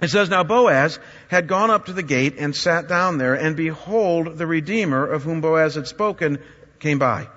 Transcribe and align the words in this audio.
It 0.00 0.08
says, 0.08 0.28
Now 0.28 0.44
Boaz 0.44 0.98
had 1.28 1.48
gone 1.48 1.70
up 1.70 1.86
to 1.86 1.92
the 1.92 2.02
gate 2.02 2.36
and 2.38 2.54
sat 2.54 2.88
down 2.88 3.18
there, 3.18 3.34
and 3.34 3.56
behold, 3.56 4.38
the 4.38 4.46
Redeemer 4.46 5.04
of 5.04 5.24
whom 5.24 5.40
Boaz 5.40 5.74
had 5.74 5.88
spoken 5.88 6.38
came 6.78 6.98
by. 6.98 7.28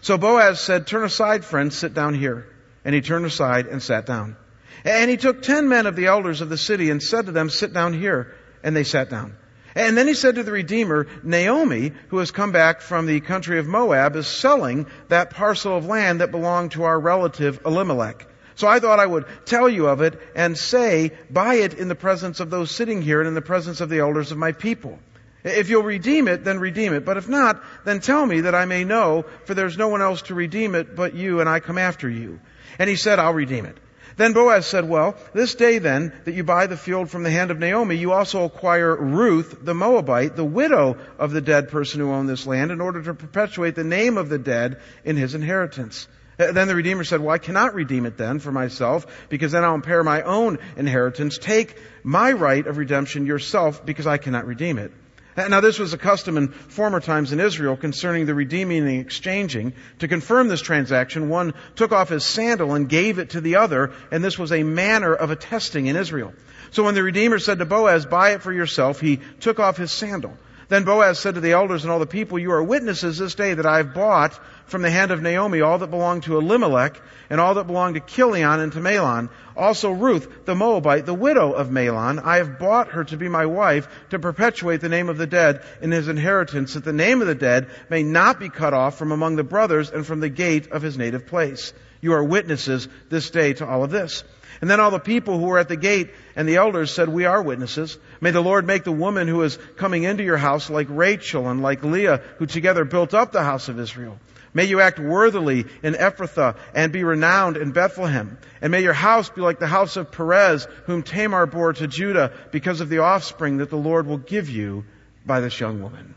So 0.00 0.18
Boaz 0.18 0.60
said, 0.60 0.86
Turn 0.86 1.04
aside, 1.04 1.44
friend, 1.44 1.72
sit 1.72 1.94
down 1.94 2.14
here. 2.14 2.46
And 2.84 2.94
he 2.94 3.00
turned 3.00 3.26
aside 3.26 3.66
and 3.66 3.82
sat 3.82 4.06
down. 4.06 4.36
And 4.84 5.10
he 5.10 5.16
took 5.16 5.42
ten 5.42 5.68
men 5.68 5.86
of 5.86 5.96
the 5.96 6.06
elders 6.06 6.40
of 6.40 6.48
the 6.48 6.56
city 6.56 6.90
and 6.90 7.02
said 7.02 7.26
to 7.26 7.32
them, 7.32 7.50
Sit 7.50 7.72
down 7.72 7.92
here. 7.92 8.34
And 8.62 8.74
they 8.74 8.84
sat 8.84 9.10
down. 9.10 9.36
And 9.74 9.96
then 9.96 10.08
he 10.08 10.14
said 10.14 10.36
to 10.36 10.42
the 10.42 10.52
Redeemer, 10.52 11.06
Naomi, 11.22 11.92
who 12.08 12.18
has 12.18 12.30
come 12.30 12.50
back 12.50 12.80
from 12.80 13.06
the 13.06 13.20
country 13.20 13.58
of 13.58 13.66
Moab, 13.66 14.16
is 14.16 14.26
selling 14.26 14.86
that 15.08 15.30
parcel 15.30 15.76
of 15.76 15.86
land 15.86 16.20
that 16.20 16.32
belonged 16.32 16.72
to 16.72 16.84
our 16.84 16.98
relative 16.98 17.60
Elimelech. 17.64 18.26
So 18.58 18.66
I 18.66 18.80
thought 18.80 18.98
I 18.98 19.06
would 19.06 19.24
tell 19.44 19.68
you 19.68 19.86
of 19.86 20.00
it 20.00 20.20
and 20.34 20.58
say, 20.58 21.12
buy 21.30 21.54
it 21.54 21.74
in 21.74 21.86
the 21.86 21.94
presence 21.94 22.40
of 22.40 22.50
those 22.50 22.72
sitting 22.72 23.00
here 23.00 23.20
and 23.20 23.28
in 23.28 23.34
the 23.34 23.40
presence 23.40 23.80
of 23.80 23.88
the 23.88 24.00
elders 24.00 24.32
of 24.32 24.36
my 24.36 24.50
people. 24.50 24.98
If 25.44 25.70
you'll 25.70 25.84
redeem 25.84 26.26
it, 26.26 26.42
then 26.42 26.58
redeem 26.58 26.92
it. 26.92 27.04
But 27.04 27.18
if 27.18 27.28
not, 27.28 27.62
then 27.84 28.00
tell 28.00 28.26
me 28.26 28.40
that 28.40 28.56
I 28.56 28.64
may 28.64 28.82
know, 28.82 29.26
for 29.44 29.54
there's 29.54 29.78
no 29.78 29.86
one 29.86 30.02
else 30.02 30.22
to 30.22 30.34
redeem 30.34 30.74
it 30.74 30.96
but 30.96 31.14
you, 31.14 31.38
and 31.38 31.48
I 31.48 31.60
come 31.60 31.78
after 31.78 32.10
you. 32.10 32.40
And 32.80 32.90
he 32.90 32.96
said, 32.96 33.20
I'll 33.20 33.32
redeem 33.32 33.64
it. 33.64 33.78
Then 34.16 34.32
Boaz 34.32 34.66
said, 34.66 34.88
Well, 34.88 35.14
this 35.34 35.54
day 35.54 35.78
then 35.78 36.12
that 36.24 36.34
you 36.34 36.42
buy 36.42 36.66
the 36.66 36.76
field 36.76 37.10
from 37.10 37.22
the 37.22 37.30
hand 37.30 37.52
of 37.52 37.60
Naomi, 37.60 37.94
you 37.94 38.10
also 38.10 38.42
acquire 38.42 38.96
Ruth 38.96 39.56
the 39.62 39.74
Moabite, 39.74 40.34
the 40.34 40.44
widow 40.44 40.96
of 41.16 41.30
the 41.30 41.40
dead 41.40 41.68
person 41.68 42.00
who 42.00 42.10
owned 42.10 42.28
this 42.28 42.44
land, 42.44 42.72
in 42.72 42.80
order 42.80 43.02
to 43.02 43.14
perpetuate 43.14 43.76
the 43.76 43.84
name 43.84 44.18
of 44.18 44.28
the 44.28 44.38
dead 44.38 44.80
in 45.04 45.16
his 45.16 45.36
inheritance. 45.36 46.08
Uh, 46.38 46.52
then 46.52 46.68
the 46.68 46.74
Redeemer 46.76 47.04
said, 47.04 47.20
Well, 47.20 47.34
I 47.34 47.38
cannot 47.38 47.74
redeem 47.74 48.06
it 48.06 48.16
then 48.16 48.38
for 48.38 48.52
myself, 48.52 49.06
because 49.28 49.52
then 49.52 49.64
I'll 49.64 49.74
impair 49.74 50.04
my 50.04 50.22
own 50.22 50.58
inheritance. 50.76 51.38
Take 51.38 51.76
my 52.02 52.32
right 52.32 52.66
of 52.66 52.78
redemption 52.78 53.26
yourself, 53.26 53.84
because 53.84 54.06
I 54.06 54.18
cannot 54.18 54.46
redeem 54.46 54.78
it. 54.78 54.92
Uh, 55.36 55.46
now, 55.46 55.60
this 55.60 55.78
was 55.78 55.92
a 55.92 55.98
custom 55.98 56.36
in 56.36 56.48
former 56.48 57.00
times 57.00 57.32
in 57.32 57.38
Israel 57.38 57.76
concerning 57.76 58.26
the 58.26 58.34
redeeming 58.34 58.88
and 58.88 59.00
exchanging. 59.00 59.72
To 60.00 60.08
confirm 60.08 60.48
this 60.48 60.60
transaction, 60.60 61.28
one 61.28 61.54
took 61.76 61.92
off 61.92 62.08
his 62.08 62.24
sandal 62.24 62.74
and 62.74 62.88
gave 62.88 63.18
it 63.18 63.30
to 63.30 63.40
the 63.40 63.56
other, 63.56 63.92
and 64.10 64.22
this 64.22 64.38
was 64.38 64.52
a 64.52 64.62
manner 64.62 65.14
of 65.14 65.30
attesting 65.30 65.86
in 65.86 65.96
Israel. 65.96 66.32
So 66.70 66.82
when 66.84 66.94
the 66.94 67.02
Redeemer 67.02 67.38
said 67.38 67.60
to 67.60 67.66
Boaz, 67.66 68.04
Buy 68.04 68.32
it 68.32 68.42
for 68.42 68.52
yourself, 68.52 69.00
he 69.00 69.20
took 69.40 69.58
off 69.58 69.76
his 69.76 69.92
sandal. 69.92 70.36
Then 70.68 70.84
Boaz 70.84 71.18
said 71.18 71.34
to 71.34 71.40
the 71.40 71.52
elders 71.52 71.84
and 71.84 71.90
all 71.90 71.98
the 71.98 72.06
people, 72.06 72.38
You 72.38 72.52
are 72.52 72.62
witnesses 72.62 73.16
this 73.16 73.34
day 73.34 73.54
that 73.54 73.64
I 73.64 73.78
have 73.78 73.94
bought 73.94 74.38
from 74.66 74.82
the 74.82 74.90
hand 74.90 75.10
of 75.10 75.22
Naomi 75.22 75.62
all 75.62 75.78
that 75.78 75.90
belonged 75.90 76.24
to 76.24 76.36
Elimelech 76.36 77.00
and 77.30 77.40
all 77.40 77.54
that 77.54 77.66
belonged 77.66 77.94
to 77.94 78.00
Chilion 78.02 78.60
and 78.60 78.70
to 78.72 78.80
Mahlon. 78.80 79.30
Also 79.56 79.90
Ruth, 79.90 80.44
the 80.44 80.54
Moabite, 80.54 81.06
the 81.06 81.14
widow 81.14 81.52
of 81.52 81.70
Mahlon, 81.70 82.22
I 82.22 82.36
have 82.36 82.58
bought 82.58 82.88
her 82.88 83.04
to 83.04 83.16
be 83.16 83.28
my 83.28 83.46
wife 83.46 83.88
to 84.10 84.18
perpetuate 84.18 84.82
the 84.82 84.90
name 84.90 85.08
of 85.08 85.16
the 85.16 85.26
dead 85.26 85.62
in 85.80 85.90
his 85.90 86.06
inheritance, 86.06 86.74
that 86.74 86.84
the 86.84 86.92
name 86.92 87.22
of 87.22 87.28
the 87.28 87.34
dead 87.34 87.70
may 87.88 88.02
not 88.02 88.38
be 88.38 88.50
cut 88.50 88.74
off 88.74 88.98
from 88.98 89.10
among 89.10 89.36
the 89.36 89.44
brothers 89.44 89.88
and 89.90 90.06
from 90.06 90.20
the 90.20 90.28
gate 90.28 90.70
of 90.70 90.82
his 90.82 90.98
native 90.98 91.26
place. 91.26 91.72
You 92.02 92.12
are 92.12 92.22
witnesses 92.22 92.88
this 93.08 93.30
day 93.30 93.54
to 93.54 93.66
all 93.66 93.84
of 93.84 93.90
this. 93.90 94.22
And 94.60 94.68
then 94.68 94.80
all 94.80 94.90
the 94.90 94.98
people 94.98 95.38
who 95.38 95.46
were 95.46 95.58
at 95.58 95.68
the 95.68 95.76
gate 95.76 96.10
and 96.36 96.48
the 96.48 96.56
elders 96.56 96.92
said, 96.92 97.08
We 97.08 97.24
are 97.24 97.42
witnesses. 97.42 97.96
May 98.20 98.30
the 98.30 98.40
Lord 98.40 98.66
make 98.66 98.84
the 98.84 98.92
woman 98.92 99.28
who 99.28 99.42
is 99.42 99.58
coming 99.76 100.02
into 100.02 100.24
your 100.24 100.36
house 100.36 100.70
like 100.70 100.88
Rachel 100.90 101.48
and 101.48 101.62
like 101.62 101.84
Leah, 101.84 102.22
who 102.38 102.46
together 102.46 102.84
built 102.84 103.14
up 103.14 103.32
the 103.32 103.42
house 103.42 103.68
of 103.68 103.78
Israel. 103.78 104.18
May 104.54 104.64
you 104.64 104.80
act 104.80 104.98
worthily 104.98 105.66
in 105.82 105.94
Ephrathah 105.94 106.56
and 106.74 106.92
be 106.92 107.04
renowned 107.04 107.56
in 107.56 107.72
Bethlehem. 107.72 108.38
And 108.60 108.70
may 108.70 108.82
your 108.82 108.92
house 108.92 109.28
be 109.28 109.40
like 109.40 109.58
the 109.58 109.66
house 109.66 109.96
of 109.96 110.10
Perez, 110.10 110.66
whom 110.86 111.02
Tamar 111.02 111.46
bore 111.46 111.74
to 111.74 111.86
Judah 111.86 112.32
because 112.50 112.80
of 112.80 112.88
the 112.88 112.98
offspring 112.98 113.58
that 113.58 113.70
the 113.70 113.76
Lord 113.76 114.06
will 114.06 114.18
give 114.18 114.48
you 114.48 114.84
by 115.24 115.40
this 115.40 115.60
young 115.60 115.82
woman. 115.82 116.14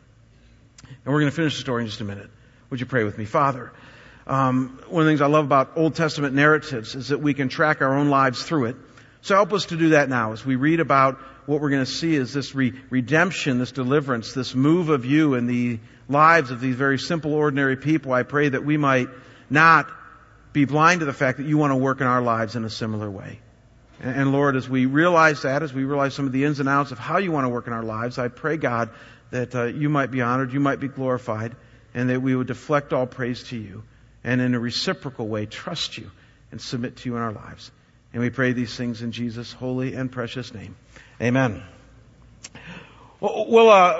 And 0.88 1.13
we're 1.13 1.19
going 1.19 1.31
to 1.31 1.35
finish 1.35 1.55
the 1.55 1.61
story 1.61 1.83
in 1.83 1.88
just 1.88 2.02
a 2.02 2.05
minute. 2.05 2.29
Would 2.69 2.79
you 2.79 2.85
pray 2.85 3.03
with 3.03 3.17
me? 3.17 3.25
Father, 3.25 3.72
um, 4.25 4.79
one 4.88 5.01
of 5.01 5.06
the 5.06 5.11
things 5.11 5.22
I 5.22 5.28
love 5.28 5.45
about 5.45 5.73
Old 5.75 5.95
Testament 5.95 6.34
narratives 6.34 6.95
is 6.95 7.09
that 7.09 7.19
we 7.19 7.34
can 7.34 7.50
track 7.50 7.81
our 7.81 7.97
own 7.97 8.09
lives 8.09 8.44
through 8.44 8.66
it. 8.66 8.75
So 9.22 9.35
help 9.35 9.53
us 9.53 9.66
to 9.67 9.78
do 9.78 9.90
that 9.90 10.09
now 10.09 10.31
as 10.31 10.45
we 10.45 10.56
read 10.56 10.79
about 10.79 11.19
what 11.46 11.62
we're 11.62 11.69
going 11.69 11.85
to 11.85 11.91
see 11.91 12.16
is 12.16 12.34
this 12.34 12.53
re- 12.53 12.74
redemption, 12.90 13.59
this 13.59 13.72
deliverance, 13.72 14.34
this 14.34 14.53
move 14.56 14.90
of 14.90 15.06
you 15.06 15.34
in 15.35 15.47
the 15.47 15.79
lives 16.07 16.52
of 16.52 16.62
these 16.62 16.75
very 16.75 17.00
simple, 17.00 17.34
ordinary 17.34 17.78
people. 17.78 18.13
I 18.13 18.24
pray 18.24 18.50
that 18.50 18.66
we 18.66 18.78
might 18.78 19.07
not 19.50 19.90
be 20.53 20.66
blind 20.66 21.00
to 21.00 21.06
the 21.06 21.13
fact 21.13 21.38
that 21.38 21.47
you 21.47 21.57
want 21.57 21.72
to 21.72 21.78
work 21.78 22.02
in 22.02 22.07
our 22.07 22.22
lives 22.22 22.56
in 22.56 22.66
a 22.66 22.69
similar 22.69 23.09
way. 23.09 23.40
And, 24.02 24.16
and 24.16 24.31
Lord, 24.31 24.56
as 24.56 24.68
we 24.68 24.85
realize 24.85 25.44
that, 25.44 25.63
as 25.63 25.74
we 25.74 25.84
realize 25.84 26.13
some 26.13 26.25
of 26.25 26.31
the 26.31 26.44
ins 26.44 26.59
and 26.59 26.69
outs 26.69 26.91
of 26.91 27.00
how 27.00 27.18
you 27.18 27.31
want 27.31 27.46
to 27.46 27.50
work 27.50 27.68
in 27.68 27.73
our 27.73 27.84
lives, 27.84 28.18
I 28.18 28.28
pray, 28.28 28.58
God, 28.58 28.90
that 29.31 29.56
uh, 29.56 29.66
you 29.66 29.90
might 29.90 30.12
be 30.12 30.22
honored, 30.22 30.53
you 30.53 30.59
might 30.59 30.79
be 30.79 30.90
glorified, 30.90 31.56
and 31.94 32.09
that 32.09 32.22
we 32.22 32.35
would 32.35 32.47
deflect 32.47 32.94
all 32.94 33.06
praise 33.06 33.44
to 33.46 33.58
you 33.58 33.84
and 34.23 34.41
in 34.41 34.53
a 34.53 34.59
reciprocal 34.59 35.28
way 35.28 35.46
trust 35.46 35.97
you 35.97 36.12
and 36.52 36.62
submit 36.62 36.97
to 36.97 37.09
you 37.09 37.16
in 37.16 37.22
our 37.22 37.31
lives. 37.31 37.72
And 38.13 38.22
we 38.22 38.29
pray 38.29 38.51
these 38.53 38.75
things 38.75 39.01
in 39.01 39.11
Jesus' 39.11 39.53
holy 39.53 39.95
and 39.95 40.11
precious 40.11 40.53
name. 40.53 40.75
Amen. 41.22 41.63
Well, 43.22 43.69
uh, 43.69 43.94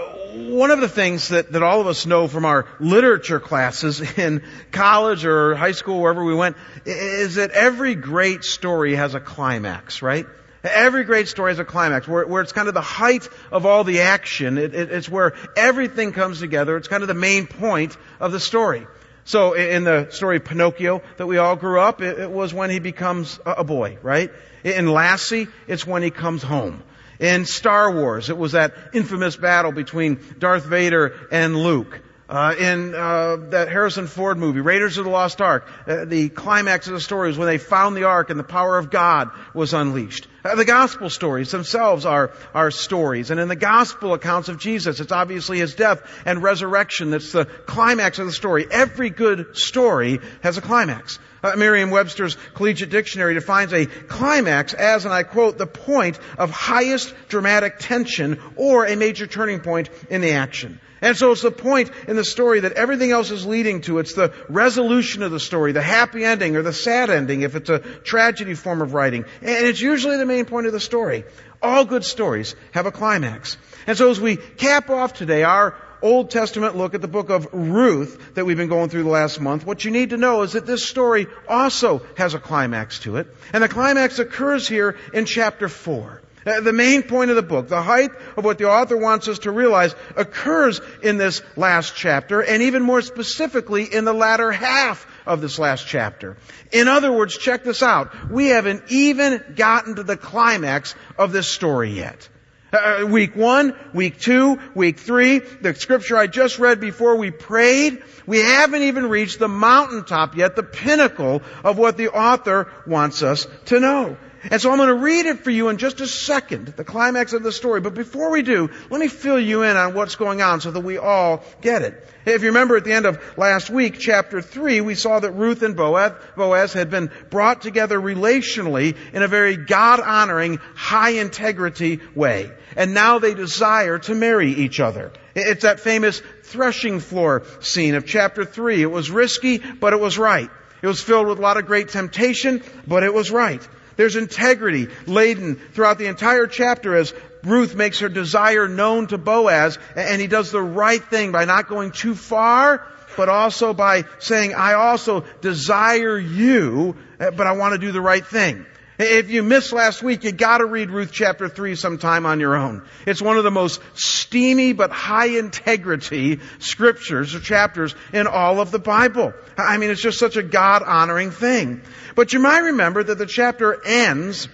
one 0.50 0.72
of 0.72 0.82
the 0.82 0.90
things 0.90 1.28
that, 1.28 1.52
that 1.52 1.62
all 1.62 1.80
of 1.80 1.86
us 1.86 2.08
know 2.08 2.28
from 2.28 2.44
our 2.44 2.68
literature 2.80 3.40
classes 3.40 4.02
in 4.18 4.44
college 4.72 5.26
or 5.26 5.56
high 5.56 5.74
school, 5.74 6.02
wherever 6.02 6.24
we 6.24 6.34
went, 6.34 6.58
is 6.86 7.36
that 7.36 7.52
every 7.52 7.96
great 7.96 8.44
story 8.44 8.96
has 8.96 9.14
a 9.14 9.20
climax, 9.20 10.02
right? 10.02 10.26
Every 10.64 11.04
great 11.06 11.28
story 11.28 11.52
has 11.52 11.60
a 11.60 11.66
climax 11.66 12.08
where, 12.08 12.26
where 12.26 12.42
it's 12.42 12.52
kind 12.52 12.68
of 12.68 12.74
the 12.74 12.82
height 12.82 13.28
of 13.52 13.66
all 13.66 13.84
the 13.84 14.02
action. 14.02 14.58
It, 14.58 14.74
it, 14.76 14.92
it's 14.92 15.10
where 15.10 15.34
everything 15.56 16.12
comes 16.12 16.40
together. 16.40 16.76
It's 16.78 16.88
kind 16.88 17.04
of 17.04 17.08
the 17.08 17.14
main 17.14 17.48
point 17.48 17.96
of 18.20 18.32
the 18.32 18.40
story. 18.40 18.88
So 19.24 19.54
in 19.54 19.84
the 19.84 20.10
story 20.10 20.38
of 20.38 20.46
Pinocchio 20.46 21.02
that 21.18 21.28
we 21.28 21.38
all 21.38 21.56
grew 21.56 21.80
up, 21.80 22.02
it, 22.02 22.30
was 22.30 22.54
when 22.54 22.70
he 22.70 22.80
becomes 22.80 23.40
a 23.46 23.64
boy, 23.64 23.98
right? 24.02 24.32
In 24.64 24.88
Lassie, 24.88 25.48
it's 25.68 25.86
when 25.86 26.04
he 26.04 26.10
comes 26.10 26.44
home. 26.44 26.84
In 27.20 27.46
Star 27.46 27.92
Wars, 27.92 28.30
it 28.30 28.38
was 28.38 28.54
that 28.54 28.74
infamous 28.94 29.36
battle 29.36 29.72
between 29.72 30.20
Darth 30.40 30.66
Vader 30.66 31.14
and 31.32 31.56
Luke. 31.56 32.02
Uh, 32.32 32.56
in 32.58 32.96
uh, 32.96 33.36
that 33.50 33.68
Harrison 33.68 34.08
Ford 34.08 34.38
movie, 34.38 34.62
Raiders 34.62 34.98
of 34.98 35.04
the 35.04 35.12
Lost 35.12 35.42
Ark, 35.42 35.68
uh, 35.86 36.06
the 36.06 36.30
climax 36.30 36.88
of 36.88 36.94
the 36.94 37.02
story 37.02 37.28
was 37.28 37.38
when 37.38 37.48
they 37.48 37.58
found 37.58 37.98
the 37.98 38.06
Ark 38.06 38.30
and 38.30 38.40
the 38.40 38.46
power 38.46 38.78
of 38.78 38.90
God 38.90 39.32
was 39.54 39.74
unleashed. 39.74 40.30
Uh, 40.46 40.56
the 40.56 40.64
Gospel 40.64 41.10
stories 41.10 41.52
themselves 41.52 42.06
are, 42.06 42.32
are 42.54 42.72
stories. 42.72 43.32
And 43.32 43.40
in 43.42 43.50
the 43.50 43.58
Gospel 43.58 44.14
accounts 44.14 44.48
of 44.48 44.60
Jesus, 44.60 45.02
it's 45.02 45.12
obviously 45.12 45.60
His 45.60 45.76
death 45.76 46.10
and 46.24 46.42
resurrection 46.42 47.12
that's 47.12 47.34
the 47.34 47.44
climax 47.44 48.18
of 48.18 48.28
the 48.28 48.32
story. 48.32 48.66
Every 48.72 49.10
good 49.10 49.58
story 49.58 50.22
has 50.42 50.58
a 50.58 50.62
climax. 50.62 51.20
Uh, 51.44 51.58
Merriam-Webster's 51.58 52.38
Collegiate 52.54 52.92
Dictionary 52.92 53.34
defines 53.34 53.74
a 53.74 53.88
climax 53.88 54.74
as, 54.74 55.04
and 55.04 55.14
I 55.14 55.24
quote, 55.24 55.58
the 55.58 55.68
point 55.68 56.18
of 56.38 56.50
highest 56.50 57.14
dramatic 57.28 57.80
tension 57.80 58.40
or 58.56 58.86
a 58.86 58.96
major 58.96 59.28
turning 59.28 59.60
point 59.60 59.90
in 60.10 60.22
the 60.22 60.32
action. 60.32 60.80
And 61.02 61.18
so 61.18 61.32
it's 61.32 61.42
the 61.42 61.52
point 61.52 61.90
in 62.08 62.16
the 62.16 62.24
story 62.24 62.60
that 62.60 62.74
everything 62.74 63.12
else 63.12 63.32
is 63.32 63.46
leading 63.46 63.82
to. 63.82 63.98
It's 63.98 64.14
the 64.14 64.34
resolution 64.48 65.24
of 65.24 65.32
the 65.32 65.40
story, 65.40 65.72
the 65.72 65.82
happy 65.82 66.24
ending 66.24 66.56
or 66.56 66.62
the 66.62 66.74
sad 66.74 67.10
ending 67.10 67.42
if 67.42 67.56
it's 67.56 67.70
a 67.70 67.80
tragedy 67.80 68.54
form 68.54 68.82
of 68.82 68.94
writing. 68.94 69.26
And 69.42 69.66
it's 69.66 69.82
usually 69.82 70.18
the 70.18 70.28
main 70.28 70.46
point 70.46 70.68
of 70.68 70.74
the 70.74 70.80
story. 70.80 71.26
All 71.62 71.86
good 71.86 72.06
stories 72.06 72.56
have 72.72 72.86
a 72.86 72.92
climax. 72.92 73.58
And 73.88 73.98
so 73.98 74.12
as 74.12 74.20
we 74.20 74.38
cap 74.38 74.90
off 74.92 75.14
today 75.14 75.44
our 75.44 75.76
Old 76.04 76.32
Testament 76.32 76.76
look 76.76 76.96
at 76.96 77.02
the 77.02 77.08
book 77.08 77.30
of 77.30 77.48
Ruth 77.52 78.34
that 78.36 78.46
we've 78.46 78.58
been 78.58 78.70
going 78.70 78.90
through 78.90 79.04
the 79.04 79.10
last 79.10 79.40
month, 79.40 79.66
what 79.66 79.86
you 79.86 79.92
need 79.92 80.12
to 80.12 80.18
know 80.18 80.42
is 80.42 80.54
that 80.54 80.66
this 80.66 80.88
story 80.88 81.28
also 81.48 82.02
has 82.18 82.34
a 82.34 82.40
climax 82.40 83.00
to 83.00 83.18
it. 83.18 83.28
And 83.54 83.64
the 83.64 83.70
climax 83.70 84.18
occurs 84.20 84.68
here 84.68 84.98
in 85.14 85.26
chapter 85.26 85.70
4. 85.70 86.22
Uh, 86.46 86.60
the 86.62 86.74
main 86.74 87.04
point 87.04 87.30
of 87.30 87.36
the 87.36 87.44
book, 87.44 87.68
the 87.68 87.82
height 87.82 88.10
of 88.36 88.44
what 88.44 88.58
the 88.58 88.68
author 88.68 88.98
wants 88.98 89.28
us 89.28 89.40
to 89.40 89.52
realize, 89.52 89.96
occurs 90.16 90.82
in 91.04 91.18
this 91.18 91.42
last 91.56 91.96
chapter, 91.96 92.42
and 92.42 92.64
even 92.64 92.82
more 92.82 93.02
specifically 93.02 93.84
in 93.84 94.06
the 94.06 94.14
latter 94.14 94.52
half 94.52 95.06
of 95.28 95.42
this 95.42 95.60
last 95.60 95.86
chapter. 95.86 96.38
In 96.72 96.88
other 96.88 97.12
words, 97.12 97.38
check 97.38 97.64
this 97.64 97.84
out. 97.84 98.32
We 98.32 98.48
haven't 98.48 98.84
even 98.90 99.54
gotten 99.56 99.96
to 99.96 100.04
the 100.04 100.18
climax 100.18 100.96
of 101.18 101.32
this 101.32 101.48
story 101.48 101.92
yet. 101.92 102.28
Uh, 102.74 103.06
week 103.08 103.36
one, 103.36 103.76
week 103.94 104.18
two, 104.18 104.58
week 104.74 104.98
three, 104.98 105.40
the 105.40 105.76
scripture 105.76 106.16
I 106.16 106.28
just 106.28 106.58
read 106.58 106.80
before 106.80 107.18
we 107.18 107.30
prayed, 107.30 108.02
we 108.26 108.40
haven't 108.40 108.84
even 108.84 109.10
reached 109.10 109.40
the 109.40 109.50
mountaintop 109.50 110.38
yet, 110.38 110.56
the 110.56 110.64
pinnacle 110.64 111.42
of 111.66 111.78
what 111.78 111.98
the 111.98 112.08
author 112.08 112.72
wants 112.88 113.24
us 113.24 113.46
to 113.66 113.80
know. 113.82 114.18
And 114.50 114.60
so 114.60 114.72
I'm 114.72 114.78
going 114.78 114.90
to 114.90 114.96
read 114.96 115.28
it 115.28 115.44
for 115.44 115.52
you 115.52 115.70
in 115.70 115.78
just 115.78 116.02
a 116.02 116.08
second, 116.08 116.68
the 116.70 116.84
climax 116.84 117.34
of 117.34 117.44
the 117.44 117.52
story. 117.52 117.80
But 117.80 117.94
before 117.94 118.32
we 118.32 118.42
do, 118.42 118.72
let 118.90 119.00
me 119.00 119.08
fill 119.08 119.40
you 119.40 119.62
in 119.62 119.78
on 119.78 119.94
what's 119.94 120.16
going 120.16 120.42
on 120.42 120.62
so 120.62 120.72
that 120.72 120.80
we 120.80 120.98
all 120.98 121.44
get 121.62 121.84
it. 121.84 122.08
If 122.26 122.42
you 122.42 122.48
remember 122.48 122.76
at 122.76 122.84
the 122.84 122.94
end 122.94 123.06
of 123.06 123.20
last 123.38 123.70
week, 123.70 124.00
chapter 124.00 124.42
3, 124.42 124.82
we 124.82 124.96
saw 124.96 125.20
that 125.20 125.32
Ruth 125.32 125.62
and 125.62 125.76
Boaz, 125.76 126.74
had 126.74 126.90
been 126.90 127.12
brought 127.30 127.62
together 127.62 128.00
relationally 128.00 128.98
in 129.14 129.22
a 129.22 129.28
very 129.28 129.58
God-honoring, 129.58 130.60
high-integrity 130.76 132.00
way. 132.16 132.52
And 132.76 132.94
now 132.94 133.20
they 133.20 133.34
desire 133.34 134.00
to 134.00 134.16
marry 134.16 134.52
each 134.54 134.80
other. 134.80 135.12
It's 135.36 135.64
that 135.64 135.80
famous 135.80 136.22
threshing 136.44 137.00
floor 137.00 137.44
scene 137.60 137.96
of 137.96 138.06
chapter 138.06 138.44
3. 138.44 138.82
It 138.82 138.92
was 138.92 139.12
risky, 139.12 139.60
but 139.60 139.94
it 139.94 140.00
was 140.00 140.18
right. 140.18 140.50
It 140.82 140.88
was 140.88 141.02
filled 141.02 141.28
with 141.28 141.38
a 141.38 141.42
lot 141.42 141.58
of 141.58 141.68
great 141.68 141.90
temptation, 141.90 142.64
but 142.88 143.04
it 143.04 143.14
was 143.14 143.30
right. 143.30 143.68
There's 143.96 144.16
integrity 144.16 144.88
laden 145.06 145.56
throughout 145.56 145.98
the 145.98 146.08
entire 146.08 146.48
chapter 146.48 146.96
as 146.96 147.14
Ruth 147.44 147.76
makes 147.76 148.00
her 148.00 148.10
desire 148.10 148.68
known 148.68 149.08
to 149.08 149.18
Boaz, 149.18 149.78
and 149.96 150.22
he 150.22 150.28
does 150.28 150.52
the 150.52 150.62
right 150.62 151.04
thing 151.04 151.32
by 151.32 151.46
not 151.46 151.68
going 151.68 151.92
too 151.92 152.16
far, 152.16 152.86
but 153.18 153.30
also 153.30 153.74
by 153.74 154.06
saying, 154.20 154.54
I 154.54 154.74
also 154.74 155.26
desire 155.42 156.18
you, 156.18 156.96
eh, 157.20 157.32
but 157.32 157.48
I 157.48 157.54
want 157.54 157.74
to 157.74 157.80
do 157.80 157.92
the 157.92 158.02
right 158.02 158.26
thing. 158.26 158.66
If 159.04 159.32
you 159.32 159.42
missed 159.42 159.74
last 159.74 160.04
week, 160.04 160.24
you 160.24 160.32
gotta 160.32 160.66
read 160.66 160.92
Ruth 160.92 161.12
chapter 161.12 161.50
3 161.50 161.76
sometime 161.76 162.28
on 162.28 162.40
your 162.40 162.56
own. 162.56 162.84
It's 163.08 163.22
one 163.22 163.38
of 163.38 163.44
the 163.44 163.50
most 163.50 163.82
steamy 163.96 164.74
but 164.74 164.92
high 164.92 165.38
integrity 165.40 166.40
scriptures 166.60 167.34
or 167.34 167.40
chapters 167.40 167.96
in 168.14 168.28
all 168.28 168.60
of 168.60 168.70
the 168.70 168.78
Bible. 168.78 169.34
I 169.58 169.78
mean, 169.78 169.90
it's 169.90 170.02
just 170.02 170.20
such 170.20 170.38
a 170.38 170.44
God 170.44 170.84
honoring 170.84 171.32
thing. 171.32 171.82
But 172.16 172.34
you 172.34 172.40
might 172.40 172.60
remember 172.60 173.04
that 173.04 173.18
the 173.18 173.26
chapter 173.26 173.84
ends 173.86 174.48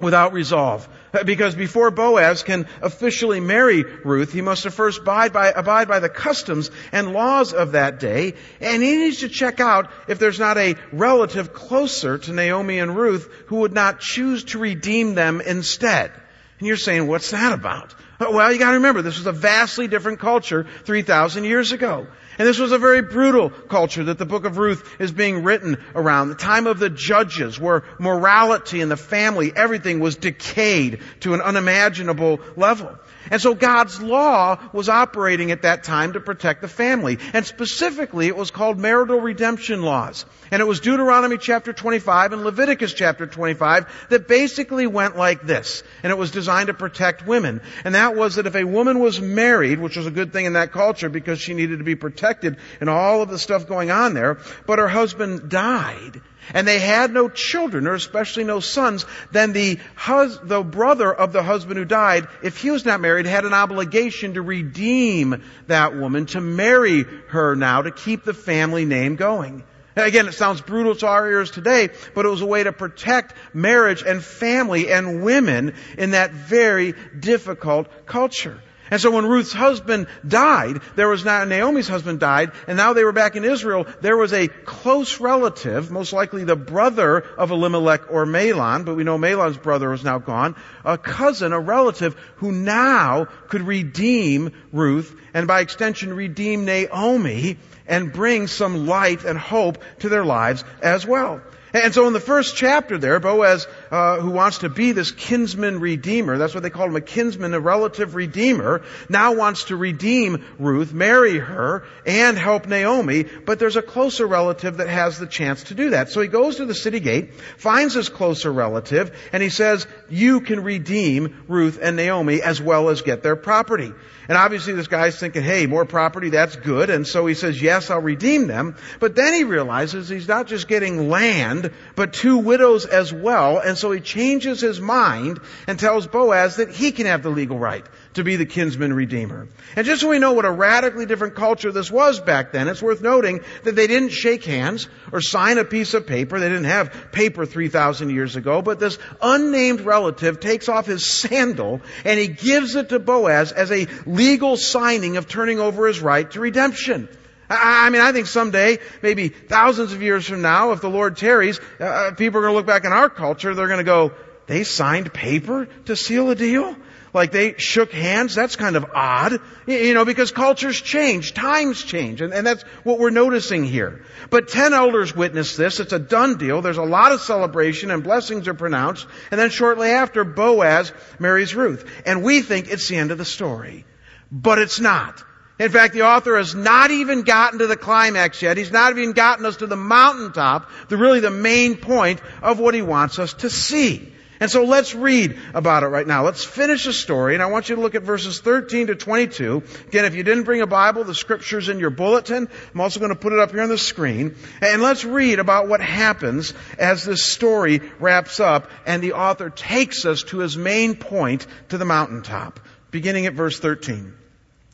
without 0.00 0.32
resolve. 0.32 0.88
Because 1.24 1.56
before 1.56 1.90
Boaz 1.90 2.44
can 2.44 2.68
officially 2.82 3.40
marry 3.40 3.82
Ruth, 3.82 4.32
he 4.32 4.42
must 4.42 4.68
first 4.68 5.00
abide 5.00 5.32
by, 5.32 5.50
abide 5.50 5.88
by 5.88 5.98
the 5.98 6.08
customs 6.08 6.70
and 6.92 7.12
laws 7.12 7.52
of 7.52 7.72
that 7.72 7.98
day, 7.98 8.34
and 8.60 8.82
he 8.82 8.96
needs 8.96 9.18
to 9.20 9.28
check 9.28 9.58
out 9.58 9.90
if 10.06 10.20
there's 10.20 10.38
not 10.38 10.56
a 10.56 10.76
relative 10.92 11.52
closer 11.52 12.18
to 12.18 12.32
Naomi 12.32 12.78
and 12.78 12.96
Ruth 12.96 13.28
who 13.46 13.56
would 13.56 13.72
not 13.72 13.98
choose 13.98 14.44
to 14.44 14.58
redeem 14.58 15.14
them 15.14 15.40
instead. 15.40 16.12
And 16.60 16.68
you're 16.68 16.76
saying, 16.76 17.08
what's 17.08 17.32
that 17.32 17.52
about? 17.52 17.94
Well, 18.20 18.52
you 18.52 18.58
gotta 18.58 18.76
remember, 18.76 19.02
this 19.02 19.18
was 19.18 19.26
a 19.26 19.32
vastly 19.32 19.88
different 19.88 20.20
culture 20.20 20.66
3,000 20.84 21.44
years 21.44 21.72
ago. 21.72 22.06
And 22.40 22.48
this 22.48 22.58
was 22.58 22.72
a 22.72 22.78
very 22.78 23.02
brutal 23.02 23.50
culture 23.50 24.04
that 24.04 24.16
the 24.16 24.24
book 24.24 24.46
of 24.46 24.56
Ruth 24.56 24.98
is 24.98 25.12
being 25.12 25.42
written 25.42 25.76
around. 25.94 26.30
The 26.30 26.36
time 26.36 26.66
of 26.66 26.78
the 26.78 26.88
judges 26.88 27.60
where 27.60 27.84
morality 27.98 28.80
and 28.80 28.90
the 28.90 28.96
family, 28.96 29.52
everything 29.54 30.00
was 30.00 30.16
decayed 30.16 31.00
to 31.20 31.34
an 31.34 31.42
unimaginable 31.42 32.40
level. 32.56 32.98
And 33.30 33.40
so 33.40 33.54
God's 33.54 34.00
law 34.00 34.58
was 34.72 34.88
operating 34.88 35.50
at 35.50 35.62
that 35.62 35.84
time 35.84 36.14
to 36.14 36.20
protect 36.20 36.62
the 36.62 36.68
family. 36.68 37.18
And 37.32 37.44
specifically, 37.44 38.28
it 38.28 38.36
was 38.36 38.50
called 38.50 38.78
marital 38.78 39.20
redemption 39.20 39.82
laws. 39.82 40.24
And 40.50 40.60
it 40.60 40.64
was 40.64 40.80
Deuteronomy 40.80 41.36
chapter 41.36 41.72
25 41.72 42.32
and 42.32 42.44
Leviticus 42.44 42.94
chapter 42.94 43.26
25 43.26 44.06
that 44.08 44.26
basically 44.26 44.86
went 44.86 45.16
like 45.16 45.42
this. 45.42 45.82
And 46.02 46.10
it 46.10 46.18
was 46.18 46.30
designed 46.30 46.68
to 46.68 46.74
protect 46.74 47.26
women. 47.26 47.60
And 47.84 47.94
that 47.94 48.16
was 48.16 48.36
that 48.36 48.46
if 48.46 48.56
a 48.56 48.64
woman 48.64 49.00
was 49.00 49.20
married, 49.20 49.80
which 49.80 49.96
was 49.96 50.06
a 50.06 50.10
good 50.10 50.32
thing 50.32 50.46
in 50.46 50.54
that 50.54 50.72
culture 50.72 51.08
because 51.08 51.40
she 51.40 51.54
needed 51.54 51.78
to 51.78 51.84
be 51.84 51.96
protected 51.96 52.56
and 52.80 52.88
all 52.88 53.22
of 53.22 53.28
the 53.28 53.38
stuff 53.38 53.66
going 53.66 53.90
on 53.90 54.14
there, 54.14 54.38
but 54.66 54.78
her 54.78 54.88
husband 54.88 55.48
died, 55.50 56.20
and 56.54 56.66
they 56.66 56.78
had 56.78 57.12
no 57.12 57.28
children, 57.28 57.86
or 57.86 57.94
especially 57.94 58.44
no 58.44 58.60
sons, 58.60 59.06
then 59.30 59.52
the, 59.52 59.78
hus- 59.94 60.38
the 60.42 60.62
brother 60.62 61.12
of 61.12 61.32
the 61.32 61.42
husband 61.42 61.78
who 61.78 61.84
died, 61.84 62.28
if 62.42 62.58
he 62.58 62.70
was 62.70 62.84
not 62.84 63.00
married, 63.00 63.26
had 63.26 63.44
an 63.44 63.54
obligation 63.54 64.34
to 64.34 64.42
redeem 64.42 65.42
that 65.66 65.96
woman, 65.96 66.26
to 66.26 66.40
marry 66.40 67.04
her 67.28 67.54
now, 67.56 67.82
to 67.82 67.90
keep 67.90 68.24
the 68.24 68.34
family 68.34 68.84
name 68.84 69.16
going. 69.16 69.64
Again, 69.96 70.28
it 70.28 70.34
sounds 70.34 70.60
brutal 70.60 70.94
to 70.96 71.06
our 71.06 71.28
ears 71.28 71.50
today, 71.50 71.90
but 72.14 72.24
it 72.24 72.28
was 72.28 72.42
a 72.42 72.46
way 72.46 72.62
to 72.62 72.72
protect 72.72 73.34
marriage 73.52 74.02
and 74.02 74.22
family 74.22 74.90
and 74.90 75.22
women 75.22 75.74
in 75.98 76.12
that 76.12 76.30
very 76.30 76.94
difficult 77.18 77.88
culture. 78.06 78.60
And 78.90 79.00
so 79.00 79.10
when 79.10 79.26
Ruth's 79.26 79.52
husband 79.52 80.08
died, 80.26 80.80
there 80.96 81.08
was 81.08 81.24
not, 81.24 81.46
Naomi's 81.46 81.88
husband 81.88 82.20
died, 82.20 82.50
and 82.66 82.76
now 82.76 82.92
they 82.92 83.04
were 83.04 83.12
back 83.12 83.36
in 83.36 83.44
Israel, 83.44 83.86
there 84.00 84.16
was 84.16 84.32
a 84.32 84.48
close 84.48 85.20
relative, 85.20 85.90
most 85.90 86.12
likely 86.12 86.44
the 86.44 86.56
brother 86.56 87.18
of 87.18 87.50
Elimelech 87.50 88.10
or 88.10 88.26
Mahlon, 88.26 88.84
but 88.84 88.96
we 88.96 89.04
know 89.04 89.18
Mahlon's 89.18 89.58
brother 89.58 89.92
is 89.92 90.02
now 90.02 90.18
gone, 90.18 90.56
a 90.84 90.98
cousin, 90.98 91.52
a 91.52 91.60
relative, 91.60 92.16
who 92.36 92.50
now 92.50 93.26
could 93.48 93.62
redeem 93.62 94.52
Ruth, 94.72 95.14
and 95.34 95.46
by 95.46 95.60
extension 95.60 96.12
redeem 96.12 96.64
Naomi, 96.64 97.58
and 97.86 98.12
bring 98.12 98.46
some 98.46 98.86
light 98.86 99.24
and 99.24 99.38
hope 99.38 99.82
to 100.00 100.08
their 100.08 100.24
lives 100.24 100.64
as 100.82 101.06
well. 101.06 101.40
And 101.72 101.94
so 101.94 102.06
in 102.06 102.12
the 102.12 102.20
first 102.20 102.56
chapter 102.56 102.98
there, 102.98 103.20
Boaz, 103.20 103.66
uh, 103.90 104.20
who 104.20 104.30
wants 104.30 104.58
to 104.58 104.68
be 104.68 104.92
this 104.92 105.10
kinsman 105.10 105.80
redeemer, 105.80 106.38
that's 106.38 106.54
what 106.54 106.62
they 106.62 106.70
call 106.70 106.86
him, 106.86 106.96
a 106.96 107.00
kinsman, 107.00 107.54
a 107.54 107.60
relative 107.60 108.14
redeemer, 108.14 108.82
now 109.08 109.34
wants 109.34 109.64
to 109.64 109.76
redeem 109.76 110.44
Ruth, 110.58 110.92
marry 110.92 111.38
her, 111.38 111.84
and 112.06 112.38
help 112.38 112.66
Naomi, 112.66 113.24
but 113.24 113.58
there's 113.58 113.76
a 113.76 113.82
closer 113.82 114.26
relative 114.26 114.76
that 114.78 114.88
has 114.88 115.18
the 115.18 115.26
chance 115.26 115.64
to 115.64 115.74
do 115.74 115.90
that. 115.90 116.10
So 116.10 116.20
he 116.20 116.28
goes 116.28 116.56
to 116.56 116.66
the 116.66 116.74
city 116.74 117.00
gate, 117.00 117.34
finds 117.56 117.94
his 117.94 118.08
closer 118.08 118.52
relative, 118.52 119.16
and 119.32 119.42
he 119.42 119.50
says, 119.50 119.86
you 120.08 120.40
can 120.40 120.62
redeem 120.62 121.44
Ruth 121.48 121.78
and 121.80 121.96
Naomi 121.96 122.42
as 122.42 122.60
well 122.60 122.88
as 122.88 123.02
get 123.02 123.22
their 123.22 123.36
property. 123.36 123.92
And 124.28 124.38
obviously 124.38 124.74
this 124.74 124.86
guy's 124.86 125.18
thinking, 125.18 125.42
hey, 125.42 125.66
more 125.66 125.84
property, 125.84 126.28
that's 126.28 126.54
good. 126.54 126.88
And 126.88 127.04
so 127.04 127.26
he 127.26 127.34
says, 127.34 127.60
yes, 127.60 127.90
I'll 127.90 128.00
redeem 128.00 128.46
them. 128.46 128.76
But 129.00 129.16
then 129.16 129.34
he 129.34 129.42
realizes 129.42 130.08
he's 130.08 130.28
not 130.28 130.46
just 130.46 130.68
getting 130.68 131.08
land, 131.08 131.72
but 131.96 132.12
two 132.12 132.38
widows 132.38 132.86
as 132.86 133.12
well. 133.12 133.58
And 133.58 133.76
so 133.80 133.90
he 133.90 134.00
changes 134.00 134.60
his 134.60 134.80
mind 134.80 135.40
and 135.66 135.78
tells 135.78 136.06
Boaz 136.06 136.56
that 136.56 136.70
he 136.70 136.92
can 136.92 137.06
have 137.06 137.22
the 137.22 137.30
legal 137.30 137.58
right 137.58 137.84
to 138.14 138.24
be 138.24 138.36
the 138.36 138.46
kinsman 138.46 138.92
redeemer. 138.92 139.48
And 139.76 139.86
just 139.86 140.02
so 140.02 140.08
we 140.08 140.18
know 140.18 140.32
what 140.32 140.44
a 140.44 140.50
radically 140.50 141.06
different 141.06 141.34
culture 141.34 141.72
this 141.72 141.90
was 141.90 142.20
back 142.20 142.52
then, 142.52 142.68
it's 142.68 142.82
worth 142.82 143.00
noting 143.00 143.40
that 143.64 143.74
they 143.74 143.86
didn't 143.86 144.10
shake 144.10 144.44
hands 144.44 144.88
or 145.12 145.20
sign 145.20 145.58
a 145.58 145.64
piece 145.64 145.94
of 145.94 146.06
paper. 146.06 146.38
They 146.38 146.48
didn't 146.48 146.64
have 146.64 147.12
paper 147.12 147.46
3,000 147.46 148.10
years 148.10 148.36
ago, 148.36 148.62
but 148.62 148.78
this 148.78 148.98
unnamed 149.22 149.80
relative 149.80 150.40
takes 150.40 150.68
off 150.68 150.86
his 150.86 151.06
sandal 151.06 151.80
and 152.04 152.18
he 152.18 152.28
gives 152.28 152.76
it 152.76 152.90
to 152.90 152.98
Boaz 152.98 153.52
as 153.52 153.70
a 153.72 153.86
legal 154.06 154.56
signing 154.56 155.16
of 155.16 155.28
turning 155.28 155.58
over 155.58 155.86
his 155.86 156.00
right 156.00 156.30
to 156.32 156.40
redemption. 156.40 157.08
I 157.50 157.90
mean, 157.90 158.00
I 158.00 158.12
think 158.12 158.28
someday, 158.28 158.78
maybe 159.02 159.28
thousands 159.28 159.92
of 159.92 160.02
years 160.02 160.26
from 160.26 160.40
now, 160.40 160.70
if 160.70 160.80
the 160.80 160.88
Lord 160.88 161.16
tarries, 161.16 161.60
uh, 161.80 162.12
people 162.16 162.38
are 162.38 162.42
going 162.42 162.52
to 162.52 162.56
look 162.56 162.66
back 162.66 162.84
in 162.84 162.92
our 162.92 163.10
culture, 163.10 163.54
they're 163.54 163.66
going 163.66 163.78
to 163.78 163.84
go, 163.84 164.12
they 164.46 164.62
signed 164.62 165.12
paper 165.12 165.66
to 165.86 165.96
seal 165.96 166.30
a 166.30 166.34
deal? 166.34 166.76
like 167.12 167.32
they 167.32 167.54
shook 167.58 167.92
hands. 167.92 168.34
That's 168.34 168.56
kind 168.56 168.76
of 168.76 168.86
odd, 168.94 169.40
you 169.66 169.94
know, 169.94 170.04
because 170.04 170.30
cultures 170.30 170.80
change, 170.80 171.34
times 171.34 171.82
change, 171.82 172.20
and, 172.20 172.32
and, 172.32 172.46
that's 172.46 172.62
what 172.84 172.98
we're 172.98 173.10
noticing 173.10 173.64
here. 173.64 174.04
But 174.30 174.48
ten 174.48 174.72
elders 174.72 175.14
witness 175.14 175.56
this. 175.56 175.80
It's 175.80 175.92
a 175.92 175.98
done 175.98 176.38
deal. 176.38 176.62
There's 176.62 176.78
a 176.78 176.82
lot 176.82 177.12
of 177.12 177.20
celebration 177.20 177.90
and 177.90 178.02
blessings 178.02 178.48
are 178.48 178.54
pronounced. 178.54 179.06
And 179.30 179.40
then 179.40 179.50
shortly 179.50 179.90
after, 179.90 180.24
Boaz 180.24 180.92
marries 181.18 181.54
Ruth. 181.54 181.88
And 182.06 182.22
we 182.22 182.42
think 182.42 182.68
it's 182.70 182.88
the 182.88 182.96
end 182.96 183.10
of 183.10 183.18
the 183.18 183.24
story. 183.24 183.84
But 184.30 184.58
it's 184.58 184.80
not. 184.80 185.22
In 185.60 185.70
fact, 185.70 185.92
the 185.92 186.02
author 186.02 186.38
has 186.38 186.54
not 186.54 186.90
even 186.90 187.20
gotten 187.20 187.58
to 187.58 187.66
the 187.66 187.76
climax 187.76 188.40
yet. 188.40 188.56
He's 188.56 188.72
not 188.72 188.96
even 188.96 189.12
gotten 189.12 189.44
us 189.44 189.58
to 189.58 189.66
the 189.66 189.76
mountaintop, 189.76 190.70
the 190.88 190.96
really 190.96 191.20
the 191.20 191.30
main 191.30 191.76
point 191.76 192.22
of 192.40 192.58
what 192.58 192.72
he 192.72 192.80
wants 192.80 193.18
us 193.18 193.34
to 193.34 193.50
see. 193.50 194.10
And 194.40 194.50
so 194.50 194.64
let's 194.64 194.94
read 194.94 195.36
about 195.52 195.82
it 195.82 195.88
right 195.88 196.06
now. 196.06 196.24
Let's 196.24 196.42
finish 196.42 196.86
the 196.86 196.94
story, 196.94 197.34
and 197.34 197.42
I 197.42 197.46
want 197.46 197.68
you 197.68 197.76
to 197.76 197.82
look 197.82 197.94
at 197.94 198.04
verses 198.04 198.40
13 198.40 198.86
to 198.86 198.94
22. 198.94 199.62
Again, 199.88 200.06
if 200.06 200.14
you 200.14 200.22
didn't 200.22 200.44
bring 200.44 200.62
a 200.62 200.66
Bible, 200.66 201.04
the 201.04 201.14
scripture's 201.14 201.68
in 201.68 201.78
your 201.78 201.90
bulletin. 201.90 202.48
I'm 202.72 202.80
also 202.80 202.98
going 202.98 203.10
to 203.10 203.14
put 203.14 203.34
it 203.34 203.38
up 203.38 203.50
here 203.50 203.60
on 203.60 203.68
the 203.68 203.76
screen. 203.76 204.36
And 204.62 204.80
let's 204.80 205.04
read 205.04 205.40
about 205.40 205.68
what 205.68 205.82
happens 205.82 206.54
as 206.78 207.04
this 207.04 207.22
story 207.22 207.82
wraps 207.98 208.40
up 208.40 208.70
and 208.86 209.02
the 209.02 209.12
author 209.12 209.50
takes 209.50 210.06
us 210.06 210.22
to 210.22 210.38
his 210.38 210.56
main 210.56 210.96
point 210.96 211.46
to 211.68 211.76
the 211.76 211.84
mountaintop, 211.84 212.60
beginning 212.90 213.26
at 213.26 213.34
verse 213.34 213.60
13. 213.60 214.14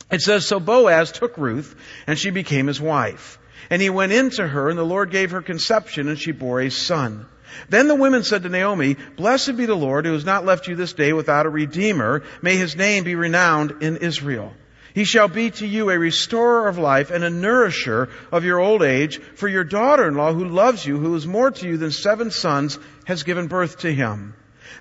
It 0.09 0.21
says, 0.21 0.47
So 0.47 0.59
Boaz 0.59 1.11
took 1.11 1.37
Ruth, 1.37 1.75
and 2.05 2.17
she 2.17 2.29
became 2.29 2.67
his 2.67 2.79
wife. 2.79 3.39
And 3.69 3.81
he 3.81 3.89
went 3.89 4.13
in 4.13 4.29
to 4.31 4.47
her, 4.47 4.69
and 4.69 4.79
the 4.79 4.83
Lord 4.83 5.11
gave 5.11 5.31
her 5.31 5.41
conception, 5.41 6.07
and 6.07 6.17
she 6.17 6.31
bore 6.31 6.61
a 6.61 6.69
son. 6.69 7.25
Then 7.69 7.87
the 7.87 7.95
women 7.95 8.23
said 8.23 8.43
to 8.43 8.49
Naomi, 8.49 8.95
Blessed 9.15 9.57
be 9.57 9.65
the 9.65 9.75
Lord 9.75 10.05
who 10.05 10.13
has 10.13 10.25
not 10.25 10.45
left 10.45 10.67
you 10.67 10.75
this 10.75 10.93
day 10.93 11.13
without 11.13 11.45
a 11.45 11.49
redeemer. 11.49 12.23
May 12.41 12.55
his 12.55 12.75
name 12.75 13.03
be 13.03 13.15
renowned 13.15 13.81
in 13.81 13.97
Israel. 13.97 14.53
He 14.93 15.03
shall 15.03 15.27
be 15.27 15.51
to 15.51 15.67
you 15.67 15.89
a 15.89 15.99
restorer 15.99 16.67
of 16.67 16.77
life 16.77 17.11
and 17.11 17.23
a 17.23 17.29
nourisher 17.29 18.09
of 18.31 18.43
your 18.43 18.59
old 18.59 18.81
age, 18.81 19.19
for 19.35 19.47
your 19.47 19.63
daughter-in-law 19.63 20.33
who 20.33 20.45
loves 20.45 20.85
you, 20.85 20.97
who 20.97 21.13
is 21.15 21.27
more 21.27 21.51
to 21.51 21.67
you 21.67 21.77
than 21.77 21.91
seven 21.91 22.31
sons, 22.31 22.79
has 23.05 23.23
given 23.23 23.47
birth 23.47 23.79
to 23.79 23.93
him. 23.93 24.33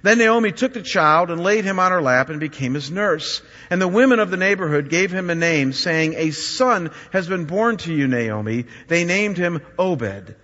Then 0.03 0.19
Naomi 0.19 0.53
took 0.53 0.73
the 0.73 0.83
child 0.83 1.31
and 1.31 1.43
laid 1.43 1.65
him 1.65 1.79
on 1.79 1.93
her 1.93 2.03
lap 2.03 2.29
and 2.29 2.41
became 2.41 2.75
his 2.75 2.91
nurse. 2.91 3.43
And 3.71 3.81
the 3.81 3.89
women 3.89 4.21
of 4.21 4.31
the 4.31 4.37
neighborhood 4.37 4.89
gave 4.89 5.11
him 5.11 5.31
a 5.31 5.35
name, 5.35 5.73
saying, 5.73 6.15
A 6.17 6.31
son 6.31 6.91
has 7.13 7.29
been 7.29 7.45
born 7.45 7.77
to 7.79 7.93
you, 7.93 8.09
Naomi. 8.09 8.67
They 8.89 9.05
named 9.05 9.39
him 9.39 9.61
Obed. 9.79 10.35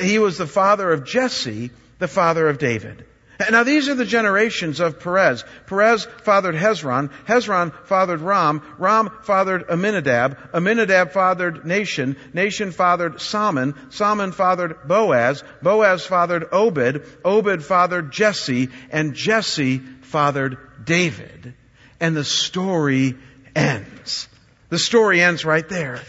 He 0.00 0.18
was 0.18 0.38
the 0.38 0.46
father 0.46 0.90
of 0.90 1.04
Jesse, 1.04 1.70
the 1.98 2.08
father 2.08 2.48
of 2.48 2.58
David. 2.58 3.04
Now 3.50 3.64
these 3.64 3.88
are 3.88 3.94
the 3.94 4.06
generations 4.06 4.80
of 4.80 5.00
Perez. 5.00 5.44
Perez 5.66 6.06
fathered 6.22 6.54
Hezron. 6.54 7.10
Hezron 7.26 7.72
fathered 7.86 8.20
Ram. 8.20 8.62
Ram 8.78 9.10
fathered 9.22 9.68
Amminadab. 9.68 10.38
Amminadab 10.54 11.12
fathered 11.12 11.64
Nahshon. 11.64 12.16
Nahshon 12.32 12.72
fathered 12.72 13.20
Salmon. 13.20 13.74
Salmon 13.90 14.32
fathered 14.32 14.88
Boaz. 14.88 15.44
Boaz 15.62 16.06
fathered 16.06 16.46
Obed. 16.50 17.04
Obed 17.24 17.62
fathered 17.62 18.10
Jesse. 18.10 18.70
And 18.90 19.14
Jesse 19.14 19.78
fathered 20.02 20.56
David. 20.82 21.54
And 22.00 22.16
the 22.16 22.24
story 22.24 23.16
ends. 23.54 24.28
The 24.70 24.78
story 24.78 25.20
ends 25.20 25.44
right 25.44 25.68
there. 25.68 26.00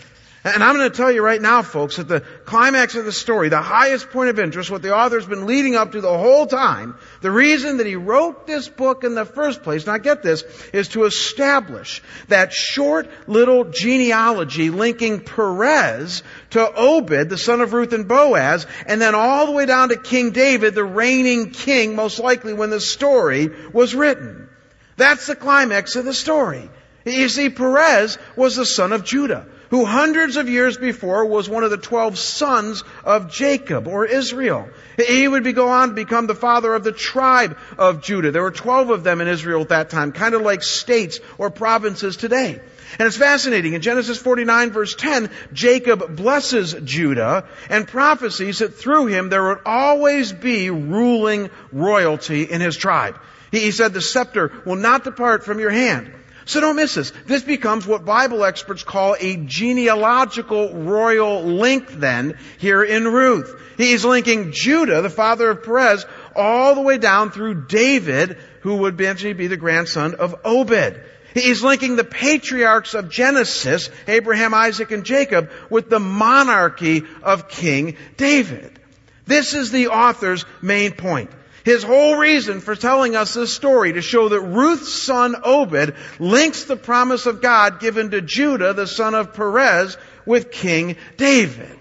And 0.44 0.64
I'm 0.64 0.78
going 0.78 0.90
to 0.90 0.96
tell 0.96 1.12
you 1.12 1.22
right 1.24 1.42
now, 1.42 1.62
folks, 1.62 1.98
that 1.98 2.08
the 2.08 2.22
climax 2.22 2.96
of 2.96 3.04
the 3.04 3.12
story, 3.12 3.50
the 3.50 3.62
highest 3.62 4.12
point 4.12 4.30
of 4.30 4.40
interest, 4.40 4.72
what 4.72 4.82
the 4.82 4.96
author's 4.96 5.26
been 5.26 5.46
leading 5.46 5.76
up 5.76 5.92
to 5.92 6.02
the 6.02 6.18
whole 6.18 6.48
time, 6.48 6.96
the 7.22 7.32
reason 7.32 7.78
that 7.78 7.88
he 7.88 7.96
wrote 7.96 8.46
this 8.46 8.70
book 8.70 9.04
in 9.04 9.16
the 9.16 9.26
first 9.26 9.64
place, 9.64 9.86
now 9.86 9.98
get 9.98 10.24
this, 10.24 10.44
is 10.74 10.90
to 10.90 11.06
establish 11.06 12.02
that 12.28 12.54
short 12.54 13.10
little 13.28 13.66
genealogy 13.66 14.70
linking 14.70 15.22
Perez 15.22 16.24
to 16.52 16.74
Obed, 16.76 17.30
the 17.30 17.38
son 17.38 17.62
of 17.62 17.74
Ruth 17.74 17.94
and 17.94 18.08
Boaz, 18.08 18.66
and 18.86 19.02
then 19.02 19.16
all 19.16 19.46
the 19.48 19.52
way 19.52 19.66
down 19.66 19.90
to 19.90 19.98
King 19.98 20.32
David, 20.32 20.76
the 20.76 20.84
reigning 20.84 21.52
king, 21.52 21.96
most 21.96 22.20
likely 22.20 22.54
when 22.54 22.70
the 22.70 22.82
story 22.82 23.50
was 23.74 23.96
written. 23.96 24.50
That's 24.96 25.28
the 25.28 25.36
climax 25.36 25.96
of 25.96 26.06
the 26.06 26.14
story. 26.14 26.70
You 27.06 27.30
see, 27.30 27.50
Perez 27.50 28.18
was 28.36 28.56
the 28.56 28.66
son 28.66 28.94
of 28.94 29.04
Judah 29.04 29.48
who 29.70 29.86
hundreds 29.86 30.38
of 30.38 30.50
years 30.50 30.78
before 30.78 31.26
was 31.26 31.50
one 31.50 31.64
of 31.64 31.72
the 31.72 31.78
twelve 31.78 32.18
sons 32.18 32.84
of 33.04 33.32
Jacob 33.32 33.88
or 33.88 34.06
Israel. 34.06 34.70
He 34.98 35.28
would 35.28 35.56
go 35.56 35.70
on 35.70 35.90
to 35.90 35.96
become 35.96 36.28
the 36.28 36.36
father 36.36 36.74
of 36.74 36.84
the 36.84 36.92
tribe 36.92 37.58
of 37.78 38.02
Judah. 38.02 38.32
There 38.32 38.44
were 38.44 38.52
twelve 38.52 38.90
of 38.90 39.04
them 39.04 39.22
in 39.22 39.28
Israel 39.28 39.62
at 39.62 39.70
that 39.70 39.90
time, 39.90 40.12
kind 40.12 40.36
of 40.36 40.42
like 40.42 40.64
states 40.64 41.20
or 41.38 41.50
provinces 41.50 42.18
today. 42.18 42.62
And 43.00 43.06
it's 43.06 43.18
fascinating. 43.18 43.74
In 43.74 43.82
Genesis 43.82 44.18
49 44.18 44.72
verse 44.72 44.96
10, 44.96 45.30
Jacob 45.54 46.16
blesses 46.16 46.74
Judah 46.84 47.48
and 47.70 47.88
prophesies 47.88 48.60
that 48.60 48.76
through 48.76 49.08
him 49.08 49.30
there 49.30 49.44
would 49.44 49.60
always 49.66 50.32
be 50.32 50.70
ruling 50.70 51.50
royalty 51.72 52.44
in 52.44 52.62
his 52.62 52.78
tribe. 52.78 53.20
He 53.52 53.72
said, 53.72 53.94
the 53.94 54.02
scepter 54.02 54.52
will 54.66 54.76
not 54.76 55.04
depart 55.04 55.44
from 55.46 55.60
your 55.60 55.70
hand. 55.70 56.14
So 56.48 56.62
don't 56.62 56.78
miss 56.78 56.96
this. 56.96 57.12
This 57.26 57.44
becomes 57.44 57.86
what 57.86 58.06
Bible 58.06 58.46
experts 58.46 58.82
call 58.82 59.18
a 59.20 59.36
genealogical 59.36 60.74
royal 60.74 61.44
link 61.44 61.90
then 61.90 62.38
here 62.58 62.82
in 62.82 63.04
Ruth. 63.04 63.54
He's 63.76 64.06
linking 64.06 64.54
Judah, 64.54 65.02
the 65.02 65.10
father 65.10 65.50
of 65.50 65.64
Perez, 65.64 66.06
all 66.38 66.74
the 66.74 66.82
way 66.82 66.98
down 66.98 67.32
through 67.32 67.68
David, 67.68 68.38
who 68.62 68.78
would 68.78 68.94
eventually 68.94 69.34
be 69.34 69.48
the 69.48 69.58
grandson 69.58 70.16
of 70.16 70.36
Obed. 70.46 71.02
He's 71.34 71.64
linking 71.64 71.98
the 71.98 72.06
patriarchs 72.06 72.94
of 72.94 73.10
Genesis, 73.10 73.90
Abraham, 74.08 74.54
Isaac, 74.54 74.92
and 74.92 75.04
Jacob, 75.04 75.52
with 75.70 75.90
the 75.90 76.00
monarchy 76.00 77.04
of 77.24 77.50
King 77.50 77.98
David. 78.16 78.80
This 79.26 79.54
is 79.54 79.70
the 79.72 79.90
author's 79.90 80.46
main 80.62 80.94
point. 80.94 81.30
His 81.68 81.84
whole 81.84 82.16
reason 82.16 82.62
for 82.62 82.78
telling 82.78 83.18
us 83.18 83.34
this 83.34 83.54
story 83.54 83.92
to 83.92 84.02
show 84.02 84.30
that 84.30 84.40
Ruth's 84.40 84.94
son 84.94 85.36
Obed 85.44 85.96
links 86.18 86.64
the 86.64 86.78
promise 86.78 87.26
of 87.26 87.42
God 87.42 87.82
given 87.82 88.12
to 88.12 88.22
Judah, 88.22 88.74
the 88.74 88.88
son 88.88 89.14
of 89.14 89.34
Perez, 89.34 89.98
with 90.26 90.50
King 90.50 90.96
David. 91.18 91.78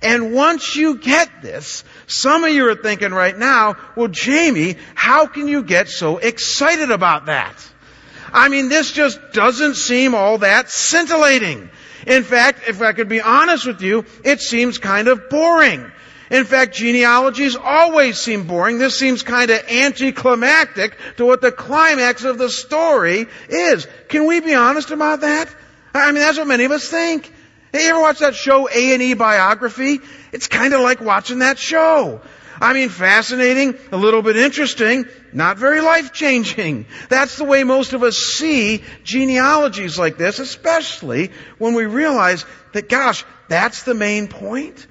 And 0.00 0.32
once 0.32 0.74
you 0.74 0.96
get 0.96 1.42
this, 1.42 1.84
some 2.06 2.42
of 2.42 2.54
you 2.54 2.70
are 2.70 2.74
thinking 2.74 3.12
right 3.12 3.36
now, 3.36 3.76
well, 3.96 4.08
Jamie, 4.08 4.76
how 4.94 5.26
can 5.26 5.46
you 5.46 5.62
get 5.62 5.90
so 5.90 6.16
excited 6.16 6.90
about 6.90 7.26
that? 7.26 7.54
I 8.32 8.48
mean, 8.48 8.70
this 8.70 8.92
just 8.92 9.20
doesn't 9.34 9.74
seem 9.74 10.14
all 10.14 10.38
that 10.38 10.70
scintillating. 10.70 11.68
In 12.06 12.22
fact, 12.22 12.66
if 12.66 12.80
I 12.80 12.94
could 12.94 13.10
be 13.10 13.20
honest 13.20 13.66
with 13.66 13.82
you, 13.82 14.06
it 14.24 14.40
seems 14.40 14.78
kind 14.78 15.06
of 15.06 15.28
boring. 15.28 15.92
In 16.30 16.44
fact, 16.44 16.74
genealogies 16.74 17.56
always 17.56 18.18
seem 18.18 18.46
boring. 18.46 18.78
This 18.78 18.98
seems 18.98 19.22
kind 19.22 19.50
of 19.50 19.66
anticlimactic 19.68 20.96
to 21.16 21.24
what 21.24 21.40
the 21.40 21.52
climax 21.52 22.24
of 22.24 22.38
the 22.38 22.50
story 22.50 23.26
is. 23.48 23.86
Can 24.08 24.26
we 24.26 24.40
be 24.40 24.54
honest 24.54 24.90
about 24.90 25.22
that? 25.22 25.48
I 25.94 26.12
mean, 26.12 26.20
that's 26.20 26.38
what 26.38 26.46
many 26.46 26.64
of 26.64 26.72
us 26.72 26.88
think. 26.88 27.32
Hey, 27.72 27.84
you 27.84 27.90
ever 27.90 28.00
watch 28.00 28.20
that 28.20 28.34
show 28.34 28.68
A&E 28.68 29.14
Biography? 29.14 30.00
It's 30.32 30.46
kind 30.46 30.74
of 30.74 30.80
like 30.80 31.00
watching 31.00 31.40
that 31.40 31.58
show. 31.58 32.20
I 32.60 32.72
mean, 32.72 32.88
fascinating, 32.88 33.78
a 33.92 33.96
little 33.96 34.22
bit 34.22 34.36
interesting, 34.36 35.06
not 35.32 35.58
very 35.58 35.80
life 35.80 36.12
changing. 36.12 36.86
That's 37.08 37.36
the 37.36 37.44
way 37.44 37.62
most 37.62 37.92
of 37.92 38.02
us 38.02 38.16
see 38.16 38.82
genealogies 39.04 39.98
like 39.98 40.18
this, 40.18 40.40
especially 40.40 41.30
when 41.58 41.74
we 41.74 41.86
realize 41.86 42.44
that, 42.72 42.88
gosh, 42.88 43.24
that's 43.48 43.84
the 43.84 43.94
main 43.94 44.28
point. 44.28 44.86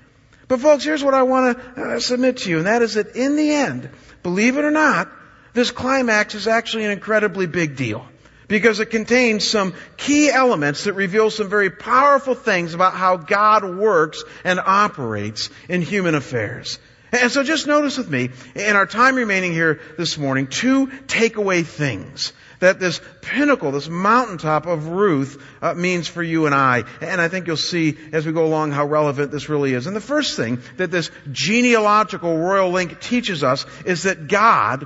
But 0.47 0.61
folks, 0.61 0.83
here's 0.83 1.03
what 1.03 1.13
I 1.13 1.23
want 1.23 1.57
to 1.57 1.81
uh, 1.81 1.99
submit 1.99 2.37
to 2.37 2.49
you, 2.49 2.57
and 2.59 2.67
that 2.67 2.81
is 2.81 2.93
that 2.93 3.15
in 3.15 3.35
the 3.35 3.51
end, 3.51 3.89
believe 4.23 4.57
it 4.57 4.63
or 4.63 4.71
not, 4.71 5.11
this 5.53 5.71
climax 5.71 6.35
is 6.35 6.47
actually 6.47 6.85
an 6.85 6.91
incredibly 6.91 7.47
big 7.47 7.75
deal. 7.75 8.05
Because 8.47 8.79
it 8.79 8.85
contains 8.85 9.45
some 9.45 9.73
key 9.97 10.29
elements 10.29 10.85
that 10.85 10.93
reveal 10.93 11.29
some 11.29 11.49
very 11.49 11.69
powerful 11.69 12.33
things 12.33 12.73
about 12.73 12.93
how 12.93 13.17
God 13.17 13.65
works 13.75 14.23
and 14.45 14.57
operates 14.57 15.49
in 15.67 15.81
human 15.81 16.15
affairs. 16.15 16.79
And 17.11 17.29
so 17.29 17.43
just 17.43 17.67
notice 17.67 17.97
with 17.97 18.09
me, 18.09 18.29
in 18.55 18.77
our 18.77 18.85
time 18.85 19.15
remaining 19.15 19.51
here 19.51 19.81
this 19.97 20.17
morning, 20.17 20.47
two 20.47 20.87
takeaway 20.87 21.65
things 21.65 22.31
that 22.59 22.79
this 22.79 23.01
pinnacle, 23.21 23.71
this 23.71 23.89
mountaintop 23.89 24.65
of 24.65 24.87
Ruth 24.87 25.41
uh, 25.61 25.73
means 25.73 26.07
for 26.07 26.23
you 26.23 26.45
and 26.45 26.55
I. 26.55 26.83
And 27.01 27.21
I 27.21 27.27
think 27.27 27.47
you'll 27.47 27.57
see 27.57 27.97
as 28.11 28.25
we 28.25 28.31
go 28.31 28.45
along 28.45 28.71
how 28.71 28.85
relevant 28.85 29.31
this 29.31 29.49
really 29.49 29.73
is. 29.73 29.87
And 29.87 29.95
the 29.95 30.01
first 30.01 30.35
thing 30.35 30.61
that 30.77 30.91
this 30.91 31.11
genealogical 31.31 32.37
royal 32.37 32.71
link 32.71 32.99
teaches 32.99 33.43
us 33.43 33.65
is 33.85 34.03
that 34.03 34.27
God 34.27 34.85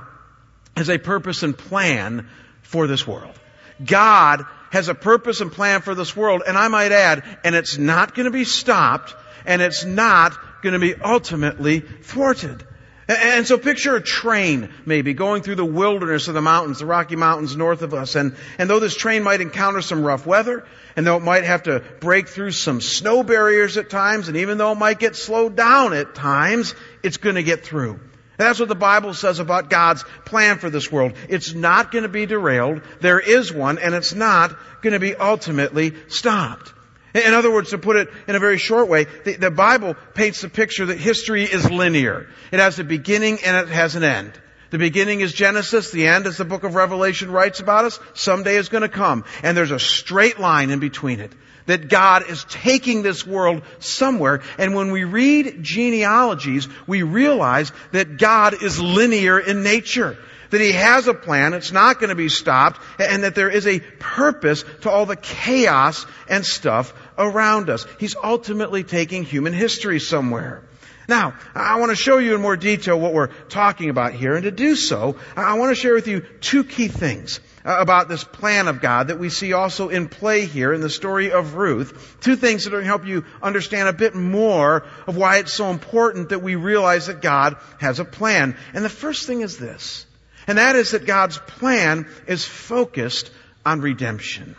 has 0.76 0.88
a 0.88 0.98
purpose 0.98 1.42
and 1.42 1.56
plan 1.56 2.28
for 2.62 2.86
this 2.86 3.06
world. 3.06 3.38
God 3.84 4.44
has 4.70 4.88
a 4.88 4.94
purpose 4.94 5.40
and 5.40 5.52
plan 5.52 5.82
for 5.82 5.94
this 5.94 6.16
world, 6.16 6.42
and 6.46 6.56
I 6.56 6.68
might 6.68 6.92
add, 6.92 7.24
and 7.44 7.54
it's 7.54 7.76
not 7.76 8.14
going 8.14 8.24
to 8.24 8.30
be 8.30 8.44
stopped, 8.44 9.14
and 9.44 9.60
it's 9.60 9.84
not 9.84 10.62
going 10.62 10.72
to 10.72 10.78
be 10.78 10.94
ultimately 10.94 11.80
thwarted. 11.80 12.64
And 13.08 13.46
so 13.46 13.58
picture 13.58 13.96
a 13.96 14.00
train, 14.00 14.70
maybe, 14.86 15.12
going 15.12 15.42
through 15.42 15.56
the 15.56 15.64
wilderness 15.64 16.28
of 16.28 16.34
the 16.34 16.40
mountains, 16.40 16.78
the 16.78 16.86
Rocky 16.86 17.16
Mountains 17.16 17.56
north 17.56 17.82
of 17.82 17.94
us. 17.94 18.14
And, 18.14 18.36
and 18.58 18.70
though 18.70 18.78
this 18.78 18.94
train 18.94 19.24
might 19.24 19.40
encounter 19.40 19.82
some 19.82 20.04
rough 20.04 20.24
weather, 20.24 20.64
and 20.94 21.04
though 21.04 21.16
it 21.16 21.22
might 21.22 21.44
have 21.44 21.64
to 21.64 21.82
break 22.00 22.28
through 22.28 22.52
some 22.52 22.80
snow 22.80 23.24
barriers 23.24 23.76
at 23.76 23.90
times, 23.90 24.28
and 24.28 24.36
even 24.36 24.56
though 24.56 24.72
it 24.72 24.78
might 24.78 25.00
get 25.00 25.16
slowed 25.16 25.56
down 25.56 25.92
at 25.94 26.14
times, 26.14 26.76
it's 27.02 27.16
going 27.16 27.34
to 27.34 27.42
get 27.42 27.64
through. 27.64 27.92
And 27.92 28.48
that's 28.48 28.60
what 28.60 28.68
the 28.68 28.74
Bible 28.76 29.14
says 29.14 29.40
about 29.40 29.68
God's 29.68 30.04
plan 30.24 30.58
for 30.58 30.70
this 30.70 30.90
world. 30.90 31.14
It's 31.28 31.54
not 31.54 31.90
going 31.90 32.04
to 32.04 32.08
be 32.08 32.26
derailed. 32.26 32.82
There 33.00 33.20
is 33.20 33.52
one, 33.52 33.78
and 33.78 33.94
it's 33.94 34.14
not 34.14 34.56
going 34.80 34.94
to 34.94 35.00
be 35.00 35.14
ultimately 35.16 35.94
stopped. 36.08 36.71
In 37.14 37.34
other 37.34 37.52
words, 37.52 37.70
to 37.70 37.78
put 37.78 37.96
it 37.96 38.08
in 38.26 38.34
a 38.34 38.38
very 38.38 38.56
short 38.56 38.88
way, 38.88 39.04
the, 39.24 39.36
the, 39.36 39.50
Bible 39.50 39.94
paints 40.14 40.40
the 40.40 40.48
picture 40.48 40.86
that 40.86 40.98
history 40.98 41.44
is 41.44 41.70
linear. 41.70 42.28
It 42.50 42.58
has 42.58 42.78
a 42.78 42.84
beginning 42.84 43.38
and 43.44 43.56
it 43.56 43.68
has 43.68 43.96
an 43.96 44.02
end. 44.02 44.32
The 44.70 44.78
beginning 44.78 45.20
is 45.20 45.34
Genesis, 45.34 45.90
the 45.90 46.06
end, 46.06 46.26
as 46.26 46.38
the 46.38 46.46
book 46.46 46.64
of 46.64 46.74
Revelation 46.74 47.30
writes 47.30 47.60
about 47.60 47.84
us, 47.84 48.00
someday 48.14 48.56
is 48.56 48.70
going 48.70 48.80
to 48.82 48.88
come. 48.88 49.24
And 49.42 49.54
there's 49.54 49.70
a 49.70 49.78
straight 49.78 50.40
line 50.40 50.70
in 50.70 50.78
between 50.78 51.20
it. 51.20 51.32
That 51.66 51.90
God 51.90 52.28
is 52.28 52.44
taking 52.48 53.02
this 53.02 53.26
world 53.26 53.62
somewhere. 53.78 54.40
And 54.56 54.74
when 54.74 54.90
we 54.90 55.04
read 55.04 55.62
genealogies, 55.62 56.66
we 56.86 57.02
realize 57.02 57.70
that 57.92 58.16
God 58.16 58.62
is 58.62 58.80
linear 58.80 59.38
in 59.38 59.62
nature 59.62 60.16
that 60.52 60.60
He 60.60 60.72
has 60.72 61.08
a 61.08 61.14
plan, 61.14 61.54
it's 61.54 61.72
not 61.72 61.98
going 61.98 62.10
to 62.10 62.14
be 62.14 62.28
stopped, 62.28 62.78
and 62.98 63.24
that 63.24 63.34
there 63.34 63.48
is 63.48 63.66
a 63.66 63.80
purpose 63.80 64.64
to 64.82 64.90
all 64.90 65.06
the 65.06 65.16
chaos 65.16 66.06
and 66.28 66.44
stuff 66.44 66.92
around 67.18 67.70
us. 67.70 67.86
He's 67.98 68.16
ultimately 68.16 68.84
taking 68.84 69.24
human 69.24 69.52
history 69.52 70.00
somewhere. 70.00 70.62
Now, 71.08 71.34
I 71.54 71.80
want 71.80 71.90
to 71.90 71.96
show 71.96 72.18
you 72.18 72.34
in 72.34 72.40
more 72.40 72.56
detail 72.56 72.98
what 72.98 73.12
we're 73.12 73.28
talking 73.48 73.90
about 73.90 74.12
here, 74.12 74.34
and 74.34 74.44
to 74.44 74.50
do 74.50 74.76
so, 74.76 75.16
I 75.36 75.58
want 75.58 75.70
to 75.70 75.80
share 75.80 75.94
with 75.94 76.06
you 76.06 76.20
two 76.40 76.62
key 76.64 76.88
things 76.88 77.40
uh, 77.64 77.76
about 77.78 78.08
this 78.08 78.22
plan 78.22 78.68
of 78.68 78.80
God 78.80 79.08
that 79.08 79.18
we 79.18 79.28
see 79.28 79.52
also 79.52 79.88
in 79.88 80.08
play 80.08 80.46
here 80.46 80.72
in 80.72 80.80
the 80.80 80.90
story 80.90 81.32
of 81.32 81.54
Ruth. 81.54 82.16
Two 82.20 82.36
things 82.36 82.64
that 82.64 82.70
are 82.70 82.76
going 82.76 82.84
to 82.84 82.88
help 82.88 83.06
you 83.06 83.24
understand 83.42 83.88
a 83.88 83.92
bit 83.92 84.14
more 84.14 84.84
of 85.06 85.16
why 85.16 85.38
it's 85.38 85.52
so 85.52 85.70
important 85.70 86.28
that 86.28 86.42
we 86.42 86.54
realize 86.54 87.08
that 87.08 87.20
God 87.20 87.56
has 87.78 87.98
a 87.98 88.04
plan. 88.04 88.56
And 88.72 88.84
the 88.84 88.88
first 88.88 89.26
thing 89.26 89.40
is 89.40 89.58
this, 89.58 90.06
and 90.46 90.58
that 90.58 90.76
is 90.76 90.92
that 90.92 91.04
God's 91.04 91.38
plan 91.38 92.06
is 92.26 92.44
focused 92.44 93.30
on 93.66 93.80
redemption. 93.80 94.54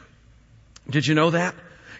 Did 0.90 1.08
you 1.08 1.16
know 1.16 1.30
that? 1.30 1.56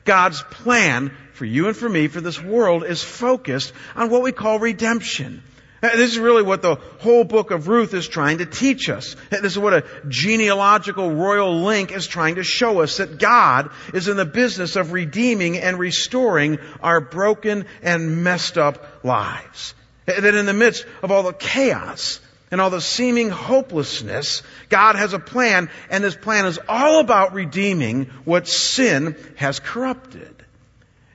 God's 0.06 0.42
plan 0.42 1.12
for 1.34 1.46
you 1.46 1.68
and 1.68 1.76
for 1.76 1.90
me, 1.90 2.08
for 2.08 2.22
this 2.22 2.42
world, 2.42 2.84
is 2.84 3.04
focused 3.04 3.74
on 3.96 4.10
what 4.10 4.22
we 4.22 4.32
call 4.32 4.60
redemption. 4.60 5.44
Uh, 5.84 5.98
this 5.98 6.12
is 6.12 6.20
really 6.20 6.44
what 6.44 6.62
the 6.62 6.76
whole 6.76 7.26
book 7.26 7.52
of 7.52 7.68
Ruth 7.68 7.94
is 7.94 8.08
trying 8.08 8.38
to 8.38 8.46
teach 8.46 8.90
us. 8.90 9.18
Uh, 9.32 9.42
this 9.42 9.52
is 9.52 9.60
what 9.60 9.74
a 9.74 9.84
genealogical 10.08 11.12
royal 11.12 11.64
link 11.64 11.92
is 11.92 12.08
trying 12.08 12.36
to 12.36 12.44
show 12.44 12.82
us 12.82 12.98
that 12.98 13.20
God 13.20 13.70
is 13.94 14.08
in 14.08 14.16
the 14.16 14.24
business 14.24 14.78
of 14.78 14.94
redeeming 14.94 15.58
and 15.58 15.78
restoring 15.78 16.60
our 16.82 17.02
broken 17.02 17.66
and 17.82 18.24
messed 18.24 18.58
up 18.58 19.04
lives. 19.04 19.74
Uh, 20.08 20.22
that 20.22 20.36
in 20.36 20.46
the 20.46 20.54
midst 20.54 20.86
of 21.02 21.12
all 21.12 21.24
the 21.24 21.34
chaos 21.34 22.22
and 22.54 22.62
all 22.62 22.70
the 22.70 22.80
seeming 22.80 23.32
hopelessness, 23.32 24.44
God 24.70 24.96
has 24.96 25.14
a 25.14 25.20
plan 25.20 25.72
and 25.90 26.04
this 26.04 26.16
plan 26.16 26.46
is 26.46 26.60
all 26.70 27.00
about 27.00 27.34
redeeming 27.34 28.06
what 28.26 28.48
sin 28.48 29.18
has 29.38 29.60
corrupted. 29.60 30.46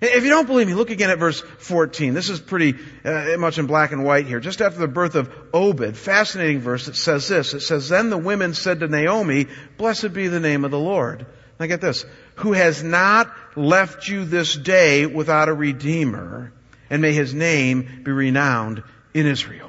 If 0.00 0.24
you 0.24 0.30
don't 0.30 0.48
believe 0.48 0.66
me, 0.66 0.74
look 0.74 0.90
again 0.90 1.10
at 1.10 1.20
verse 1.20 1.40
14. 1.40 2.12
This 2.12 2.28
is 2.28 2.40
pretty 2.40 2.74
uh, 3.04 3.36
much 3.38 3.56
in 3.56 3.66
black 3.66 3.92
and 3.92 4.04
white 4.04 4.26
here. 4.26 4.40
Just 4.40 4.60
after 4.60 4.80
the 4.80 4.88
birth 4.88 5.14
of 5.14 5.32
Obed, 5.54 5.96
fascinating 5.96 6.58
verse, 6.58 6.86
that 6.86 6.96
says 6.96 7.28
this. 7.28 7.54
It 7.54 7.60
says, 7.60 7.88
Then 7.88 8.10
the 8.10 8.18
women 8.18 8.52
said 8.52 8.80
to 8.80 8.88
Naomi, 8.88 9.46
Blessed 9.76 10.12
be 10.12 10.26
the 10.26 10.40
name 10.40 10.64
of 10.64 10.72
the 10.72 10.78
Lord. 10.78 11.24
Now 11.60 11.66
get 11.66 11.80
this. 11.80 12.04
Who 12.36 12.52
has 12.52 12.82
not 12.82 13.32
left 13.54 14.08
you 14.08 14.24
this 14.24 14.56
day 14.56 15.06
without 15.06 15.48
a 15.48 15.54
redeemer, 15.54 16.52
and 16.90 17.00
may 17.00 17.12
his 17.12 17.32
name 17.32 18.02
be 18.02 18.10
renowned 18.10 18.82
in 19.14 19.26
Israel. 19.28 19.67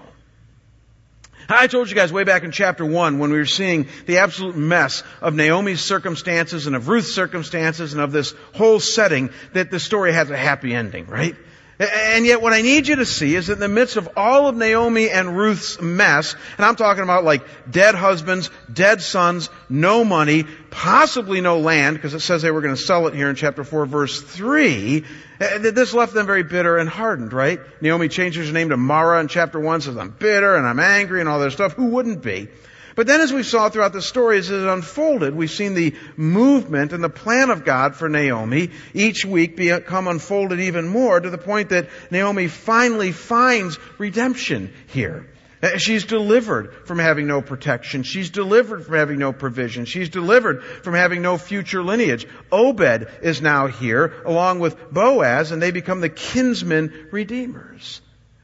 I 1.50 1.68
told 1.68 1.90
you 1.90 1.96
guys 1.96 2.14
way 2.14 2.24
back 2.24 2.44
in 2.44 2.52
chapter 2.52 2.86
one 2.86 3.18
when 3.18 3.32
we 3.32 3.40
were 3.40 3.46
seeing 3.46 3.88
the 4.06 4.20
absolute 4.20 4.56
mess 4.56 5.04
of 5.22 5.34
Naomi's 5.34 5.82
circumstances 5.82 6.68
and 6.68 6.76
of 6.76 6.88
Ruth's 6.88 7.12
circumstances 7.12 7.94
and 7.94 8.02
of 8.02 8.12
this 8.12 8.36
whole 8.54 8.80
setting 8.80 9.32
that 9.54 9.72
the 9.72 9.80
story 9.80 10.14
has 10.14 10.30
a 10.30 10.38
happy 10.38 10.76
ending, 10.76 11.08
right? 11.08 11.36
And 11.80 12.26
yet 12.26 12.42
what 12.42 12.52
I 12.52 12.62
need 12.62 12.90
you 12.90 12.98
to 12.98 13.06
see 13.06 13.36
is 13.36 13.48
that 13.48 13.54
in 13.54 13.60
the 13.60 13.70
midst 13.70 13.96
of 13.96 14.10
all 14.18 14.48
of 14.48 14.56
Naomi 14.58 15.10
and 15.10 15.38
Ruth's 15.38 15.80
mess, 15.80 16.36
and 16.58 16.66
I'm 16.66 16.76
talking 16.76 17.04
about 17.04 17.24
like 17.24 17.46
dead 17.72 17.96
husbands, 17.96 18.50
dead 18.72 19.02
sons, 19.02 19.50
no 19.70 20.04
money, 20.04 20.44
possibly 20.72 21.40
no 21.40 21.60
land, 21.60 21.96
because 21.96 22.14
it 22.14 22.20
says 22.20 22.42
they 22.42 22.52
were 22.52 22.60
going 22.60 22.76
to 22.76 22.82
sell 22.82 23.08
it 23.08 23.14
here 23.14 23.30
in 23.30 23.38
chapter 23.38 23.64
4 23.64 23.86
verse 23.86 24.22
3, 24.22 25.06
eh, 25.40 25.58
this 25.58 25.94
left 25.94 26.14
them 26.14 26.26
very 26.26 26.44
bitter 26.44 26.78
and 26.78 26.90
hardened, 26.90 27.32
right? 27.32 27.62
Naomi 27.82 28.10
changes 28.10 28.48
her 28.48 28.54
name 28.54 28.70
to 28.70 28.78
Mara 28.78 29.22
in 29.22 29.30
chapter 29.30 29.58
1, 29.58 29.80
says 29.80 29.96
I'm 29.96 30.10
bitter 30.10 30.58
and 30.58 30.68
I'm 30.68 30.82
angry 30.82 31.22
and 31.22 31.30
all 31.30 31.40
this 31.40 31.54
stuff. 31.54 31.76
Who 31.76 31.86
wouldn't 31.86 32.22
be? 32.22 32.50
But 33.00 33.08
then 33.08 33.22
as 33.22 33.32
we 33.32 33.44
saw 33.44 33.70
throughout 33.70 33.94
the 33.94 34.02
story, 34.02 34.40
as 34.40 34.52
it 34.52 34.60
unfolded, 34.60 35.34
we've 35.34 35.50
seen 35.50 35.74
the 35.74 35.96
movement 36.18 36.92
and 36.92 37.02
the 37.02 37.08
plan 37.08 37.50
of 37.50 37.64
God 37.64 37.96
for 37.96 38.10
Naomi 38.10 38.72
each 38.94 39.24
week 39.24 39.56
become 39.56 40.10
unfolded 40.10 40.60
even 40.60 40.90
more 40.90 41.18
to 41.18 41.30
the 41.30 41.38
point 41.38 41.70
that 41.70 41.88
Naomi 42.12 42.50
finally 42.50 43.14
finds 43.14 43.80
redemption 44.00 44.74
here. 44.88 45.30
Uh, 45.64 45.78
she's 45.78 46.04
delivered 46.04 46.74
from 46.86 47.00
having 47.00 47.26
no 47.26 47.42
protection. 47.42 48.04
She's 48.04 48.32
delivered 48.32 48.86
from 48.86 48.96
having 48.96 49.18
no 49.18 49.32
provision. 49.32 49.86
She's 49.86 50.10
delivered 50.10 50.62
from 50.62 50.94
having 50.94 51.22
no 51.22 51.38
future 51.38 51.82
lineage. 51.82 52.28
Obed 52.52 53.08
is 53.22 53.42
now 53.42 53.68
here 53.68 54.12
along 54.26 54.60
with 54.60 54.76
Boaz 54.92 55.54
and 55.54 55.62
they 55.62 55.72
become 55.72 56.02
the 56.02 56.10
kinsman 56.10 57.08
redeemers. 57.14 58.02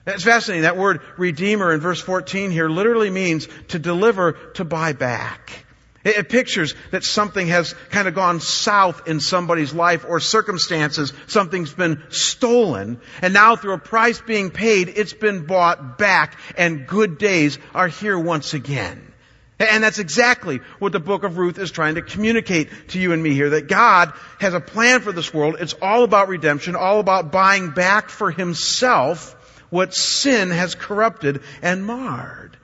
It's 0.08 0.24
fascinating. 0.24 0.64
That 0.64 0.78
word 0.78 1.02
redeemer 1.18 1.74
in 1.74 1.80
verse 1.80 2.00
14 2.00 2.52
here 2.52 2.70
literally 2.70 3.10
means 3.10 3.48
to 3.70 3.80
deliver, 3.80 4.34
to 4.54 4.64
buy 4.64 4.94
back. 4.94 5.66
It, 6.04 6.18
it 6.18 6.30
pictures 6.30 6.76
that 6.92 7.04
something 7.04 7.48
has 7.48 7.74
kind 7.90 8.08
of 8.08 8.14
gone 8.14 8.40
south 8.40 9.08
in 9.08 9.20
somebody's 9.20 9.74
life 9.74 10.06
or 10.08 10.20
circumstances. 10.20 11.12
Something's 11.26 11.74
been 11.74 12.04
stolen. 12.10 13.02
And 13.24 13.34
now 13.34 13.56
through 13.56 13.74
a 13.74 13.80
price 13.80 14.22
being 14.22 14.52
paid, 14.52 14.90
it's 14.90 15.14
been 15.14 15.48
bought 15.48 15.98
back 15.98 16.38
and 16.56 16.86
good 16.86 17.18
days 17.18 17.58
are 17.74 17.88
here 17.88 18.18
once 18.18 18.54
again. 18.54 19.12
And 19.58 19.84
that's 19.84 20.00
exactly 20.00 20.60
what 20.80 20.92
the 20.92 21.00
book 21.00 21.24
of 21.24 21.38
Ruth 21.38 21.58
is 21.58 21.72
trying 21.72 21.96
to 21.96 22.02
communicate 22.02 22.70
to 22.90 23.00
you 23.00 23.14
and 23.14 23.24
me 23.24 23.34
here, 23.34 23.52
that 23.52 23.68
God 23.68 24.12
has 24.40 24.54
a 24.54 24.60
plan 24.60 25.00
for 25.00 25.14
this 25.14 25.34
world. 25.34 25.56
It's 25.60 25.74
all 25.82 26.04
about 26.04 26.28
redemption, 26.28 26.76
all 26.76 27.00
about 27.00 27.32
buying 27.32 27.72
back 27.72 28.10
for 28.10 28.32
himself 28.32 29.32
what 29.76 29.94
sin 29.94 30.50
has 30.50 30.74
corrupted 30.74 31.44
and 31.62 31.86
marred. 31.86 32.56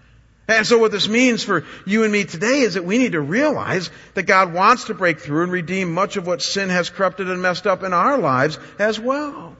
And 0.47 0.65
so 0.65 0.77
what 0.77 0.91
this 0.91 1.07
means 1.07 1.43
for 1.43 1.65
you 1.85 2.03
and 2.03 2.11
me 2.11 2.23
today 2.23 2.61
is 2.61 2.73
that 2.75 2.85
we 2.85 2.97
need 2.97 3.11
to 3.11 3.21
realize 3.21 3.89
that 4.13 4.23
God 4.23 4.53
wants 4.53 4.85
to 4.85 4.93
break 4.93 5.19
through 5.19 5.43
and 5.43 5.51
redeem 5.51 5.93
much 5.93 6.17
of 6.17 6.25
what 6.25 6.41
sin 6.41 6.69
has 6.69 6.89
corrupted 6.89 7.29
and 7.29 7.41
messed 7.41 7.67
up 7.67 7.83
in 7.83 7.93
our 7.93 8.17
lives 8.17 8.57
as 8.79 8.99
well. 8.99 9.55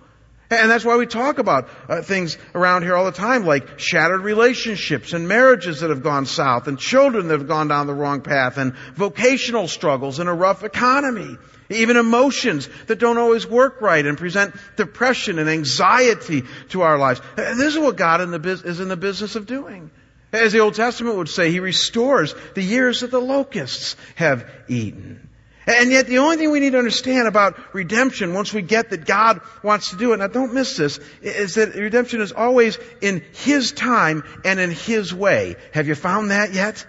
And 0.51 0.69
that's 0.69 0.83
why 0.83 0.97
we 0.97 1.05
talk 1.05 1.37
about 1.37 1.69
uh, 1.87 2.01
things 2.01 2.37
around 2.53 2.83
here 2.83 2.93
all 2.93 3.05
the 3.05 3.13
time, 3.13 3.45
like 3.45 3.79
shattered 3.79 4.21
relationships 4.21 5.13
and 5.13 5.25
marriages 5.25 5.79
that 5.79 5.89
have 5.89 6.03
gone 6.03 6.25
south 6.25 6.67
and 6.67 6.77
children 6.77 7.29
that 7.29 7.39
have 7.39 7.47
gone 7.47 7.69
down 7.69 7.87
the 7.87 7.93
wrong 7.93 8.19
path 8.19 8.57
and 8.57 8.75
vocational 8.93 9.69
struggles 9.69 10.19
and 10.19 10.27
a 10.27 10.33
rough 10.33 10.65
economy. 10.65 11.37
Even 11.69 11.95
emotions 11.95 12.67
that 12.87 12.99
don't 12.99 13.17
always 13.17 13.47
work 13.47 13.79
right 13.79 14.05
and 14.05 14.17
present 14.17 14.53
depression 14.75 15.39
and 15.39 15.49
anxiety 15.49 16.43
to 16.69 16.81
our 16.81 16.97
lives. 16.97 17.21
Uh, 17.37 17.55
this 17.55 17.73
is 17.73 17.79
what 17.79 17.95
God 17.95 18.19
in 18.19 18.31
the, 18.31 18.49
is 18.49 18.81
in 18.81 18.89
the 18.89 18.97
business 18.97 19.37
of 19.37 19.45
doing. 19.45 19.89
As 20.33 20.51
the 20.51 20.59
Old 20.59 20.75
Testament 20.75 21.15
would 21.15 21.29
say, 21.29 21.49
He 21.49 21.61
restores 21.61 22.35
the 22.55 22.61
years 22.61 23.01
that 23.01 23.11
the 23.11 23.21
locusts 23.21 23.95
have 24.15 24.45
eaten. 24.67 25.29
And 25.67 25.91
yet 25.91 26.07
the 26.07 26.17
only 26.17 26.37
thing 26.37 26.51
we 26.51 26.59
need 26.59 26.71
to 26.71 26.79
understand 26.79 27.27
about 27.27 27.57
redemption, 27.73 28.33
once 28.33 28.51
we 28.51 28.61
get 28.61 28.89
that 28.89 29.05
God 29.05 29.41
wants 29.61 29.91
to 29.91 29.95
do 29.95 30.13
it, 30.13 30.17
now 30.17 30.27
don't 30.27 30.53
miss 30.53 30.75
this, 30.75 30.99
is 31.21 31.55
that 31.55 31.75
redemption 31.75 32.21
is 32.21 32.31
always 32.31 32.79
in 32.99 33.23
His 33.33 33.71
time 33.71 34.23
and 34.43 34.59
in 34.59 34.71
His 34.71 35.13
way. 35.13 35.55
Have 35.73 35.87
you 35.87 35.95
found 35.95 36.31
that 36.31 36.53
yet? 36.53 36.85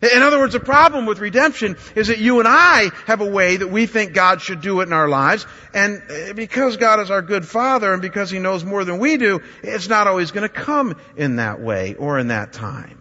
In 0.00 0.22
other 0.22 0.38
words, 0.38 0.52
the 0.52 0.60
problem 0.60 1.06
with 1.06 1.18
redemption 1.18 1.76
is 1.96 2.06
that 2.06 2.18
you 2.18 2.38
and 2.38 2.46
I 2.46 2.90
have 3.06 3.20
a 3.20 3.28
way 3.28 3.56
that 3.56 3.68
we 3.68 3.86
think 3.86 4.12
God 4.12 4.40
should 4.40 4.60
do 4.60 4.80
it 4.80 4.84
in 4.84 4.92
our 4.92 5.08
lives, 5.08 5.44
and 5.74 6.36
because 6.36 6.76
God 6.76 7.00
is 7.00 7.10
our 7.10 7.22
good 7.22 7.46
Father 7.46 7.92
and 7.92 8.00
because 8.00 8.30
He 8.30 8.38
knows 8.38 8.64
more 8.64 8.84
than 8.84 8.98
we 8.98 9.16
do, 9.16 9.40
it's 9.62 9.88
not 9.88 10.06
always 10.06 10.30
going 10.30 10.48
to 10.48 10.54
come 10.54 10.96
in 11.16 11.36
that 11.36 11.60
way 11.60 11.94
or 11.94 12.18
in 12.18 12.28
that 12.28 12.52
time. 12.52 12.97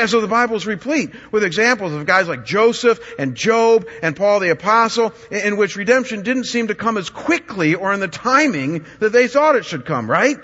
And 0.00 0.10
so 0.10 0.20
the 0.20 0.28
Bible 0.28 0.56
is 0.56 0.66
replete 0.66 1.12
with 1.32 1.44
examples 1.44 1.92
of 1.92 2.04
guys 2.06 2.28
like 2.28 2.44
Joseph 2.44 3.00
and 3.18 3.34
Job 3.34 3.86
and 4.02 4.14
Paul 4.14 4.40
the 4.40 4.50
Apostle 4.50 5.14
in 5.30 5.56
which 5.56 5.76
redemption 5.76 6.22
didn't 6.22 6.44
seem 6.44 6.68
to 6.68 6.74
come 6.74 6.96
as 6.96 7.10
quickly 7.10 7.74
or 7.74 7.92
in 7.92 8.00
the 8.00 8.08
timing 8.08 8.84
that 9.00 9.12
they 9.12 9.28
thought 9.28 9.56
it 9.56 9.64
should 9.64 9.86
come, 9.86 10.10
right? 10.10 10.36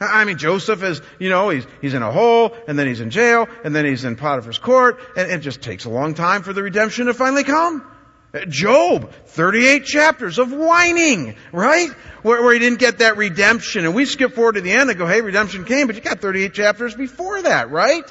I 0.00 0.24
mean, 0.24 0.38
Joseph 0.38 0.82
is, 0.82 1.02
you 1.18 1.28
know, 1.28 1.48
he's, 1.48 1.66
he's 1.80 1.94
in 1.94 2.02
a 2.02 2.12
hole, 2.12 2.56
and 2.68 2.78
then 2.78 2.86
he's 2.86 3.00
in 3.00 3.10
jail, 3.10 3.48
and 3.64 3.74
then 3.74 3.84
he's 3.84 4.04
in 4.04 4.14
Potiphar's 4.14 4.58
court, 4.58 5.00
and 5.16 5.30
it 5.30 5.40
just 5.40 5.60
takes 5.60 5.86
a 5.86 5.90
long 5.90 6.14
time 6.14 6.42
for 6.42 6.52
the 6.52 6.62
redemption 6.62 7.06
to 7.06 7.14
finally 7.14 7.42
come. 7.42 7.84
Uh, 8.32 8.44
Job, 8.44 9.10
38 9.26 9.84
chapters 9.84 10.38
of 10.38 10.52
whining, 10.52 11.34
right? 11.50 11.90
Where, 12.22 12.42
where 12.42 12.52
he 12.52 12.58
didn't 12.60 12.78
get 12.78 12.98
that 12.98 13.16
redemption. 13.16 13.86
And 13.86 13.94
we 13.94 14.04
skip 14.04 14.34
forward 14.34 14.56
to 14.56 14.60
the 14.60 14.70
end 14.70 14.90
and 14.90 14.98
go, 14.98 15.06
hey, 15.06 15.22
redemption 15.22 15.64
came, 15.64 15.86
but 15.86 15.96
you 15.96 16.02
got 16.02 16.20
38 16.20 16.52
chapters 16.52 16.94
before 16.94 17.42
that, 17.42 17.70
right? 17.70 18.04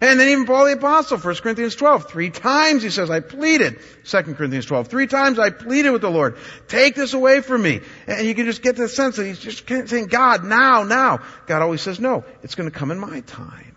And 0.00 0.18
then 0.18 0.28
even 0.28 0.46
Paul 0.46 0.64
the 0.64 0.72
Apostle, 0.72 1.18
1 1.18 1.34
Corinthians 1.36 1.74
12, 1.74 2.08
three 2.08 2.30
times 2.30 2.82
he 2.82 2.88
says, 2.88 3.10
I 3.10 3.20
pleaded. 3.20 3.80
2 4.04 4.22
Corinthians 4.34 4.64
12, 4.64 4.88
three 4.88 5.06
times 5.06 5.38
I 5.38 5.50
pleaded 5.50 5.90
with 5.90 6.00
the 6.00 6.10
Lord, 6.10 6.38
take 6.68 6.94
this 6.94 7.12
away 7.12 7.42
from 7.42 7.62
me. 7.62 7.80
And 8.06 8.26
you 8.26 8.34
can 8.34 8.46
just 8.46 8.62
get 8.62 8.76
the 8.76 8.88
sense 8.88 9.16
that 9.16 9.26
he's 9.26 9.38
just 9.38 9.68
saying, 9.68 10.06
God, 10.06 10.44
now, 10.44 10.84
now. 10.84 11.20
God 11.46 11.60
always 11.60 11.82
says, 11.82 12.00
no, 12.00 12.24
it's 12.42 12.54
going 12.54 12.70
to 12.70 12.76
come 12.76 12.90
in 12.90 12.98
my 12.98 13.20
time. 13.20 13.76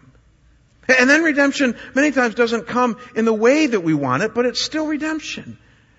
And 0.88 1.09
then 1.09 1.23
redemption 1.23 1.75
many 1.93 2.12
times 2.12 2.36
doesn't 2.36 2.67
come 2.67 2.97
in 3.15 3.25
the 3.25 3.33
way 3.33 3.67
that 3.67 3.81
we 3.81 3.93
want 3.93 4.23
it, 4.23 4.33
but 4.33 4.45
it's 4.45 4.62
still 4.62 4.88
redemption. 4.88 5.57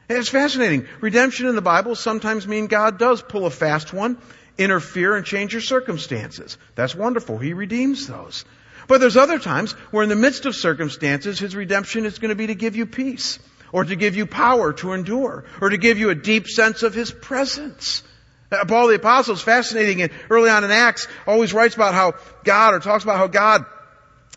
It's 0.08 0.28
fascinating. 0.28 0.86
Redemption 1.00 1.46
in 1.46 1.54
the 1.54 1.62
Bible 1.62 1.94
sometimes 1.94 2.46
mean 2.46 2.66
God 2.66 2.98
does 2.98 3.22
pull 3.22 3.46
a 3.46 3.50
fast 3.50 3.92
one, 3.92 4.18
interfere 4.56 5.16
and 5.16 5.24
change 5.24 5.52
your 5.52 5.62
circumstances. 5.62 6.58
That's 6.74 6.94
wonderful. 6.94 7.38
He 7.38 7.52
redeems 7.52 8.06
those. 8.06 8.44
But 8.86 9.00
there's 9.00 9.16
other 9.16 9.38
times 9.38 9.72
where 9.90 10.02
in 10.02 10.08
the 10.08 10.16
midst 10.16 10.46
of 10.46 10.54
circumstances, 10.54 11.38
His 11.38 11.56
redemption 11.56 12.04
is 12.06 12.18
going 12.18 12.30
to 12.30 12.34
be 12.34 12.48
to 12.48 12.54
give 12.54 12.76
you 12.76 12.86
peace, 12.86 13.38
or 13.72 13.84
to 13.84 13.96
give 13.96 14.16
you 14.16 14.26
power 14.26 14.72
to 14.74 14.92
endure, 14.92 15.44
or 15.60 15.70
to 15.70 15.78
give 15.78 15.98
you 15.98 16.10
a 16.10 16.14
deep 16.14 16.48
sense 16.48 16.82
of 16.82 16.94
His 16.94 17.10
presence. 17.10 18.02
Uh, 18.52 18.64
Paul 18.64 18.88
the 18.88 18.96
Apostle 18.96 19.34
is 19.34 19.42
fascinating 19.42 20.02
and 20.02 20.12
early 20.30 20.50
on 20.50 20.64
in 20.64 20.70
Acts 20.70 21.08
always 21.26 21.52
writes 21.52 21.74
about 21.74 21.94
how 21.94 22.14
God, 22.44 22.74
or 22.74 22.80
talks 22.80 23.04
about 23.04 23.16
how 23.16 23.26
God 23.26 23.64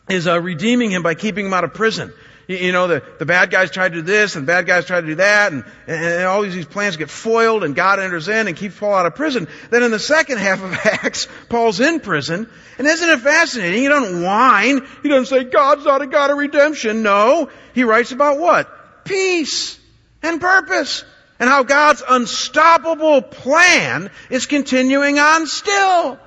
is 0.10 0.28
uh, 0.28 0.42
redeeming 0.42 0.92
him 0.92 1.04
by 1.04 1.16
keeping 1.16 1.48
him 1.48 1.54
out 1.54 1.64
of 1.64 1.74
prison. 1.74 2.14
You 2.48 2.72
know, 2.72 2.88
the, 2.88 3.04
the 3.20 3.26
bad 3.26 3.52
guys 3.52 3.72
try 3.72 3.90
to 3.90 3.96
do 3.96 4.02
this 4.02 4.38
and 4.38 4.44
the 4.44 4.48
bad 4.48 4.66
guys 4.66 4.86
try 4.86 5.02
to 5.02 5.08
do 5.08 5.16
that 5.16 5.52
and, 5.52 5.66
and 5.86 6.24
all 6.24 6.44
these, 6.44 6.56
these 6.56 6.66
plans 6.66 6.96
get 6.96 7.10
foiled 7.10 7.66
and 7.66 7.76
God 7.76 8.00
enters 8.00 8.30
in 8.30 8.48
and 8.48 8.56
keeps 8.56 8.80
Paul 8.80 8.94
out 8.94 9.06
of 9.06 9.16
prison. 9.16 9.50
Then 9.70 9.84
in 9.84 9.92
the 9.92 10.00
second 10.00 10.38
half 10.38 10.64
of 10.64 10.72
Acts, 10.86 11.28
Paul's 11.50 11.82
in 11.82 12.00
prison. 12.00 12.50
And 12.78 12.88
isn't 12.88 13.10
it 13.10 13.20
fascinating? 13.20 13.82
He 13.82 13.88
doesn't 13.90 14.24
whine. 14.24 14.88
He 15.04 15.10
doesn't 15.10 15.26
say, 15.26 15.44
God's 15.44 15.84
not 15.84 16.02
a 16.02 16.08
God 16.08 16.32
of 16.32 16.38
redemption. 16.38 17.04
No. 17.04 17.50
He 17.74 17.84
writes 17.84 18.14
about 18.14 18.40
what? 18.40 19.04
Peace 19.04 19.78
and 20.24 20.40
purpose. 20.40 21.04
And 21.40 21.50
how 21.50 21.64
God's 21.64 22.02
unstoppable 22.08 23.22
plan 23.22 24.10
is 24.30 24.46
continuing 24.46 25.20
on 25.20 25.48
still. 25.48 26.18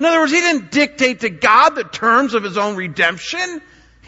In 0.00 0.06
other 0.06 0.20
words, 0.20 0.32
he 0.32 0.40
didn't 0.40 0.70
dictate 0.70 1.20
to 1.20 1.30
God 1.30 1.70
the 1.70 1.84
terms 1.84 2.34
of 2.34 2.42
his 2.42 2.56
own 2.56 2.76
redemption. 2.76 3.60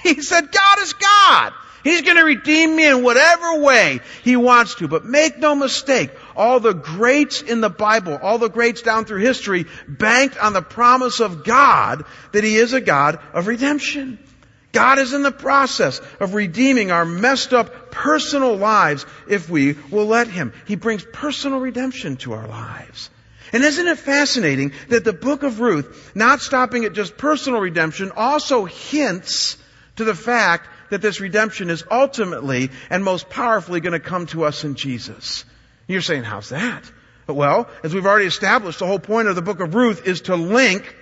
He 0.03 0.23
said, 0.23 0.53
God 0.53 0.79
is 0.81 0.93
God. 0.93 1.53
He's 1.85 2.03
going 2.03 2.17
to 2.17 2.25
redeem 2.25 2.77
me 2.77 2.89
in 2.89 3.03
whatever 3.03 3.61
way 3.61 4.01
He 4.23 4.37
wants 4.37 4.77
to. 4.77 4.89
But 4.89 5.05
make 5.05 5.39
no 5.39 5.55
mistake, 5.55 6.11
all 6.37 6.61
the 6.61 6.75
greats 6.75 7.41
in 7.41 7.61
the 7.61 7.71
Bible, 7.71 8.19
all 8.21 8.39
the 8.39 8.51
greats 8.51 8.83
down 8.83 9.05
through 9.05 9.21
history, 9.21 9.67
banked 9.87 10.37
on 10.39 10.53
the 10.53 10.63
promise 10.63 11.21
of 11.21 11.45
God 11.45 12.05
that 12.33 12.45
He 12.45 12.57
is 12.57 12.73
a 12.73 12.81
God 12.81 13.21
of 13.33 13.47
redemption. 13.47 14.19
God 14.73 14.99
is 14.99 15.15
in 15.15 15.23
the 15.23 15.33
process 15.33 16.01
of 16.21 16.35
redeeming 16.35 16.91
our 16.91 17.05
messed 17.05 17.55
up 17.55 17.91
personal 17.91 18.57
lives 18.57 19.07
if 19.29 19.49
we 19.49 19.73
will 19.91 20.07
let 20.07 20.29
Him. 20.29 20.53
He 20.67 20.77
brings 20.77 21.05
personal 21.05 21.61
redemption 21.61 22.17
to 22.19 22.35
our 22.35 22.47
lives. 22.47 23.09
And 23.53 23.65
isn't 23.65 23.87
it 23.87 23.99
fascinating 23.99 24.73
that 24.89 25.05
the 25.05 25.15
book 25.15 25.43
of 25.43 25.61
Ruth, 25.61 26.13
not 26.15 26.43
stopping 26.43 26.85
at 26.85 26.93
just 26.93 27.17
personal 27.17 27.61
redemption, 27.61 28.13
also 28.15 28.67
hints 28.67 29.57
to 29.99 30.05
the 30.05 30.15
fact 30.15 30.69
that 30.91 31.03
this 31.03 31.21
redemption 31.21 31.71
is 31.71 31.85
ultimately 31.91 32.71
and 32.91 33.05
most 33.05 33.29
powerfully 33.29 33.81
going 33.81 33.93
to 33.93 34.01
come 34.01 34.27
to 34.27 34.45
us 34.45 34.65
in 34.65 34.75
Jesus. 34.75 35.45
You're 35.87 36.01
saying, 36.01 36.25
how's 36.25 36.49
that? 36.49 36.91
Well, 37.27 37.69
as 37.83 37.95
we've 37.95 38.07
already 38.07 38.27
established, 38.27 38.79
the 38.79 38.87
whole 38.87 38.99
point 38.99 39.29
of 39.29 39.37
the 39.37 39.43
book 39.43 39.61
of 39.61 39.75
Ruth 39.75 40.07
is 40.07 40.23
to 40.23 40.37
link 40.37 40.97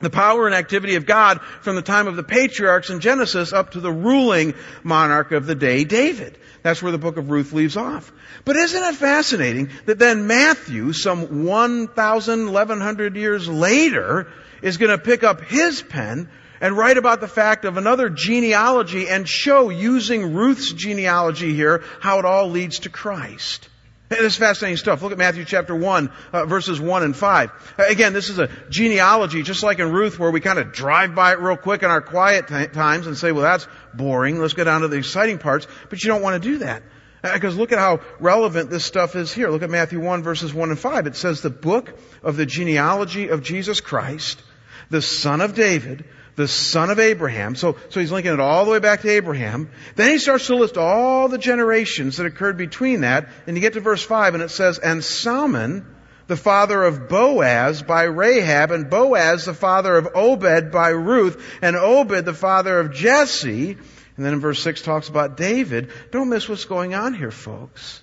the 0.00 0.10
power 0.10 0.46
and 0.46 0.54
activity 0.54 0.94
of 0.94 1.06
God 1.06 1.40
from 1.62 1.74
the 1.74 1.82
time 1.82 2.06
of 2.06 2.14
the 2.14 2.22
patriarchs 2.22 2.90
in 2.90 3.00
Genesis 3.00 3.52
up 3.52 3.72
to 3.72 3.80
the 3.80 3.90
ruling 3.90 4.54
monarch 4.84 5.32
of 5.32 5.46
the 5.46 5.56
day, 5.56 5.82
David. 5.82 6.38
That's 6.62 6.82
where 6.82 6.92
the 6.92 6.98
book 6.98 7.16
of 7.16 7.30
Ruth 7.30 7.52
leaves 7.52 7.76
off. 7.76 8.12
But 8.44 8.56
isn't 8.56 8.82
it 8.82 8.94
fascinating 8.94 9.70
that 9.86 9.98
then 9.98 10.28
Matthew, 10.28 10.92
some 10.92 11.44
1,000, 11.44 12.52
1,100 12.52 13.16
years 13.16 13.48
later, 13.48 14.28
is 14.62 14.76
going 14.76 14.90
to 14.90 14.98
pick 14.98 15.24
up 15.24 15.40
his 15.40 15.82
pen 15.82 16.28
and 16.60 16.76
write 16.76 16.96
about 16.96 17.20
the 17.20 17.28
fact 17.28 17.64
of 17.64 17.76
another 17.76 18.08
genealogy 18.08 19.08
and 19.08 19.28
show 19.28 19.70
using 19.70 20.34
Ruth's 20.34 20.72
genealogy 20.72 21.54
here 21.54 21.84
how 22.00 22.18
it 22.18 22.24
all 22.24 22.48
leads 22.48 22.80
to 22.80 22.88
Christ. 22.88 23.68
This 24.08 24.20
is 24.20 24.36
fascinating 24.36 24.78
stuff. 24.78 25.02
Look 25.02 25.12
at 25.12 25.18
Matthew 25.18 25.44
chapter 25.44 25.76
1, 25.76 26.10
uh, 26.32 26.46
verses 26.46 26.80
1 26.80 27.02
and 27.02 27.14
5. 27.14 27.74
Again, 27.78 28.14
this 28.14 28.30
is 28.30 28.38
a 28.38 28.48
genealogy, 28.70 29.42
just 29.42 29.62
like 29.62 29.80
in 29.80 29.92
Ruth, 29.92 30.18
where 30.18 30.30
we 30.30 30.40
kind 30.40 30.58
of 30.58 30.72
drive 30.72 31.14
by 31.14 31.32
it 31.32 31.40
real 31.40 31.58
quick 31.58 31.82
in 31.82 31.90
our 31.90 32.00
quiet 32.00 32.48
t- 32.48 32.68
times 32.68 33.06
and 33.06 33.18
say, 33.18 33.32
well, 33.32 33.42
that's 33.42 33.66
boring. 33.92 34.38
Let's 34.40 34.54
go 34.54 34.64
down 34.64 34.80
to 34.80 34.88
the 34.88 34.96
exciting 34.96 35.36
parts. 35.36 35.66
But 35.90 36.02
you 36.02 36.08
don't 36.08 36.22
want 36.22 36.42
to 36.42 36.48
do 36.48 36.58
that. 36.58 36.82
Because 37.20 37.54
uh, 37.54 37.58
look 37.58 37.72
at 37.72 37.78
how 37.78 38.00
relevant 38.18 38.70
this 38.70 38.84
stuff 38.84 39.14
is 39.14 39.30
here. 39.30 39.50
Look 39.50 39.62
at 39.62 39.70
Matthew 39.70 40.00
1, 40.00 40.22
verses 40.22 40.54
1 40.54 40.70
and 40.70 40.78
5. 40.78 41.06
It 41.06 41.16
says, 41.16 41.42
the 41.42 41.50
book 41.50 41.92
of 42.22 42.38
the 42.38 42.46
genealogy 42.46 43.28
of 43.28 43.42
Jesus 43.42 43.82
Christ, 43.82 44.42
the 44.88 45.02
son 45.02 45.42
of 45.42 45.54
David, 45.54 46.06
the 46.38 46.46
son 46.46 46.88
of 46.88 47.00
Abraham. 47.00 47.56
So, 47.56 47.76
so 47.88 47.98
he's 47.98 48.12
linking 48.12 48.32
it 48.32 48.38
all 48.38 48.64
the 48.64 48.70
way 48.70 48.78
back 48.78 49.02
to 49.02 49.10
Abraham. 49.10 49.70
Then 49.96 50.10
he 50.10 50.18
starts 50.18 50.46
to 50.46 50.54
list 50.54 50.78
all 50.78 51.28
the 51.28 51.36
generations 51.36 52.16
that 52.16 52.26
occurred 52.26 52.56
between 52.56 53.00
that. 53.00 53.28
And 53.48 53.56
you 53.56 53.60
get 53.60 53.72
to 53.72 53.80
verse 53.80 54.04
5 54.04 54.34
and 54.34 54.42
it 54.44 54.52
says, 54.52 54.78
And 54.78 55.02
Salmon, 55.02 55.84
the 56.28 56.36
father 56.36 56.84
of 56.84 57.08
Boaz 57.08 57.82
by 57.82 58.04
Rahab, 58.04 58.70
and 58.70 58.88
Boaz 58.88 59.46
the 59.46 59.52
father 59.52 59.96
of 59.96 60.10
Obed 60.14 60.70
by 60.70 60.90
Ruth, 60.90 61.58
and 61.60 61.74
Obed 61.74 62.24
the 62.24 62.34
father 62.34 62.78
of 62.78 62.94
Jesse. 62.94 63.72
And 63.72 64.24
then 64.24 64.34
in 64.34 64.40
verse 64.40 64.62
6 64.62 64.82
talks 64.82 65.08
about 65.08 65.36
David. 65.36 65.90
Don't 66.12 66.28
miss 66.28 66.48
what's 66.48 66.66
going 66.66 66.94
on 66.94 67.14
here, 67.14 67.32
folks. 67.32 68.00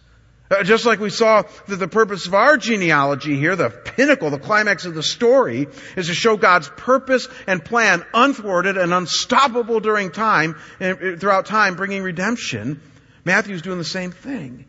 Uh, 0.49 0.63
just 0.63 0.85
like 0.85 0.99
we 0.99 1.09
saw 1.09 1.41
that 1.67 1.77
the 1.77 1.87
purpose 1.87 2.27
of 2.27 2.35
our 2.35 2.55
genealogy 2.55 3.35
here, 3.35 3.55
the 3.55 3.71
pinnacle, 3.71 4.29
the 4.29 4.37
climax 4.37 4.85
of 4.85 4.93
the 4.93 5.01
story, 5.01 5.67
is 5.97 6.07
to 6.07 6.13
show 6.13 6.37
God's 6.37 6.69
purpose 6.69 7.27
and 7.47 7.65
plan 7.65 8.05
unthwarted 8.13 8.77
and 8.77 8.93
unstoppable 8.93 9.79
during 9.79 10.11
time, 10.11 10.55
and 10.79 11.19
throughout 11.19 11.47
time, 11.47 11.75
bringing 11.75 12.03
redemption. 12.03 12.79
Matthew's 13.23 13.63
doing 13.63 13.79
the 13.79 13.83
same 13.83 14.11
thing. 14.11 14.65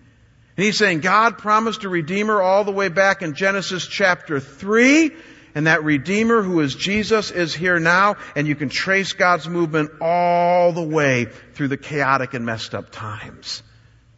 And 0.57 0.65
he's 0.65 0.79
saying 0.79 1.01
God 1.01 1.37
promised 1.37 1.85
a 1.85 1.91
Redeemer 1.91 2.41
all 2.41 2.65
the 2.65 2.73
way 2.73 2.89
back 2.89 3.21
in 3.21 3.35
Genesis 3.35 3.87
chapter 3.87 4.41
3, 4.41 5.11
and 5.55 5.67
that 5.67 5.85
Redeemer 5.85 6.43
who 6.43 6.61
is 6.61 6.75
Jesus 6.75 7.31
is 7.31 7.55
here 7.55 7.79
now, 7.79 8.17
and 8.35 8.47
you 8.47 8.55
can 8.55 8.71
trace 8.71 9.13
God's 9.13 9.47
movement 9.47 9.91
all 10.01 10.73
the 10.73 10.83
way 10.83 11.27
through 11.53 11.69
the 11.69 11.77
chaotic 11.77 12.33
and 12.33 12.47
messed 12.47 12.75
up 12.75 12.91
times. 12.91 13.63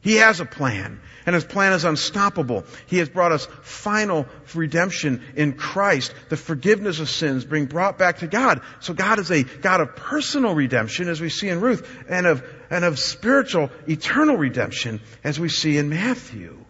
He 0.00 0.16
has 0.16 0.38
a 0.38 0.44
plan, 0.44 1.00
and 1.28 1.34
his 1.34 1.44
plan 1.44 1.74
is 1.74 1.84
unstoppable. 1.84 2.64
He 2.86 2.96
has 3.00 3.10
brought 3.10 3.32
us 3.32 3.46
final 3.60 4.24
redemption 4.54 5.22
in 5.36 5.52
Christ, 5.52 6.14
the 6.30 6.38
forgiveness 6.38 7.00
of 7.00 7.10
sins 7.10 7.44
being 7.44 7.66
brought 7.66 7.98
back 7.98 8.20
to 8.20 8.26
God. 8.26 8.62
So 8.80 8.94
God 8.94 9.18
is 9.18 9.30
a 9.30 9.42
God 9.42 9.82
of 9.82 9.94
personal 9.94 10.54
redemption, 10.54 11.06
as 11.06 11.20
we 11.20 11.28
see 11.28 11.50
in 11.50 11.60
Ruth, 11.60 11.86
and 12.08 12.26
of, 12.26 12.42
and 12.70 12.82
of 12.82 12.98
spiritual, 12.98 13.68
eternal 13.86 14.38
redemption, 14.38 15.02
as 15.22 15.38
we 15.38 15.50
see 15.50 15.76
in 15.76 15.90
Matthew. 15.90 16.64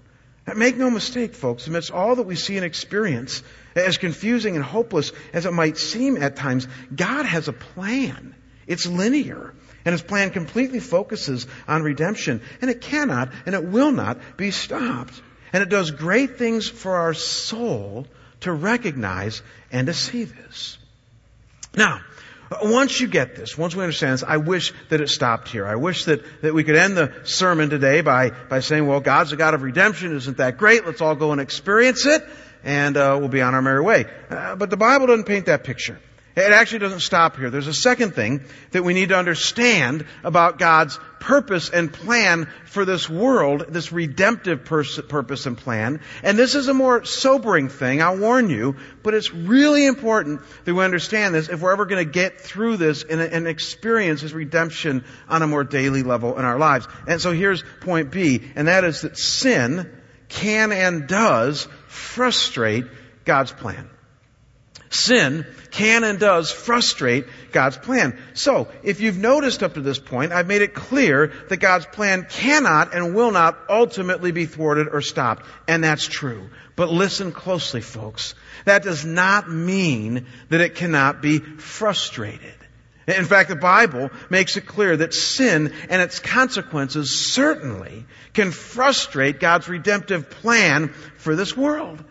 Make 0.56 0.76
no 0.76 0.90
mistake, 0.90 1.36
folks, 1.36 1.68
amidst 1.68 1.92
all 1.92 2.16
that 2.16 2.24
we 2.24 2.34
see 2.34 2.56
and 2.56 2.66
experience, 2.66 3.44
as 3.76 3.96
confusing 3.96 4.56
and 4.56 4.64
hopeless 4.64 5.12
as 5.32 5.46
it 5.46 5.52
might 5.52 5.78
seem 5.78 6.16
at 6.16 6.34
times, 6.34 6.66
God 6.92 7.26
has 7.26 7.46
a 7.46 7.52
plan. 7.52 8.34
It's 8.66 8.88
linear. 8.88 9.54
And 9.88 9.94
his 9.94 10.02
plan 10.02 10.28
completely 10.28 10.80
focuses 10.80 11.46
on 11.66 11.82
redemption. 11.82 12.42
And 12.60 12.70
it 12.70 12.82
cannot 12.82 13.32
and 13.46 13.54
it 13.54 13.64
will 13.64 13.90
not 13.90 14.18
be 14.36 14.50
stopped. 14.50 15.18
And 15.50 15.62
it 15.62 15.70
does 15.70 15.92
great 15.92 16.36
things 16.36 16.68
for 16.68 16.94
our 16.94 17.14
soul 17.14 18.06
to 18.40 18.52
recognize 18.52 19.40
and 19.72 19.86
to 19.86 19.94
see 19.94 20.24
this. 20.24 20.76
Now, 21.74 22.02
once 22.62 23.00
you 23.00 23.08
get 23.08 23.34
this, 23.34 23.56
once 23.56 23.74
we 23.74 23.82
understand 23.82 24.12
this, 24.12 24.24
I 24.24 24.36
wish 24.36 24.74
that 24.90 25.00
it 25.00 25.08
stopped 25.08 25.48
here. 25.48 25.66
I 25.66 25.76
wish 25.76 26.04
that, 26.04 26.22
that 26.42 26.52
we 26.52 26.64
could 26.64 26.76
end 26.76 26.94
the 26.94 27.14
sermon 27.24 27.70
today 27.70 28.02
by, 28.02 28.28
by 28.28 28.60
saying, 28.60 28.86
well, 28.86 29.00
God's 29.00 29.32
a 29.32 29.36
God 29.36 29.54
of 29.54 29.62
redemption. 29.62 30.14
Isn't 30.14 30.36
that 30.36 30.58
great? 30.58 30.84
Let's 30.84 31.00
all 31.00 31.14
go 31.14 31.32
and 31.32 31.40
experience 31.40 32.04
it, 32.04 32.22
and 32.62 32.94
uh, 32.98 33.16
we'll 33.18 33.30
be 33.30 33.40
on 33.40 33.54
our 33.54 33.62
merry 33.62 33.80
way. 33.80 34.04
Uh, 34.28 34.54
but 34.54 34.68
the 34.68 34.76
Bible 34.76 35.06
doesn't 35.06 35.24
paint 35.24 35.46
that 35.46 35.64
picture. 35.64 35.98
It 36.38 36.52
actually 36.52 36.78
doesn't 36.80 37.00
stop 37.00 37.36
here. 37.36 37.50
There's 37.50 37.66
a 37.66 37.74
second 37.74 38.14
thing 38.14 38.44
that 38.70 38.84
we 38.84 38.94
need 38.94 39.08
to 39.08 39.16
understand 39.16 40.06
about 40.22 40.58
God's 40.58 40.98
purpose 41.18 41.68
and 41.68 41.92
plan 41.92 42.48
for 42.64 42.84
this 42.84 43.10
world, 43.10 43.66
this 43.70 43.90
redemptive 43.92 44.64
pers- 44.64 45.00
purpose 45.08 45.46
and 45.46 45.58
plan. 45.58 46.00
And 46.22 46.38
this 46.38 46.54
is 46.54 46.68
a 46.68 46.74
more 46.74 47.04
sobering 47.04 47.68
thing, 47.68 48.00
I'll 48.02 48.18
warn 48.18 48.50
you, 48.50 48.76
but 49.02 49.14
it's 49.14 49.32
really 49.32 49.86
important 49.86 50.40
that 50.64 50.74
we 50.74 50.84
understand 50.84 51.34
this 51.34 51.48
if 51.48 51.60
we're 51.60 51.72
ever 51.72 51.86
going 51.86 52.04
to 52.04 52.10
get 52.10 52.40
through 52.40 52.76
this 52.76 53.02
and, 53.02 53.20
and 53.20 53.48
experience 53.48 54.22
this 54.22 54.32
redemption 54.32 55.04
on 55.28 55.42
a 55.42 55.46
more 55.48 55.64
daily 55.64 56.04
level 56.04 56.38
in 56.38 56.44
our 56.44 56.58
lives. 56.58 56.86
And 57.08 57.20
so 57.20 57.32
here's 57.32 57.64
point 57.80 58.12
B, 58.12 58.42
and 58.54 58.68
that 58.68 58.84
is 58.84 59.00
that 59.00 59.18
sin 59.18 59.90
can 60.28 60.70
and 60.72 61.08
does 61.08 61.66
frustrate 61.88 62.84
God's 63.24 63.50
plan. 63.50 63.90
Sin 64.90 65.46
can 65.70 66.02
and 66.02 66.18
does 66.18 66.50
frustrate 66.50 67.26
God's 67.52 67.76
plan. 67.76 68.18
So, 68.34 68.68
if 68.82 69.00
you've 69.00 69.18
noticed 69.18 69.62
up 69.62 69.74
to 69.74 69.80
this 69.80 69.98
point, 69.98 70.32
I've 70.32 70.46
made 70.46 70.62
it 70.62 70.74
clear 70.74 71.32
that 71.48 71.58
God's 71.58 71.86
plan 71.86 72.26
cannot 72.28 72.94
and 72.94 73.14
will 73.14 73.30
not 73.30 73.58
ultimately 73.68 74.32
be 74.32 74.46
thwarted 74.46 74.88
or 74.90 75.02
stopped. 75.02 75.44
And 75.66 75.84
that's 75.84 76.06
true. 76.06 76.48
But 76.74 76.90
listen 76.90 77.32
closely, 77.32 77.80
folks. 77.80 78.34
That 78.64 78.82
does 78.82 79.04
not 79.04 79.50
mean 79.50 80.26
that 80.48 80.60
it 80.60 80.74
cannot 80.74 81.20
be 81.20 81.38
frustrated. 81.38 82.54
In 83.08 83.24
fact, 83.24 83.48
the 83.48 83.56
Bible 83.56 84.10
makes 84.28 84.56
it 84.56 84.66
clear 84.66 84.96
that 84.98 85.14
sin 85.14 85.72
and 85.88 86.02
its 86.02 86.18
consequences 86.18 87.32
certainly 87.32 88.04
can 88.34 88.52
frustrate 88.52 89.40
God's 89.40 89.68
redemptive 89.68 90.28
plan 90.28 90.90
for 91.16 91.34
this 91.34 91.56
world. 91.56 92.04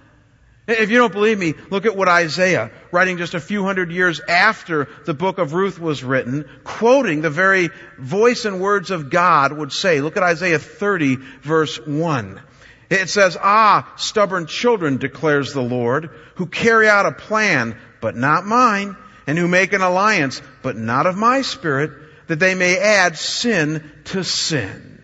If 0.68 0.90
you 0.90 0.98
don't 0.98 1.14
believe 1.14 1.40
me, 1.40 1.54
look 1.70 1.86
at 1.86 1.96
what 1.96 2.10
Isaiah, 2.10 2.72
writing 2.92 3.18
just 3.18 3.34
a 3.34 3.40
few 3.40 3.64
hundred 3.64 3.90
years 3.90 4.20
after 4.20 4.90
the 5.06 5.14
book 5.14 5.38
of 5.38 5.54
Ruth 5.54 5.80
was 5.80 6.04
written, 6.04 6.50
quoting 6.66 7.22
the 7.22 7.30
very 7.30 7.70
voice 7.98 8.44
and 8.44 8.60
words 8.60 8.92
of 8.92 9.10
God 9.10 9.54
would 9.54 9.72
say. 9.72 10.02
Look 10.02 10.18
at 10.18 10.24
Isaiah 10.24 10.60
30 10.60 11.16
verse 11.42 11.78
1. 11.80 12.42
It 12.90 13.10
says, 13.10 13.38
Ah, 13.42 13.94
stubborn 13.96 14.46
children, 14.46 14.98
declares 14.98 15.54
the 15.54 15.62
Lord, 15.62 16.10
who 16.36 16.48
carry 16.48 16.90
out 16.90 17.06
a 17.06 17.14
plan, 17.14 17.78
but 18.02 18.18
not 18.18 18.46
mine, 18.46 18.98
and 19.26 19.38
who 19.38 19.48
make 19.48 19.72
an 19.72 19.82
alliance, 19.82 20.42
but 20.62 20.76
not 20.76 21.08
of 21.08 21.16
my 21.16 21.42
spirit. 21.44 21.92
that 22.28 22.40
they 22.40 22.56
may 22.56 22.78
add 22.78 23.18
sin 23.18 23.90
to 24.04 24.22
sin. 24.22 25.02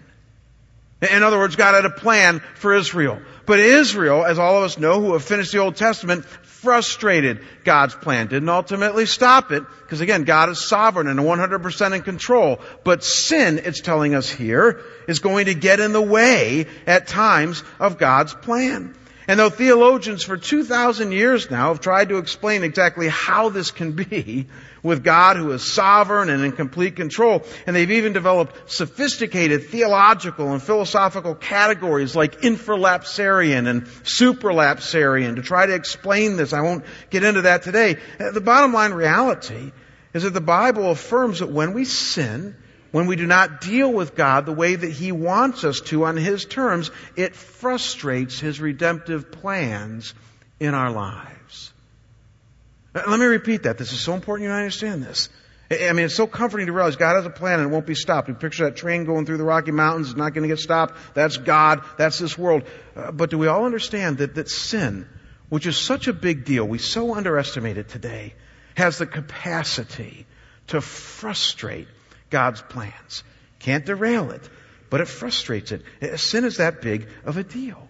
In 1.01 1.23
other 1.23 1.37
words, 1.37 1.55
God 1.55 1.73
had 1.73 1.85
a 1.85 1.89
plan 1.89 2.41
for 2.55 2.73
Israel. 2.73 3.19
But 3.45 3.59
Israel, 3.59 4.23
as 4.23 4.39
all 4.39 4.57
of 4.57 4.63
us 4.63 4.77
know 4.77 5.01
who 5.01 5.13
have 5.13 5.23
finished 5.23 5.51
the 5.51 5.57
Old 5.59 5.75
Testament, 5.75 6.25
frustrated 6.43 7.41
God's 7.65 7.93
plan. 7.93 8.27
Didn't 8.27 8.47
ultimately 8.47 9.05
stop 9.05 9.51
it, 9.51 9.63
because 9.81 9.99
again, 9.99 10.23
God 10.23 10.49
is 10.49 10.65
sovereign 10.65 11.07
and 11.07 11.19
100% 11.19 11.95
in 11.95 12.01
control. 12.03 12.61
But 12.85 13.03
sin, 13.03 13.59
it's 13.65 13.81
telling 13.81 14.15
us 14.15 14.29
here, 14.29 14.79
is 15.07 15.19
going 15.19 15.47
to 15.47 15.53
get 15.53 15.81
in 15.81 15.91
the 15.91 16.01
way 16.01 16.67
at 16.87 17.07
times 17.07 17.63
of 17.79 17.97
God's 17.97 18.33
plan. 18.33 18.95
And 19.27 19.39
though 19.39 19.49
theologians 19.49 20.23
for 20.23 20.37
2,000 20.37 21.11
years 21.11 21.49
now 21.49 21.69
have 21.69 21.79
tried 21.79 22.09
to 22.09 22.17
explain 22.17 22.63
exactly 22.63 23.07
how 23.07 23.49
this 23.49 23.71
can 23.71 23.93
be, 23.93 24.47
with 24.83 25.01
God 25.03 25.37
who 25.37 25.51
is 25.53 25.63
sovereign 25.63 26.29
and 26.29 26.43
in 26.43 26.51
complete 26.51 26.97
control, 26.97 27.43
and 27.65 27.75
they've 27.75 27.89
even 27.89 28.11
developed 28.11 28.69
sophisticated 28.69 29.69
theological 29.69 30.51
and 30.51 30.61
philosophical 30.61 31.33
categories 31.33 32.15
like 32.15 32.41
infralapsarian 32.41 33.67
and 33.67 33.85
supralapsarian 34.03 35.37
to 35.37 35.41
try 35.41 35.65
to 35.65 35.73
explain 35.73 36.35
this. 36.35 36.51
I 36.51 36.61
won't 36.61 36.83
get 37.09 37.23
into 37.23 37.43
that 37.43 37.63
today. 37.63 37.97
Uh, 38.19 38.31
the 38.31 38.41
bottom 38.41 38.73
line 38.73 38.91
reality 38.91 39.71
is 40.13 40.23
that 40.23 40.33
the 40.33 40.41
Bible 40.41 40.91
affirms 40.91 41.39
that 41.39 41.49
when 41.49 41.73
we 41.73 41.85
sin, 41.85 42.55
when 42.93 43.07
we 43.07 43.15
do 43.15 43.25
not 43.25 43.59
deal 43.59 43.91
with 43.91 44.15
God 44.15 44.45
the 44.45 44.53
way 44.53 44.75
that 44.75 44.91
He 44.91 45.11
wants 45.11 45.63
us 45.63 45.81
to 45.81 46.05
on 46.05 46.15
His 46.15 46.45
terms, 46.45 46.91
it 47.15 47.35
frustrates 47.35 48.39
His 48.39 48.61
redemptive 48.61 49.31
plans 49.31 50.13
in 50.59 50.75
our 50.75 50.91
lives. 50.91 51.73
Let 52.93 53.19
me 53.19 53.25
repeat 53.25 53.63
that. 53.63 53.79
This 53.79 53.93
is 53.93 53.99
so 53.99 54.13
important 54.13 54.47
you 54.47 54.53
understand 54.53 55.01
this. 55.01 55.29
I 55.71 55.91
mean, 55.93 56.05
it's 56.05 56.13
so 56.13 56.27
comforting 56.27 56.67
to 56.67 56.71
realize 56.71 56.95
God 56.95 57.15
has 57.15 57.25
a 57.25 57.31
plan 57.31 57.59
and 57.59 57.69
it 57.69 57.73
won't 57.73 57.87
be 57.87 57.95
stopped. 57.95 58.27
You 58.27 58.35
picture 58.35 58.65
that 58.65 58.75
train 58.75 59.05
going 59.05 59.25
through 59.25 59.37
the 59.37 59.43
Rocky 59.43 59.71
Mountains, 59.71 60.09
it's 60.09 60.17
not 60.17 60.35
going 60.35 60.43
to 60.43 60.47
get 60.47 60.59
stopped. 60.59 60.95
That's 61.15 61.37
God. 61.37 61.81
That's 61.97 62.19
this 62.19 62.37
world. 62.37 62.61
Uh, 62.95 63.11
but 63.11 63.31
do 63.31 63.39
we 63.39 63.47
all 63.47 63.65
understand 63.65 64.19
that, 64.19 64.35
that 64.35 64.49
sin, 64.49 65.09
which 65.49 65.65
is 65.65 65.77
such 65.77 66.07
a 66.07 66.13
big 66.13 66.45
deal, 66.45 66.63
we 66.63 66.77
so 66.77 67.15
underestimate 67.15 67.79
it 67.79 67.89
today, 67.89 68.35
has 68.75 68.99
the 68.99 69.07
capacity 69.07 70.27
to 70.67 70.79
frustrate 70.79 71.87
God's 72.33 72.63
plans. 72.63 73.23
Can't 73.59 73.85
derail 73.85 74.31
it, 74.31 74.41
but 74.89 75.01
it 75.01 75.07
frustrates 75.07 75.71
it. 75.71 75.83
Sin 76.19 76.45
is 76.45 76.57
that 76.57 76.81
big 76.81 77.07
of 77.25 77.37
a 77.37 77.43
deal. 77.43 77.87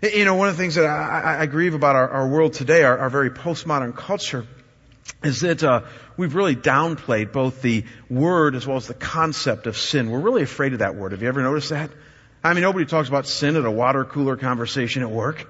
You 0.00 0.24
know, 0.24 0.36
one 0.36 0.48
of 0.48 0.56
the 0.56 0.62
things 0.62 0.76
that 0.76 0.86
I, 0.86 1.40
I 1.40 1.46
grieve 1.46 1.74
about 1.74 1.96
our, 1.96 2.08
our 2.08 2.28
world 2.28 2.52
today, 2.54 2.84
our, 2.84 2.96
our, 2.96 3.10
very 3.10 3.30
postmodern 3.30 3.96
culture, 3.96 4.46
is 5.24 5.40
that 5.40 5.64
uh, 5.64 5.82
we've 6.16 6.36
really 6.36 6.54
downplayed 6.54 7.32
both 7.32 7.60
the 7.62 7.84
word 8.08 8.54
as 8.54 8.64
well 8.64 8.76
as 8.76 8.86
the 8.86 8.94
concept 8.94 9.66
of 9.66 9.76
sin. 9.76 10.08
We're 10.08 10.20
really 10.20 10.42
afraid 10.42 10.72
of 10.72 10.78
that 10.78 10.94
word. 10.94 11.10
Have 11.10 11.20
you 11.20 11.28
ever 11.28 11.42
noticed 11.42 11.70
that? 11.70 11.90
I 12.44 12.54
mean, 12.54 12.62
nobody 12.62 12.86
talks 12.86 13.08
about 13.08 13.26
sin 13.26 13.56
at 13.56 13.64
a 13.64 13.70
water 13.70 14.04
cooler 14.04 14.36
conversation 14.36 15.02
at 15.02 15.10
work. 15.10 15.46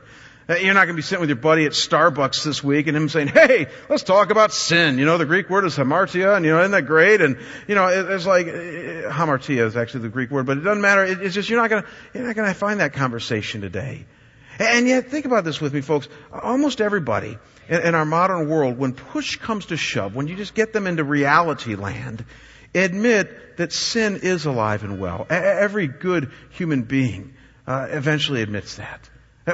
You're 0.59 0.75
not 0.75 0.87
going 0.87 0.89
to 0.89 0.95
be 0.95 1.03
sitting 1.03 1.21
with 1.21 1.29
your 1.29 1.37
buddy 1.37 1.65
at 1.65 1.73
Starbucks 1.73 2.43
this 2.43 2.65
week 2.65 2.89
and 2.89 2.97
him 2.97 3.09
saying, 3.09 3.29
hey, 3.29 3.69
let's 3.89 4.03
talk 4.03 4.31
about 4.31 4.53
sin. 4.53 4.99
You 4.99 5.05
know, 5.05 5.17
the 5.17 5.25
Greek 5.25 5.49
word 5.49 5.65
is 5.65 5.77
hamartia, 5.77 6.35
and 6.35 6.45
you 6.45 6.51
know, 6.51 6.59
isn't 6.59 6.73
that 6.73 6.87
great? 6.87 7.21
And, 7.21 7.37
you 7.69 7.77
know, 7.77 7.87
it's 7.87 8.27
like, 8.27 8.49
uh, 8.49 9.13
hamartia 9.13 9.65
is 9.65 9.77
actually 9.77 10.01
the 10.01 10.09
Greek 10.09 10.33
word, 10.33 10.47
but 10.47 10.59
it 10.59 10.63
doesn't 10.63 10.81
matter. 10.81 11.05
It's 11.05 11.35
just, 11.35 11.51
you're 11.51 11.61
not 11.61 11.71
going 11.71 11.85
to, 11.85 11.89
you're 12.15 12.27
not 12.27 12.35
going 12.35 12.49
to 12.49 12.55
find 12.55 12.81
that 12.81 12.95
conversation 12.95 13.61
today. 13.61 14.07
And 14.59 14.89
yet, 14.89 15.09
think 15.09 15.25
about 15.25 15.45
this 15.45 15.61
with 15.61 15.73
me, 15.73 15.83
folks. 15.83 16.09
Almost 16.33 16.81
everybody 16.81 17.39
in 17.69 17.95
our 17.95 18.05
modern 18.05 18.49
world, 18.49 18.77
when 18.77 18.93
push 18.93 19.37
comes 19.37 19.67
to 19.67 19.77
shove, 19.77 20.17
when 20.17 20.27
you 20.27 20.35
just 20.35 20.55
get 20.55 20.73
them 20.73 20.89
into 20.89 21.05
reality 21.05 21.77
land, 21.77 22.25
admit 22.75 23.57
that 23.57 23.73
sin 23.73 24.19
is 24.23 24.47
alive 24.47 24.83
and 24.83 24.99
well. 24.99 25.27
Every 25.31 25.87
good 25.87 26.33
human 26.51 26.83
being 26.83 27.35
uh, 27.67 27.87
eventually 27.91 28.43
admits 28.43 28.75
that. 28.75 29.09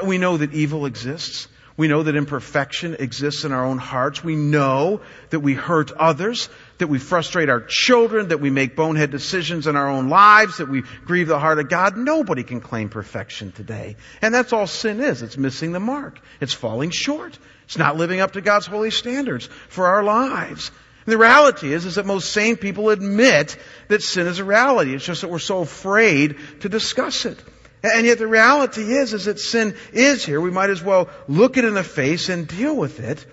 We 0.04 0.18
know 0.18 0.36
that 0.36 0.52
evil 0.52 0.86
exists. 0.86 1.48
We 1.76 1.88
know 1.88 2.02
that 2.02 2.16
imperfection 2.16 2.96
exists 2.98 3.44
in 3.44 3.52
our 3.52 3.64
own 3.64 3.76
hearts. 3.76 4.24
We 4.24 4.34
know 4.34 5.02
that 5.28 5.40
we 5.40 5.52
hurt 5.52 5.92
others, 5.92 6.48
that 6.78 6.86
we 6.86 6.98
frustrate 6.98 7.50
our 7.50 7.60
children, 7.60 8.28
that 8.28 8.40
we 8.40 8.48
make 8.48 8.76
bonehead 8.76 9.10
decisions 9.10 9.66
in 9.66 9.76
our 9.76 9.88
own 9.88 10.08
lives, 10.08 10.56
that 10.56 10.70
we 10.70 10.84
grieve 11.04 11.28
the 11.28 11.38
heart 11.38 11.58
of 11.58 11.68
God. 11.68 11.96
Nobody 11.98 12.44
can 12.44 12.62
claim 12.62 12.88
perfection 12.88 13.52
today. 13.52 13.96
And 14.22 14.34
that's 14.34 14.54
all 14.54 14.66
sin 14.66 15.00
is. 15.00 15.20
It's 15.20 15.36
missing 15.36 15.72
the 15.72 15.80
mark. 15.80 16.18
It's 16.40 16.54
falling 16.54 16.90
short. 16.90 17.38
It's 17.64 17.76
not 17.76 17.96
living 17.96 18.20
up 18.20 18.32
to 18.32 18.40
God's 18.40 18.66
holy 18.66 18.90
standards 18.90 19.46
for 19.68 19.86
our 19.86 20.02
lives. 20.02 20.70
And 21.04 21.12
the 21.12 21.18
reality 21.18 21.72
is, 21.72 21.84
is 21.84 21.96
that 21.96 22.06
most 22.06 22.32
sane 22.32 22.56
people 22.56 22.88
admit 22.88 23.58
that 23.88 24.02
sin 24.02 24.26
is 24.26 24.38
a 24.38 24.44
reality. 24.44 24.94
It's 24.94 25.04
just 25.04 25.20
that 25.20 25.28
we're 25.28 25.38
so 25.38 25.60
afraid 25.60 26.36
to 26.60 26.70
discuss 26.70 27.26
it. 27.26 27.38
And 27.82 28.06
yet 28.06 28.18
the 28.18 28.26
reality 28.26 28.82
is, 28.82 29.12
is 29.14 29.26
that 29.26 29.38
sin 29.38 29.76
is 29.92 30.24
here. 30.24 30.40
We 30.40 30.50
might 30.50 30.70
as 30.70 30.82
well 30.82 31.08
look 31.28 31.56
it 31.56 31.64
in 31.64 31.74
the 31.74 31.84
face 31.84 32.28
and 32.28 32.48
deal 32.48 32.74
with 32.74 33.00
it. 33.00 33.24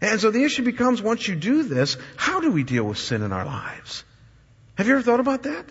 And 0.00 0.20
so 0.20 0.30
the 0.30 0.44
issue 0.44 0.62
becomes, 0.62 1.02
once 1.02 1.28
you 1.28 1.36
do 1.36 1.62
this, 1.62 1.96
how 2.16 2.40
do 2.40 2.50
we 2.50 2.64
deal 2.64 2.84
with 2.84 2.98
sin 2.98 3.22
in 3.22 3.32
our 3.32 3.44
lives? 3.44 4.04
Have 4.76 4.86
you 4.86 4.94
ever 4.94 5.02
thought 5.02 5.20
about 5.20 5.42
that? 5.42 5.66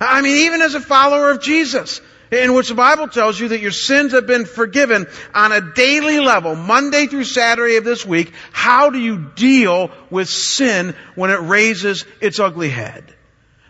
I 0.00 0.22
mean, 0.22 0.46
even 0.46 0.62
as 0.62 0.74
a 0.74 0.80
follower 0.80 1.30
of 1.30 1.42
Jesus, 1.42 2.00
in 2.30 2.54
which 2.54 2.68
the 2.68 2.74
Bible 2.74 3.08
tells 3.08 3.38
you 3.38 3.48
that 3.48 3.60
your 3.60 3.70
sins 3.70 4.12
have 4.12 4.26
been 4.26 4.46
forgiven 4.46 5.06
on 5.34 5.52
a 5.52 5.60
daily 5.74 6.20
level, 6.20 6.54
Monday 6.54 7.06
through 7.06 7.24
Saturday 7.24 7.76
of 7.76 7.84
this 7.84 8.06
week, 8.06 8.32
how 8.52 8.90
do 8.90 8.98
you 8.98 9.30
deal 9.34 9.90
with 10.10 10.28
sin 10.28 10.94
when 11.16 11.30
it 11.30 11.40
raises 11.40 12.06
its 12.20 12.38
ugly 12.38 12.70
head? 12.70 13.04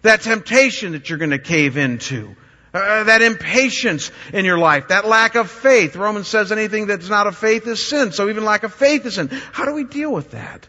That 0.02 0.20
temptation 0.20 0.92
that 0.92 1.08
you're 1.08 1.18
going 1.18 1.30
to 1.30 1.38
cave 1.38 1.76
into. 1.76 2.36
Uh, 2.72 3.02
that 3.04 3.20
impatience 3.20 4.12
in 4.32 4.44
your 4.44 4.58
life, 4.58 4.88
that 4.88 5.04
lack 5.04 5.34
of 5.34 5.50
faith. 5.50 5.96
Romans 5.96 6.28
says 6.28 6.52
anything 6.52 6.86
that's 6.86 7.08
not 7.08 7.26
of 7.26 7.36
faith 7.36 7.66
is 7.66 7.84
sin, 7.84 8.12
so 8.12 8.28
even 8.28 8.44
lack 8.44 8.62
of 8.62 8.72
faith 8.72 9.04
is 9.06 9.14
sin. 9.16 9.28
How 9.28 9.64
do 9.64 9.74
we 9.74 9.82
deal 9.82 10.12
with 10.12 10.30
that? 10.30 10.68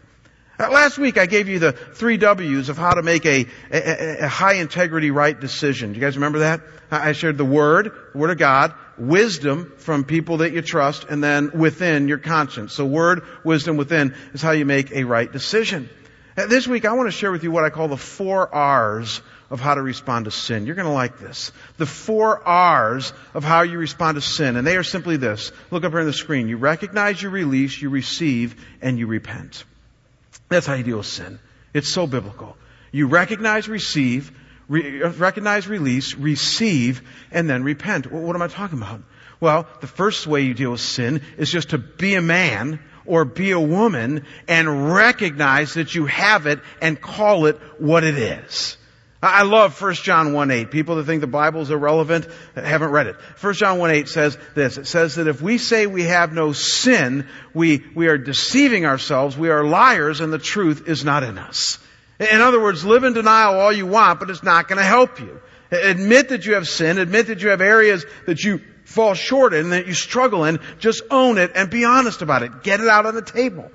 Uh, 0.58 0.68
last 0.70 0.98
week 0.98 1.16
I 1.16 1.26
gave 1.26 1.48
you 1.48 1.58
the 1.60 1.72
three 1.72 2.16
W's 2.16 2.68
of 2.68 2.76
how 2.76 2.94
to 2.94 3.02
make 3.02 3.24
a, 3.24 3.46
a, 3.70 4.24
a 4.24 4.28
high 4.28 4.54
integrity 4.54 5.10
right 5.10 5.38
decision. 5.38 5.92
Do 5.92 5.98
you 5.98 6.04
guys 6.04 6.16
remember 6.16 6.40
that? 6.40 6.62
I 6.90 7.12
shared 7.12 7.38
the 7.38 7.44
Word, 7.44 7.92
Word 8.14 8.30
of 8.30 8.38
God, 8.38 8.74
wisdom 8.98 9.72
from 9.78 10.04
people 10.04 10.38
that 10.38 10.52
you 10.52 10.60
trust, 10.60 11.04
and 11.04 11.22
then 11.22 11.52
within 11.52 12.06
your 12.06 12.18
conscience. 12.18 12.74
So 12.74 12.84
Word, 12.84 13.22
wisdom 13.44 13.76
within 13.76 14.14
is 14.34 14.42
how 14.42 14.50
you 14.50 14.66
make 14.66 14.90
a 14.92 15.04
right 15.04 15.30
decision. 15.30 15.88
Uh, 16.36 16.46
this 16.46 16.66
week 16.66 16.84
I 16.84 16.92
want 16.92 17.06
to 17.08 17.16
share 17.16 17.32
with 17.32 17.44
you 17.44 17.50
what 17.50 17.64
I 17.64 17.70
call 17.70 17.88
the 17.88 17.96
four 17.96 18.52
R's 18.54 19.22
of 19.52 19.60
how 19.60 19.74
to 19.74 19.82
respond 19.82 20.24
to 20.24 20.30
sin. 20.30 20.64
You're 20.64 20.74
going 20.74 20.88
to 20.88 20.94
like 20.94 21.18
this. 21.18 21.52
The 21.76 21.84
four 21.84 22.42
R's 22.42 23.12
of 23.34 23.44
how 23.44 23.62
you 23.62 23.76
respond 23.76 24.14
to 24.14 24.22
sin, 24.22 24.56
and 24.56 24.66
they 24.66 24.78
are 24.78 24.82
simply 24.82 25.18
this. 25.18 25.52
Look 25.70 25.84
up 25.84 25.92
here 25.92 26.00
on 26.00 26.06
the 26.06 26.12
screen. 26.14 26.48
You 26.48 26.56
recognize, 26.56 27.22
you 27.22 27.28
release, 27.28 27.80
you 27.80 27.90
receive, 27.90 28.56
and 28.80 28.98
you 28.98 29.06
repent. 29.06 29.64
That's 30.48 30.66
how 30.66 30.72
you 30.72 30.84
deal 30.84 30.96
with 30.96 31.06
sin. 31.06 31.38
It's 31.74 31.92
so 31.92 32.06
biblical. 32.06 32.56
You 32.92 33.08
recognize, 33.08 33.68
receive, 33.68 34.32
re- 34.68 35.02
recognize, 35.02 35.68
release, 35.68 36.14
receive, 36.14 37.02
and 37.30 37.48
then 37.48 37.62
repent. 37.62 38.10
What 38.10 38.34
am 38.34 38.40
I 38.40 38.48
talking 38.48 38.78
about? 38.78 39.02
Well, 39.38 39.68
the 39.82 39.86
first 39.86 40.26
way 40.26 40.40
you 40.42 40.54
deal 40.54 40.70
with 40.70 40.80
sin 40.80 41.20
is 41.36 41.52
just 41.52 41.70
to 41.70 41.78
be 41.78 42.14
a 42.14 42.22
man 42.22 42.80
or 43.04 43.26
be 43.26 43.50
a 43.50 43.60
woman 43.60 44.24
and 44.48 44.94
recognize 44.94 45.74
that 45.74 45.94
you 45.94 46.06
have 46.06 46.46
it 46.46 46.60
and 46.80 46.98
call 46.98 47.44
it 47.44 47.56
what 47.78 48.02
it 48.02 48.16
is. 48.16 48.78
I 49.24 49.44
love 49.44 49.80
1 49.80 49.94
John 49.94 50.32
1 50.32 50.50
8. 50.50 50.70
People 50.72 50.96
that 50.96 51.04
think 51.04 51.20
the 51.20 51.28
Bible 51.28 51.60
is 51.60 51.70
irrelevant 51.70 52.26
haven't 52.56 52.90
read 52.90 53.06
it. 53.06 53.16
1 53.40 53.54
John 53.54 53.78
1 53.78 53.90
8 53.92 54.08
says 54.08 54.36
this. 54.56 54.78
It 54.78 54.88
says 54.88 55.14
that 55.14 55.28
if 55.28 55.40
we 55.40 55.58
say 55.58 55.86
we 55.86 56.02
have 56.04 56.32
no 56.32 56.52
sin, 56.52 57.28
we, 57.54 57.84
we 57.94 58.08
are 58.08 58.18
deceiving 58.18 58.84
ourselves, 58.84 59.38
we 59.38 59.50
are 59.50 59.64
liars, 59.64 60.20
and 60.20 60.32
the 60.32 60.38
truth 60.38 60.88
is 60.88 61.04
not 61.04 61.22
in 61.22 61.38
us. 61.38 61.78
In 62.18 62.40
other 62.40 62.60
words, 62.60 62.84
live 62.84 63.04
in 63.04 63.12
denial 63.12 63.60
all 63.60 63.72
you 63.72 63.86
want, 63.86 64.18
but 64.18 64.28
it's 64.28 64.42
not 64.42 64.66
going 64.66 64.78
to 64.78 64.84
help 64.84 65.20
you. 65.20 65.40
Admit 65.70 66.30
that 66.30 66.44
you 66.44 66.54
have 66.54 66.68
sin, 66.68 66.98
admit 66.98 67.28
that 67.28 67.42
you 67.42 67.50
have 67.50 67.60
areas 67.60 68.04
that 68.26 68.42
you 68.42 68.60
fall 68.84 69.14
short 69.14 69.54
in, 69.54 69.70
that 69.70 69.86
you 69.86 69.94
struggle 69.94 70.44
in, 70.44 70.58
just 70.80 71.02
own 71.10 71.38
it 71.38 71.52
and 71.54 71.70
be 71.70 71.84
honest 71.84 72.22
about 72.22 72.42
it. 72.42 72.64
Get 72.64 72.80
it 72.80 72.88
out 72.88 73.06
on 73.06 73.14
the 73.14 73.22
table. 73.22 73.70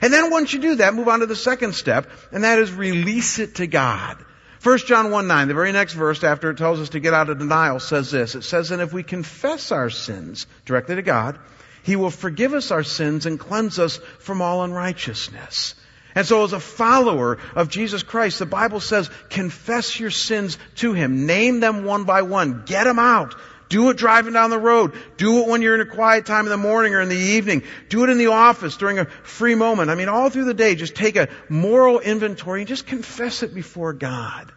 And 0.00 0.12
then 0.12 0.30
once 0.30 0.52
you 0.52 0.60
do 0.60 0.76
that, 0.76 0.94
move 0.94 1.08
on 1.08 1.20
to 1.20 1.26
the 1.26 1.36
second 1.36 1.74
step, 1.74 2.08
and 2.30 2.44
that 2.44 2.60
is 2.60 2.72
release 2.72 3.40
it 3.40 3.56
to 3.56 3.66
God. 3.66 4.16
1 4.62 4.78
John 4.78 5.10
1 5.10 5.26
9, 5.26 5.48
the 5.48 5.54
very 5.54 5.72
next 5.72 5.94
verse 5.94 6.22
after 6.22 6.50
it 6.50 6.56
tells 6.56 6.78
us 6.78 6.90
to 6.90 7.00
get 7.00 7.14
out 7.14 7.28
of 7.28 7.38
denial 7.38 7.80
says 7.80 8.12
this. 8.12 8.36
It 8.36 8.42
says, 8.42 8.70
And 8.70 8.80
if 8.80 8.92
we 8.92 9.02
confess 9.02 9.72
our 9.72 9.90
sins 9.90 10.46
directly 10.64 10.94
to 10.94 11.02
God, 11.02 11.38
He 11.82 11.96
will 11.96 12.10
forgive 12.10 12.54
us 12.54 12.70
our 12.70 12.84
sins 12.84 13.26
and 13.26 13.40
cleanse 13.40 13.80
us 13.80 13.98
from 14.20 14.40
all 14.40 14.62
unrighteousness. 14.62 15.74
And 16.14 16.26
so 16.26 16.44
as 16.44 16.52
a 16.52 16.60
follower 16.60 17.38
of 17.56 17.70
Jesus 17.70 18.02
Christ, 18.02 18.38
the 18.38 18.46
Bible 18.46 18.80
says, 18.80 19.10
confess 19.30 19.98
your 19.98 20.10
sins 20.10 20.58
to 20.76 20.92
Him. 20.92 21.26
Name 21.26 21.58
them 21.58 21.84
one 21.84 22.04
by 22.04 22.22
one. 22.22 22.62
Get 22.64 22.84
them 22.84 22.98
out. 22.98 23.34
Do 23.72 23.88
it 23.88 23.96
driving 23.96 24.34
down 24.34 24.50
the 24.50 24.58
road. 24.58 24.92
Do 25.16 25.38
it 25.38 25.48
when 25.48 25.62
you're 25.62 25.74
in 25.74 25.80
a 25.80 25.86
quiet 25.86 26.26
time 26.26 26.44
in 26.44 26.50
the 26.50 26.58
morning 26.58 26.94
or 26.94 27.00
in 27.00 27.08
the 27.08 27.16
evening. 27.16 27.62
Do 27.88 28.04
it 28.04 28.10
in 28.10 28.18
the 28.18 28.26
office 28.26 28.76
during 28.76 28.98
a 28.98 29.06
free 29.06 29.54
moment. 29.54 29.88
I 29.88 29.94
mean, 29.94 30.10
all 30.10 30.28
through 30.28 30.44
the 30.44 30.52
day, 30.52 30.74
just 30.74 30.94
take 30.94 31.16
a 31.16 31.30
moral 31.48 31.98
inventory 31.98 32.60
and 32.60 32.68
just 32.68 32.86
confess 32.86 33.42
it 33.42 33.54
before 33.54 33.94
God. 33.94 34.52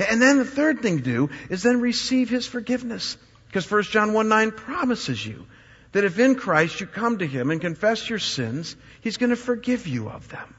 And 0.00 0.20
then 0.20 0.38
the 0.38 0.44
third 0.44 0.82
thing 0.82 0.96
to 0.96 1.04
do 1.04 1.30
is 1.48 1.62
then 1.62 1.80
receive 1.80 2.28
His 2.28 2.44
forgiveness. 2.44 3.16
Because 3.46 3.70
1 3.70 3.84
John 3.84 4.14
1 4.14 4.28
9 4.28 4.50
promises 4.50 5.24
you 5.24 5.46
that 5.92 6.02
if 6.02 6.18
in 6.18 6.34
Christ 6.34 6.80
you 6.80 6.88
come 6.88 7.18
to 7.18 7.26
Him 7.28 7.52
and 7.52 7.60
confess 7.60 8.10
your 8.10 8.18
sins, 8.18 8.74
He's 9.00 9.16
going 9.16 9.30
to 9.30 9.36
forgive 9.36 9.86
you 9.86 10.08
of 10.08 10.28
them. 10.28 10.56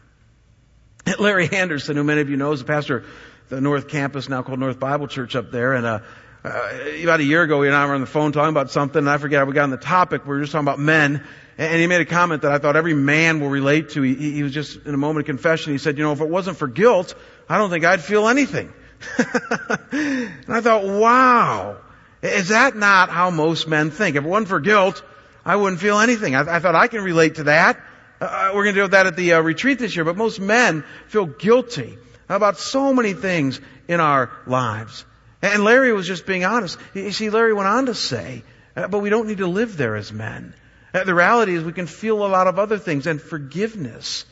Larry 1.20 1.52
Anderson, 1.52 1.98
who 1.98 2.06
many 2.06 2.22
of 2.22 2.30
you 2.30 2.38
know 2.38 2.54
is 2.54 2.62
a 2.62 2.64
pastor 2.64 3.00
of 3.00 3.06
the 3.50 3.60
North 3.60 3.90
Campus, 3.90 4.30
now 4.30 4.44
called 4.44 4.60
North 4.60 4.80
Bible 4.80 5.10
Church 5.10 5.36
up 5.36 5.52
there, 5.52 5.74
and 5.74 5.86
uh, 5.86 6.00
uh, 6.44 6.72
about 7.04 7.20
a 7.20 7.24
year 7.24 7.44
ago, 7.44 7.62
he 7.62 7.68
and 7.68 7.76
I 7.76 7.86
were 7.86 7.94
on 7.94 8.02
the 8.02 8.08
phone 8.08 8.32
talking 8.32 8.50
about 8.50 8.72
something, 8.72 9.00
and 9.00 9.10
I 9.10 9.18
forget 9.18 9.40
how 9.40 9.46
we 9.46 9.54
got 9.54 9.64
on 9.64 9.70
the 9.70 9.78
topic. 9.78 10.26
We 10.26 10.30
were 10.30 10.42
just 10.42 10.52
talking 10.52 10.66
about 10.66 10.80
men, 10.80 11.24
and 11.58 11.80
he 11.80 11.86
made 11.86 12.02
a 12.02 12.06
comment 12.06 12.42
that 12.42 12.52
I 12.52 12.58
thought 12.58 12.76
every 12.76 12.96
man 12.96 13.40
will 13.40 13.50
relate 13.50 13.90
to. 13.92 14.02
He, 14.02 14.16
he 14.16 14.44
was 14.44 14.52
just 14.52 14.78
in 14.86 14.94
a 14.94 14.98
moment 14.98 15.24
of 15.24 15.26
confession. 15.28 15.72
He 15.72 15.78
said, 15.78 16.00
"You 16.00 16.04
know, 16.04 16.14
if 16.14 16.22
it 16.22 16.30
wasn't 16.30 16.58
for 16.58 16.68
guilt, 16.68 17.14
I 17.48 17.60
don't 17.60 17.70
think 17.70 17.86
I'd 17.86 18.02
feel 18.02 18.28
anything." 18.28 18.74
and 19.20 20.50
I 20.50 20.62
thought, 20.62 20.84
"Wow, 20.84 21.78
is 22.24 22.50
that 22.50 22.76
not 22.76 23.10
how 23.10 23.30
most 23.30 23.68
men 23.68 23.92
think? 23.92 24.16
If 24.16 24.24
it 24.24 24.28
wasn't 24.28 24.48
for 24.48 24.60
guilt, 24.60 25.04
I 25.46 25.58
wouldn't 25.58 25.80
feel 25.80 26.00
anything." 26.00 26.34
I, 26.34 26.56
I 26.56 26.60
thought 26.60 26.74
I 26.74 26.88
can 26.88 27.04
relate 27.04 27.36
to 27.36 27.44
that. 27.44 27.80
Uh, 28.20 28.26
uh 28.26 28.52
we're 28.56 28.64
going 28.64 28.74
to 28.74 28.80
deal 28.80 28.86
with 28.86 28.92
that 28.92 29.06
at 29.06 29.16
the 29.16 29.34
uh, 29.34 29.42
retreat 29.42 29.78
this 29.78 29.96
year, 29.96 30.06
but 30.06 30.18
most 30.18 30.40
men 30.40 30.84
feel 31.08 31.28
guilty 31.28 32.00
about 32.30 32.58
so 32.58 32.96
many 32.96 33.14
things 33.14 33.62
in 33.88 34.00
our 34.00 34.32
lives. 34.48 35.06
And 35.42 35.64
Larry 35.64 35.92
was 35.94 36.08
just 36.08 36.26
being 36.26 36.46
honest. 36.46 36.78
You 36.94 37.12
see, 37.12 37.30
Larry 37.30 37.54
went 37.54 37.68
on 37.68 37.88
to 37.88 37.96
say, 37.96 38.44
uh, 38.76 38.88
but 38.88 39.00
we 39.00 39.10
don't 39.10 39.28
need 39.28 39.40
to 39.40 39.48
live 39.48 39.76
there 39.76 39.96
as 39.96 40.12
men. 40.12 40.54
Uh, 40.94 41.04
the 41.04 41.16
reality 41.16 41.56
is 41.56 41.64
we 41.64 41.74
can 41.74 41.88
feel 41.88 42.26
a 42.26 42.28
lot 42.28 42.48
of 42.48 42.60
other 42.60 42.78
things, 42.78 43.08
and 43.08 43.22
forgiveness 43.22 44.26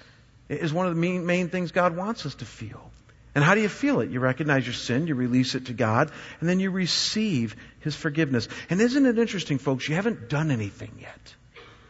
is 0.50 0.74
one 0.74 0.88
of 0.88 0.94
the 0.94 1.00
main, 1.00 1.26
main 1.26 1.50
things 1.50 1.72
God 1.72 1.96
wants 1.96 2.26
us 2.26 2.36
to 2.36 2.46
feel. 2.46 2.92
And 3.36 3.44
how 3.44 3.56
do 3.56 3.62
you 3.62 3.70
feel 3.70 4.02
it? 4.02 4.10
You 4.10 4.20
recognize 4.20 4.66
your 4.66 4.74
sin, 4.74 5.08
you 5.08 5.16
release 5.16 5.56
it 5.56 5.68
to 5.68 5.74
God, 5.74 6.12
and 6.40 6.50
then 6.50 6.60
you 6.60 6.72
receive 6.72 7.56
His 7.80 7.96
forgiveness. 7.96 8.48
And 8.70 8.82
isn't 8.82 9.06
it 9.06 9.18
interesting, 9.18 9.60
folks? 9.60 9.88
You 9.88 9.96
haven't 9.96 10.30
done 10.30 10.52
anything 10.52 10.92
yet. 11.00 11.36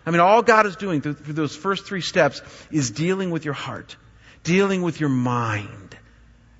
I 0.05 0.11
mean, 0.11 0.19
all 0.19 0.41
God 0.41 0.65
is 0.65 0.75
doing 0.75 1.01
through, 1.01 1.15
through 1.15 1.33
those 1.33 1.55
first 1.55 1.85
three 1.85 2.01
steps 2.01 2.41
is 2.71 2.91
dealing 2.91 3.31
with 3.31 3.45
your 3.45 3.53
heart, 3.53 3.95
dealing 4.43 4.81
with 4.81 4.99
your 4.99 5.09
mind 5.09 5.97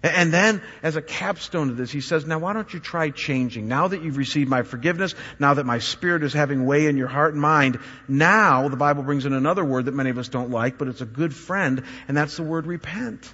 and 0.01 0.33
then, 0.33 0.61
as 0.81 0.95
a 0.95 1.01
capstone 1.01 1.67
to 1.67 1.73
this, 1.73 1.91
he 1.91 1.99
says, 1.99 2.25
now 2.25 2.39
why 2.39 2.53
don't 2.53 2.73
you 2.73 2.79
try 2.79 3.09
changing? 3.09 3.67
Now 3.67 3.89
that 3.89 4.01
you've 4.01 4.15
received 4.15 4.49
my 4.49 4.63
forgiveness, 4.63 5.13
now 5.39 5.55
that 5.55 5.65
my 5.65 5.79
spirit 5.79 6.23
is 6.23 6.31
having 6.31 6.65
way 6.65 6.85
in 6.85 6.95
your 6.95 7.09
heart 7.09 7.33
and 7.33 7.41
mind, 7.41 7.79
now 8.07 8.69
the 8.69 8.77
Bible 8.77 9.03
brings 9.03 9.25
in 9.25 9.33
another 9.33 9.65
word 9.65 9.85
that 9.85 9.93
many 9.93 10.09
of 10.09 10.17
us 10.17 10.29
don't 10.29 10.51
like, 10.51 10.77
but 10.77 10.87
it's 10.87 11.01
a 11.01 11.05
good 11.05 11.35
friend, 11.35 11.83
and 12.07 12.15
that's 12.15 12.37
the 12.37 12.43
word 12.43 12.65
repent. 12.65 13.33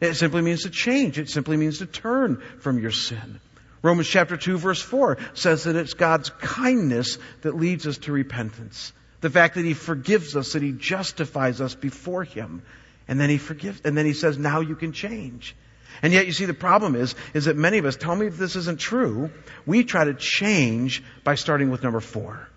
It 0.00 0.14
simply 0.14 0.40
means 0.40 0.62
to 0.62 0.70
change. 0.70 1.18
It 1.18 1.28
simply 1.28 1.58
means 1.58 1.78
to 1.78 1.86
turn 1.86 2.42
from 2.60 2.78
your 2.78 2.92
sin. 2.92 3.40
Romans 3.82 4.08
chapter 4.08 4.38
2 4.38 4.56
verse 4.56 4.80
4 4.80 5.18
says 5.34 5.64
that 5.64 5.76
it's 5.76 5.94
God's 5.94 6.30
kindness 6.30 7.18
that 7.42 7.56
leads 7.56 7.86
us 7.86 7.98
to 7.98 8.12
repentance. 8.12 8.92
The 9.20 9.30
fact 9.30 9.54
that 9.56 9.64
He 9.64 9.74
forgives 9.74 10.34
us, 10.34 10.54
that 10.54 10.62
He 10.62 10.72
justifies 10.72 11.60
us 11.60 11.74
before 11.74 12.24
Him. 12.24 12.62
And 13.06 13.20
then 13.20 13.28
He 13.28 13.38
forgives, 13.38 13.82
and 13.84 13.96
then 13.96 14.06
He 14.06 14.14
says, 14.14 14.38
now 14.38 14.60
you 14.60 14.76
can 14.76 14.92
change. 14.92 15.54
And 16.02 16.12
yet 16.12 16.26
you 16.26 16.32
see 16.32 16.44
the 16.44 16.54
problem 16.54 16.94
is, 16.94 17.14
is 17.34 17.46
that 17.46 17.56
many 17.56 17.78
of 17.78 17.84
us, 17.84 17.96
tell 17.96 18.14
me 18.14 18.26
if 18.26 18.36
this 18.36 18.56
isn't 18.56 18.80
true, 18.80 19.30
we 19.64 19.84
try 19.84 20.04
to 20.04 20.14
change 20.14 21.02
by 21.24 21.34
starting 21.34 21.70
with 21.70 21.82
number 21.82 22.00
four. 22.00 22.48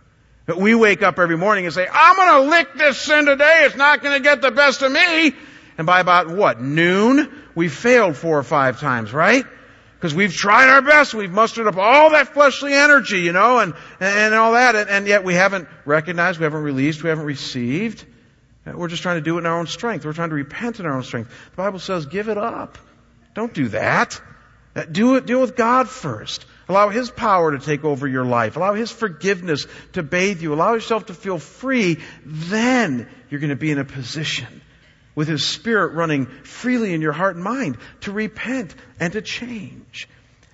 We 0.58 0.73
wake 0.73 1.04
up 1.04 1.19
every 1.19 1.38
morning 1.38 1.65
and 1.65 1.73
say, 1.73 1.88
I'm 1.91 2.15
gonna 2.15 2.49
lick 2.49 2.73
this 2.75 2.97
sin 2.97 3.25
today, 3.25 3.63
it's 3.65 3.75
not 3.75 4.02
gonna 4.02 4.19
get 4.19 4.41
the 4.41 4.52
best 4.52 4.82
of 4.82 4.91
me. 4.91 5.34
And 5.78 5.86
by 5.86 5.99
about 5.99 6.30
what, 6.30 6.60
noon, 6.60 7.32
we 7.56 7.69
failed 7.69 8.17
four 8.17 8.38
or 8.38 8.43
five 8.43 8.80
times, 8.80 9.13
right? 9.13 9.45
Because 9.95 10.15
we've 10.15 10.34
tried 10.34 10.69
our 10.69 10.82
best, 10.82 11.13
we've 11.13 11.32
mustered 11.32 11.67
up 11.67 11.78
all 11.78 12.12
that 12.12 12.30
fleshly 12.30 12.73
energy, 12.73 13.21
you 13.21 13.32
know, 13.32 13.60
and, 13.60 13.73
and 13.99 14.34
all 14.34 14.54
that, 14.54 14.75
and, 14.75 14.89
and 14.89 15.08
yet 15.08 15.23
we 15.23 15.36
haven't 15.36 15.67
recognized, 15.86 16.39
we 16.39 16.45
haven't 16.45 16.63
released, 16.63 17.04
we 17.04 17.10
haven't 17.10 17.25
received. 17.25 18.06
We're 18.65 18.88
just 18.88 19.02
trying 19.02 19.17
to 19.17 19.21
do 19.21 19.36
it 19.38 19.39
in 19.39 19.45
our 19.45 19.60
own 19.60 19.67
strength. 19.67 20.06
We're 20.06 20.13
trying 20.13 20.30
to 20.30 20.36
repent 20.36 20.80
in 20.80 20.86
our 20.86 20.95
own 20.95 21.04
strength. 21.04 21.32
The 21.52 21.58
Bible 21.58 21.80
says, 21.80 22.06
give 22.06 22.30
it 22.30 22.38
up. 22.38 22.78
Don't 23.33 23.53
do 23.53 23.69
that. 23.69 24.21
Uh, 24.75 24.85
do 24.85 25.15
it, 25.15 25.25
deal 25.25 25.41
with 25.41 25.55
God 25.55 25.89
first. 25.89 26.45
Allow 26.67 26.89
His 26.89 27.09
power 27.09 27.51
to 27.51 27.59
take 27.59 27.83
over 27.83 28.07
your 28.07 28.25
life. 28.25 28.55
Allow 28.55 28.73
His 28.75 28.91
forgiveness 28.91 29.65
to 29.93 30.03
bathe 30.03 30.41
you. 30.41 30.53
Allow 30.53 30.73
yourself 30.73 31.07
to 31.07 31.13
feel 31.13 31.39
free. 31.39 31.97
Then 32.25 33.09
you're 33.29 33.39
going 33.39 33.49
to 33.49 33.55
be 33.55 33.71
in 33.71 33.79
a 33.79 33.85
position 33.85 34.61
with 35.15 35.27
His 35.27 35.45
Spirit 35.45 35.93
running 35.93 36.27
freely 36.43 36.93
in 36.93 37.01
your 37.01 37.11
heart 37.11 37.35
and 37.35 37.43
mind 37.43 37.77
to 38.01 38.11
repent 38.11 38.75
and 38.99 39.13
to 39.13 39.21
change. 39.21 40.07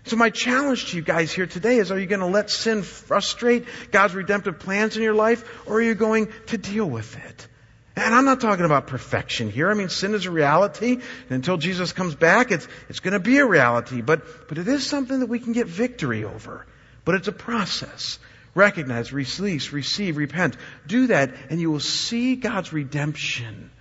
So 0.05 0.15
my 0.15 0.29
challenge 0.29 0.91
to 0.91 0.97
you 0.97 1.01
guys 1.01 1.33
here 1.33 1.47
today 1.47 1.77
is, 1.77 1.91
are 1.91 1.99
you 1.99 2.05
going 2.05 2.19
to 2.19 2.27
let 2.27 2.51
sin 2.51 2.83
frustrate 2.83 3.65
God's 3.91 4.13
redemptive 4.13 4.59
plans 4.59 4.95
in 4.95 5.03
your 5.03 5.15
life, 5.15 5.67
or 5.67 5.77
are 5.77 5.81
you 5.81 5.95
going 5.95 6.31
to 6.47 6.57
deal 6.57 6.89
with 6.89 7.17
it? 7.17 7.47
And 7.95 8.13
I'm 8.13 8.25
not 8.25 8.41
talking 8.41 8.65
about 8.65 8.88
perfection 8.88 9.49
here. 9.49 9.71
I 9.71 9.73
mean, 9.73 9.89
sin 9.89 10.13
is 10.15 10.25
a 10.25 10.31
reality. 10.31 10.93
And 10.93 11.31
until 11.31 11.58
Jesus 11.58 11.93
comes 11.93 12.13
back, 12.13 12.51
it's, 12.51 12.67
it's 12.89 12.99
to 12.99 13.19
be 13.19 13.38
a 13.38 13.45
reality. 13.45 14.01
But, 14.01 14.49
but 14.49 14.58
it 14.58 14.67
is 14.67 14.86
something 14.86 15.21
that 15.21 15.29
we 15.29 15.39
can 15.39 15.53
get 15.53 15.67
victory 15.67 16.25
over. 16.25 16.65
But 17.05 17.15
it's 17.15 17.29
a 17.29 17.34
process. 17.34 18.19
Recognize, 18.53 19.13
release, 19.13 19.71
receive, 19.71 20.17
repent. 20.17 20.58
Do 20.88 21.08
that, 21.08 21.34
and 21.49 21.60
you 21.60 21.71
will 21.71 21.79
see 21.79 22.36
God's 22.36 22.73
redemption 22.73 23.71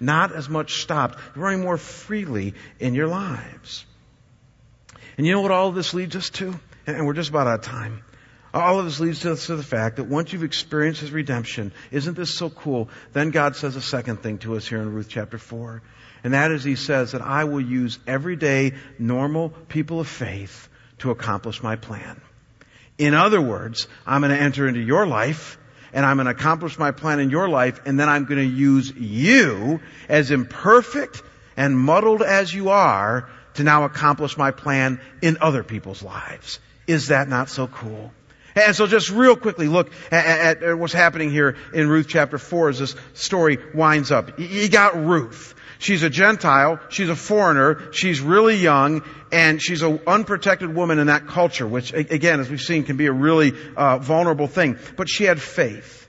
not 0.00 0.32
as 0.32 0.48
much 0.48 0.80
stopped, 0.82 1.18
running 1.36 1.60
more 1.60 1.76
freely 1.76 2.54
in 2.78 2.94
your 2.94 3.08
lives. 3.08 3.84
And 5.16 5.26
you 5.26 5.32
know 5.32 5.40
what 5.40 5.50
all 5.50 5.72
this 5.72 5.94
leads 5.94 6.14
us 6.16 6.30
to? 6.30 6.58
And 6.86 7.06
we're 7.06 7.14
just 7.14 7.30
about 7.30 7.46
out 7.46 7.58
of 7.60 7.64
time. 7.64 8.02
All 8.54 8.78
of 8.78 8.86
this 8.86 8.98
leads 8.98 9.26
us 9.26 9.46
to 9.46 9.56
the 9.56 9.62
fact 9.62 9.96
that 9.96 10.04
once 10.04 10.32
you've 10.32 10.42
experienced 10.42 11.00
His 11.00 11.10
redemption, 11.10 11.72
isn't 11.90 12.16
this 12.16 12.34
so 12.34 12.48
cool? 12.48 12.88
Then 13.12 13.30
God 13.30 13.56
says 13.56 13.76
a 13.76 13.82
second 13.82 14.22
thing 14.22 14.38
to 14.38 14.56
us 14.56 14.66
here 14.66 14.80
in 14.80 14.92
Ruth 14.92 15.08
chapter 15.08 15.38
4. 15.38 15.82
And 16.24 16.34
that 16.34 16.50
is 16.50 16.64
He 16.64 16.74
says 16.74 17.12
that 17.12 17.20
I 17.20 17.44
will 17.44 17.60
use 17.60 17.98
everyday, 18.06 18.74
normal 18.98 19.50
people 19.50 20.00
of 20.00 20.08
faith 20.08 20.68
to 20.98 21.10
accomplish 21.10 21.62
my 21.62 21.76
plan. 21.76 22.20
In 22.96 23.14
other 23.14 23.40
words, 23.40 23.86
I'm 24.06 24.22
going 24.22 24.36
to 24.36 24.42
enter 24.42 24.66
into 24.66 24.80
your 24.80 25.06
life 25.06 25.58
and 25.92 26.04
I'm 26.04 26.16
going 26.16 26.26
to 26.26 26.32
accomplish 26.32 26.78
my 26.78 26.90
plan 26.90 27.20
in 27.20 27.30
your 27.30 27.48
life 27.48 27.80
and 27.86 27.98
then 28.00 28.08
I'm 28.08 28.24
going 28.24 28.40
to 28.40 28.56
use 28.56 28.92
you 28.92 29.80
as 30.08 30.30
imperfect 30.30 31.22
and 31.56 31.78
muddled 31.78 32.22
as 32.22 32.52
you 32.52 32.70
are 32.70 33.28
to 33.54 33.62
now 33.62 33.84
accomplish 33.84 34.36
my 34.36 34.50
plan 34.50 35.00
in 35.22 35.38
other 35.40 35.62
people's 35.62 36.02
lives. 36.02 36.58
Is 36.86 37.08
that 37.08 37.28
not 37.28 37.48
so 37.50 37.66
cool? 37.66 38.12
And 38.66 38.76
so 38.76 38.86
just 38.86 39.10
real 39.10 39.36
quickly 39.36 39.68
look 39.68 39.90
at, 40.10 40.62
at, 40.62 40.78
what's 40.78 40.92
happening 40.92 41.30
here 41.30 41.56
in 41.72 41.88
Ruth 41.88 42.06
chapter 42.08 42.38
4 42.38 42.70
as 42.70 42.78
this 42.78 42.96
story 43.14 43.58
winds 43.74 44.10
up. 44.10 44.38
You 44.38 44.68
got 44.68 44.96
Ruth. 44.96 45.54
She's 45.78 46.02
a 46.02 46.10
Gentile. 46.10 46.80
She's 46.88 47.08
a 47.08 47.16
foreigner. 47.16 47.92
She's 47.92 48.20
really 48.20 48.56
young 48.56 49.02
and 49.30 49.62
she's 49.62 49.82
an 49.82 50.00
unprotected 50.06 50.74
woman 50.74 50.98
in 50.98 51.06
that 51.06 51.28
culture, 51.28 51.66
which 51.66 51.92
again, 51.92 52.40
as 52.40 52.50
we've 52.50 52.60
seen, 52.60 52.84
can 52.84 52.96
be 52.96 53.06
a 53.06 53.12
really 53.12 53.52
uh, 53.76 53.98
vulnerable 53.98 54.48
thing. 54.48 54.78
But 54.96 55.08
she 55.08 55.24
had 55.24 55.40
faith. 55.40 56.08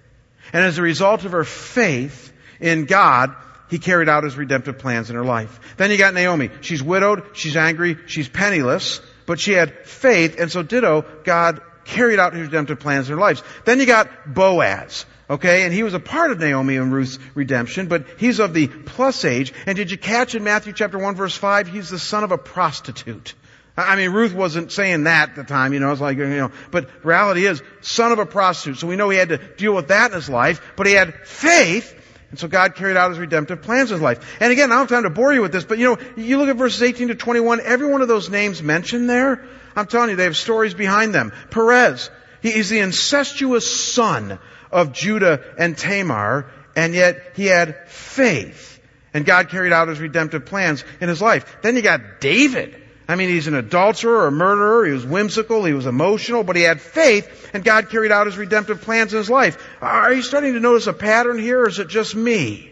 And 0.51 0.63
as 0.63 0.77
a 0.77 0.81
result 0.81 1.25
of 1.25 1.33
her 1.33 1.43
faith 1.43 2.33
in 2.59 2.85
God, 2.85 3.35
he 3.69 3.77
carried 3.77 4.09
out 4.09 4.23
his 4.23 4.35
redemptive 4.35 4.79
plans 4.79 5.11
in 5.11 5.15
her 5.15 5.23
life. 5.23 5.59
Then 5.77 5.91
you 5.91 5.97
got 5.97 6.15
Naomi. 6.15 6.49
She's 6.61 6.81
widowed. 6.81 7.23
She's 7.33 7.55
angry. 7.55 7.97
She's 8.07 8.27
penniless. 8.27 9.01
But 9.27 9.39
she 9.39 9.51
had 9.51 9.85
faith, 9.85 10.39
and 10.39 10.51
so 10.51 10.63
ditto, 10.63 11.05
God 11.23 11.61
carried 11.85 12.19
out 12.19 12.33
his 12.33 12.43
redemptive 12.43 12.79
plans 12.79 13.09
in 13.09 13.15
their 13.15 13.21
lives. 13.21 13.43
Then 13.65 13.79
you 13.79 13.85
got 13.85 14.33
Boaz. 14.33 15.05
Okay, 15.29 15.63
and 15.63 15.71
he 15.71 15.83
was 15.83 15.93
a 15.93 15.99
part 15.99 16.31
of 16.31 16.39
Naomi 16.39 16.77
and 16.77 16.91
Ruth's 16.91 17.19
redemption, 17.35 17.87
but 17.87 18.05
he's 18.17 18.39
of 18.39 18.53
the 18.55 18.67
plus 18.67 19.23
age. 19.25 19.53
And 19.67 19.75
did 19.75 19.91
you 19.91 19.97
catch 19.97 20.33
in 20.33 20.43
Matthew 20.43 20.73
chapter 20.73 20.97
1 20.97 21.15
verse 21.15 21.35
5, 21.35 21.67
he's 21.67 21.89
the 21.89 21.99
son 21.99 22.23
of 22.23 22.31
a 22.31 22.37
prostitute. 22.37 23.35
I 23.77 23.95
mean, 23.95 24.11
Ruth 24.11 24.33
wasn't 24.33 24.71
saying 24.71 25.03
that 25.03 25.29
at 25.29 25.35
the 25.35 25.43
time, 25.43 25.73
you 25.73 25.79
know, 25.79 25.91
it's 25.91 26.01
like, 26.01 26.17
you 26.17 26.25
know, 26.25 26.51
but 26.71 27.05
reality 27.05 27.45
is, 27.45 27.61
son 27.81 28.11
of 28.11 28.19
a 28.19 28.25
prostitute. 28.25 28.79
So 28.79 28.87
we 28.87 28.95
know 28.95 29.09
he 29.09 29.17
had 29.17 29.29
to 29.29 29.37
deal 29.37 29.73
with 29.73 29.89
that 29.89 30.11
in 30.11 30.15
his 30.15 30.29
life, 30.29 30.61
but 30.75 30.87
he 30.87 30.93
had 30.93 31.13
faith, 31.27 31.95
and 32.31 32.37
so 32.37 32.47
God 32.47 32.75
carried 32.75 32.97
out 32.97 33.09
his 33.09 33.19
redemptive 33.19 33.61
plans 33.61 33.91
in 33.91 33.95
his 33.95 34.01
life. 34.01 34.37
And 34.41 34.51
again, 34.51 34.71
I 34.71 34.75
don't 34.75 34.89
have 34.89 34.89
time 34.89 35.03
to 35.03 35.09
bore 35.09 35.33
you 35.33 35.41
with 35.41 35.51
this, 35.51 35.63
but 35.63 35.77
you 35.77 35.85
know, 35.85 35.97
you 36.17 36.37
look 36.37 36.49
at 36.49 36.57
verses 36.57 36.81
18 36.81 37.09
to 37.09 37.15
21, 37.15 37.61
every 37.61 37.87
one 37.87 38.01
of 38.01 38.07
those 38.07 38.29
names 38.29 38.61
mentioned 38.61 39.09
there, 39.09 39.45
I'm 39.79 39.87
telling 39.87 40.11
you, 40.11 40.15
they 40.15 40.25
have 40.25 40.37
stories 40.37 40.73
behind 40.73 41.13
them. 41.13 41.31
Perez, 41.49 42.09
he 42.41 42.49
is 42.49 42.69
the 42.69 42.79
incestuous 42.79 43.93
son 43.93 44.39
of 44.71 44.93
Judah 44.93 45.41
and 45.57 45.77
Tamar, 45.77 46.51
and 46.75 46.93
yet 46.93 47.33
he 47.35 47.45
had 47.45 47.89
faith. 47.89 48.79
And 49.13 49.25
God 49.25 49.49
carried 49.49 49.73
out 49.73 49.87
his 49.87 49.99
redemptive 49.99 50.45
plans 50.45 50.83
in 51.01 51.09
his 51.09 51.21
life. 51.21 51.57
Then 51.61 51.75
you 51.75 51.81
got 51.81 52.21
David. 52.21 52.79
I 53.07 53.15
mean, 53.15 53.29
he's 53.29 53.47
an 53.47 53.55
adulterer 53.55 54.27
a 54.27 54.31
murderer. 54.31 54.85
He 54.85 54.91
was 54.91 55.03
whimsical. 55.03 55.65
He 55.65 55.73
was 55.73 55.87
emotional, 55.87 56.43
but 56.43 56.55
he 56.55 56.61
had 56.61 56.79
faith 56.79 57.49
and 57.53 57.63
God 57.63 57.89
carried 57.89 58.11
out 58.11 58.27
his 58.27 58.37
redemptive 58.37 58.81
plans 58.81 59.13
in 59.13 59.17
his 59.17 59.31
life. 59.31 59.57
Are 59.81 60.13
you 60.13 60.21
starting 60.21 60.53
to 60.53 60.59
notice 60.59 60.85
a 60.85 60.93
pattern 60.93 61.39
here 61.39 61.61
or 61.61 61.67
is 61.67 61.79
it 61.79 61.87
just 61.87 62.15
me? 62.15 62.71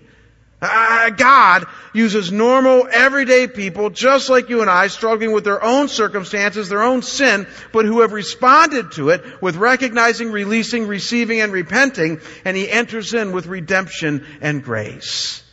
Uh, 0.59 1.11
God 1.11 1.65
uses 1.93 2.31
normal, 2.31 2.87
everyday 2.91 3.45
people, 3.47 3.91
just 3.91 4.27
like 4.27 4.49
you 4.49 4.61
and 4.61 4.69
I, 4.69 4.87
struggling 4.87 5.31
with 5.31 5.43
their 5.43 5.63
own 5.63 5.87
circumstances, 5.87 6.67
their 6.67 6.81
own 6.81 7.03
sin, 7.03 7.45
but 7.71 7.85
who 7.85 8.01
have 8.01 8.11
responded 8.11 8.93
to 8.93 9.09
it 9.09 9.23
with 9.39 9.55
recognizing, 9.55 10.31
releasing, 10.31 10.87
receiving, 10.87 11.41
and 11.41 11.51
repenting, 11.53 12.21
and 12.43 12.57
He 12.57 12.69
enters 12.69 13.13
in 13.13 13.33
with 13.33 13.45
redemption 13.45 14.25
and 14.41 14.63
grace. 14.63 15.43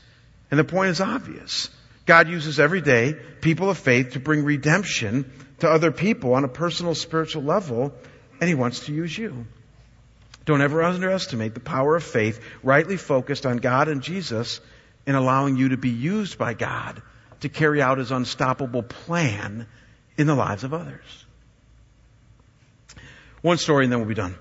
And 0.50 0.58
the 0.58 0.64
point 0.64 0.90
is 0.90 1.02
obvious. 1.02 1.68
God 2.06 2.28
uses 2.28 2.58
every 2.58 2.80
day 2.80 3.14
people 3.42 3.68
of 3.68 3.76
faith 3.76 4.12
to 4.12 4.20
bring 4.20 4.44
redemption 4.44 5.30
to 5.58 5.68
other 5.68 5.92
people 5.92 6.32
on 6.32 6.44
a 6.44 6.48
personal 6.48 6.94
spiritual 6.94 7.42
level, 7.42 7.92
and 8.40 8.48
He 8.48 8.54
wants 8.54 8.86
to 8.86 8.94
use 8.94 9.16
you. 9.16 9.46
Don't 10.46 10.62
ever 10.62 10.82
underestimate 10.82 11.52
the 11.52 11.60
power 11.60 11.94
of 11.96 12.04
faith 12.04 12.42
rightly 12.62 12.96
focused 12.96 13.44
on 13.44 13.58
God 13.58 13.88
and 13.88 14.02
Jesus 14.02 14.60
in 15.06 15.14
allowing 15.14 15.56
you 15.56 15.70
to 15.70 15.76
be 15.76 15.90
used 15.90 16.38
by 16.38 16.54
God 16.54 17.02
to 17.40 17.48
carry 17.48 17.82
out 17.82 17.98
His 17.98 18.10
unstoppable 18.10 18.82
plan 18.82 19.66
in 20.16 20.26
the 20.26 20.34
lives 20.34 20.64
of 20.64 20.72
others. 20.72 21.26
One 23.42 23.58
story 23.58 23.84
and 23.84 23.92
then 23.92 24.00
we'll 24.00 24.08
be 24.08 24.14
done. 24.14 24.36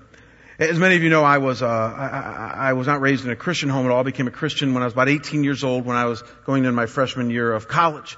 As 0.58 0.78
many 0.78 0.94
of 0.94 1.02
you 1.02 1.10
know, 1.10 1.24
I 1.24 1.38
was 1.38 1.62
uh, 1.62 1.66
I, 1.66 2.68
I, 2.68 2.72
was 2.74 2.86
not 2.86 3.00
raised 3.00 3.24
in 3.24 3.30
a 3.30 3.36
Christian 3.36 3.68
home 3.68 3.86
at 3.86 3.92
all. 3.92 3.98
I 3.98 4.04
became 4.04 4.28
a 4.28 4.30
Christian 4.30 4.72
when 4.72 4.82
I 4.82 4.86
was 4.86 4.92
about 4.92 5.08
18 5.08 5.42
years 5.42 5.64
old, 5.64 5.84
when 5.84 5.96
I 5.96 6.04
was 6.04 6.22
going 6.44 6.62
into 6.62 6.72
my 6.72 6.86
freshman 6.86 7.28
year 7.28 7.52
of 7.52 7.66
college. 7.66 8.16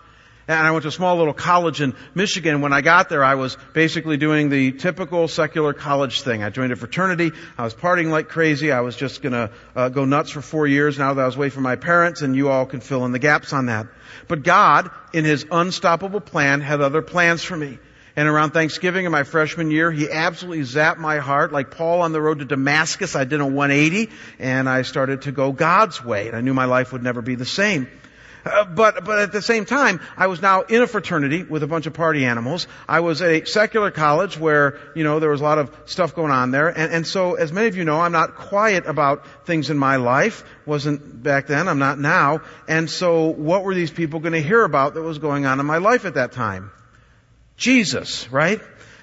And 0.49 0.64
I 0.64 0.70
went 0.70 0.82
to 0.82 0.88
a 0.88 0.92
small 0.92 1.16
little 1.16 1.34
college 1.34 1.80
in 1.80 1.97
Michigan. 2.14 2.61
When 2.61 2.72
I 2.72 2.80
got 2.80 3.09
there, 3.09 3.24
I 3.24 3.34
was 3.34 3.57
basically 3.72 4.16
doing 4.16 4.49
the 4.49 4.70
typical 4.70 5.26
secular 5.26 5.72
college 5.72 6.22
thing. 6.22 6.44
I 6.44 6.51
joined 6.51 6.72
a 6.72 6.76
fraternity. 6.76 7.32
I 7.59 7.64
was 7.64 7.74
partying 7.74 8.11
like 8.11 8.28
crazy. 8.28 8.70
I 8.70 8.80
was 8.80 8.94
just 8.94 9.22
gonna 9.22 9.51
uh, 9.74 9.88
go 9.88 10.05
nuts 10.05 10.30
for 10.30 10.40
four 10.40 10.68
years 10.68 10.99
now 10.99 11.14
that 11.14 11.22
I 11.22 11.26
was 11.26 11.34
away 11.34 11.51
from 11.51 11.64
my 11.64 11.74
parents, 11.74 12.22
and 12.22 12.36
you 12.36 12.49
all 12.49 12.64
can 12.64 12.80
fill 12.80 13.05
in 13.05 13.11
the 13.11 13.18
gaps 13.18 13.53
on 13.53 13.66
that. 13.66 13.88
But 14.28 14.44
God, 14.44 14.90
in 15.12 15.24
His 15.24 15.44
unstoppable 15.51 16.20
plan, 16.20 16.61
had 16.61 16.80
other 16.80 17.03
plans 17.03 17.42
for 17.42 17.57
me. 17.57 17.78
And 18.14 18.28
around 18.28 18.53
Thanksgiving 18.53 19.05
in 19.05 19.12
my 19.12 19.24
freshman 19.24 19.70
year, 19.70 19.90
he 19.90 20.11
absolutely 20.11 20.64
zapped 20.64 20.97
my 20.97 21.18
heart. 21.18 21.53
Like 21.53 21.70
Paul 21.70 22.01
on 22.01 22.12
the 22.12 22.22
road 22.22 22.38
to 22.38 22.47
Damascus, 22.47 23.14
I 23.14 23.24
did 23.24 23.40
a 23.40 23.47
180 23.47 24.11
and 24.38 24.70
I 24.70 24.82
started 24.82 25.22
to 25.22 25.32
go 25.32 25.53
God's 25.53 26.03
way. 26.03 26.28
And 26.28 26.34
I 26.34 26.40
knew 26.40 26.55
my 26.55 26.64
life 26.64 26.92
would 26.92 27.03
never 27.03 27.20
be 27.20 27.34
the 27.34 27.44
same. 27.44 27.88
Uh, 28.47 28.64
but, 28.64 29.05
but 29.05 29.18
at 29.18 29.32
the 29.32 29.42
same 29.42 29.64
time, 29.64 30.01
I 30.16 30.28
was 30.28 30.40
now 30.40 30.62
in 30.62 30.80
a 30.80 30.86
fraternity 30.86 31.42
with 31.42 31.64
a 31.64 31.66
bunch 31.66 31.86
of 31.86 31.94
party 31.94 32.24
animals. 32.24 32.68
I 32.88 33.01
was 33.01 33.20
at 33.20 33.30
a 33.30 33.44
secular 33.44 33.90
college 33.90 34.38
where, 34.38 34.78
you 34.94 35.03
know, 35.03 35.18
there 35.18 35.30
was 35.30 35.40
a 35.40 35.44
lot 35.44 35.59
of 35.59 35.74
stuff 35.86 36.14
going 36.14 36.30
on 36.30 36.53
there. 36.53 36.68
And, 36.68 36.92
and 36.92 37.07
so, 37.07 37.34
as 37.34 37.53
many 37.53 37.66
of 37.66 37.76
you 37.76 37.84
know, 37.84 38.01
I'm 38.01 38.12
not 38.12 38.36
quiet 38.36 38.86
about 38.86 39.26
things 39.47 39.68
in 39.68 39.78
my 39.78 39.97
life. 39.97 40.44
Wasn't 40.64 41.22
back 41.24 41.49
then, 41.49 41.66
I'm 41.66 41.80
not 41.80 41.99
now. 41.99 42.42
And 42.68 42.88
so, 42.88 43.26
what 43.30 43.64
were 43.64 43.74
these 43.74 43.90
people 43.90 44.20
going 44.20 44.34
to 44.34 44.42
hear 44.42 44.62
about 44.62 44.94
that 44.94 45.03
was 45.03 45.18
going 45.18 45.44
on 45.44 45.59
in 45.59 45.66
my 45.66 45.78
life 45.78 46.05
at 46.05 46.14
that 46.14 46.30
time? 46.30 46.70
Jesus, 47.57 48.30
right? 48.30 48.61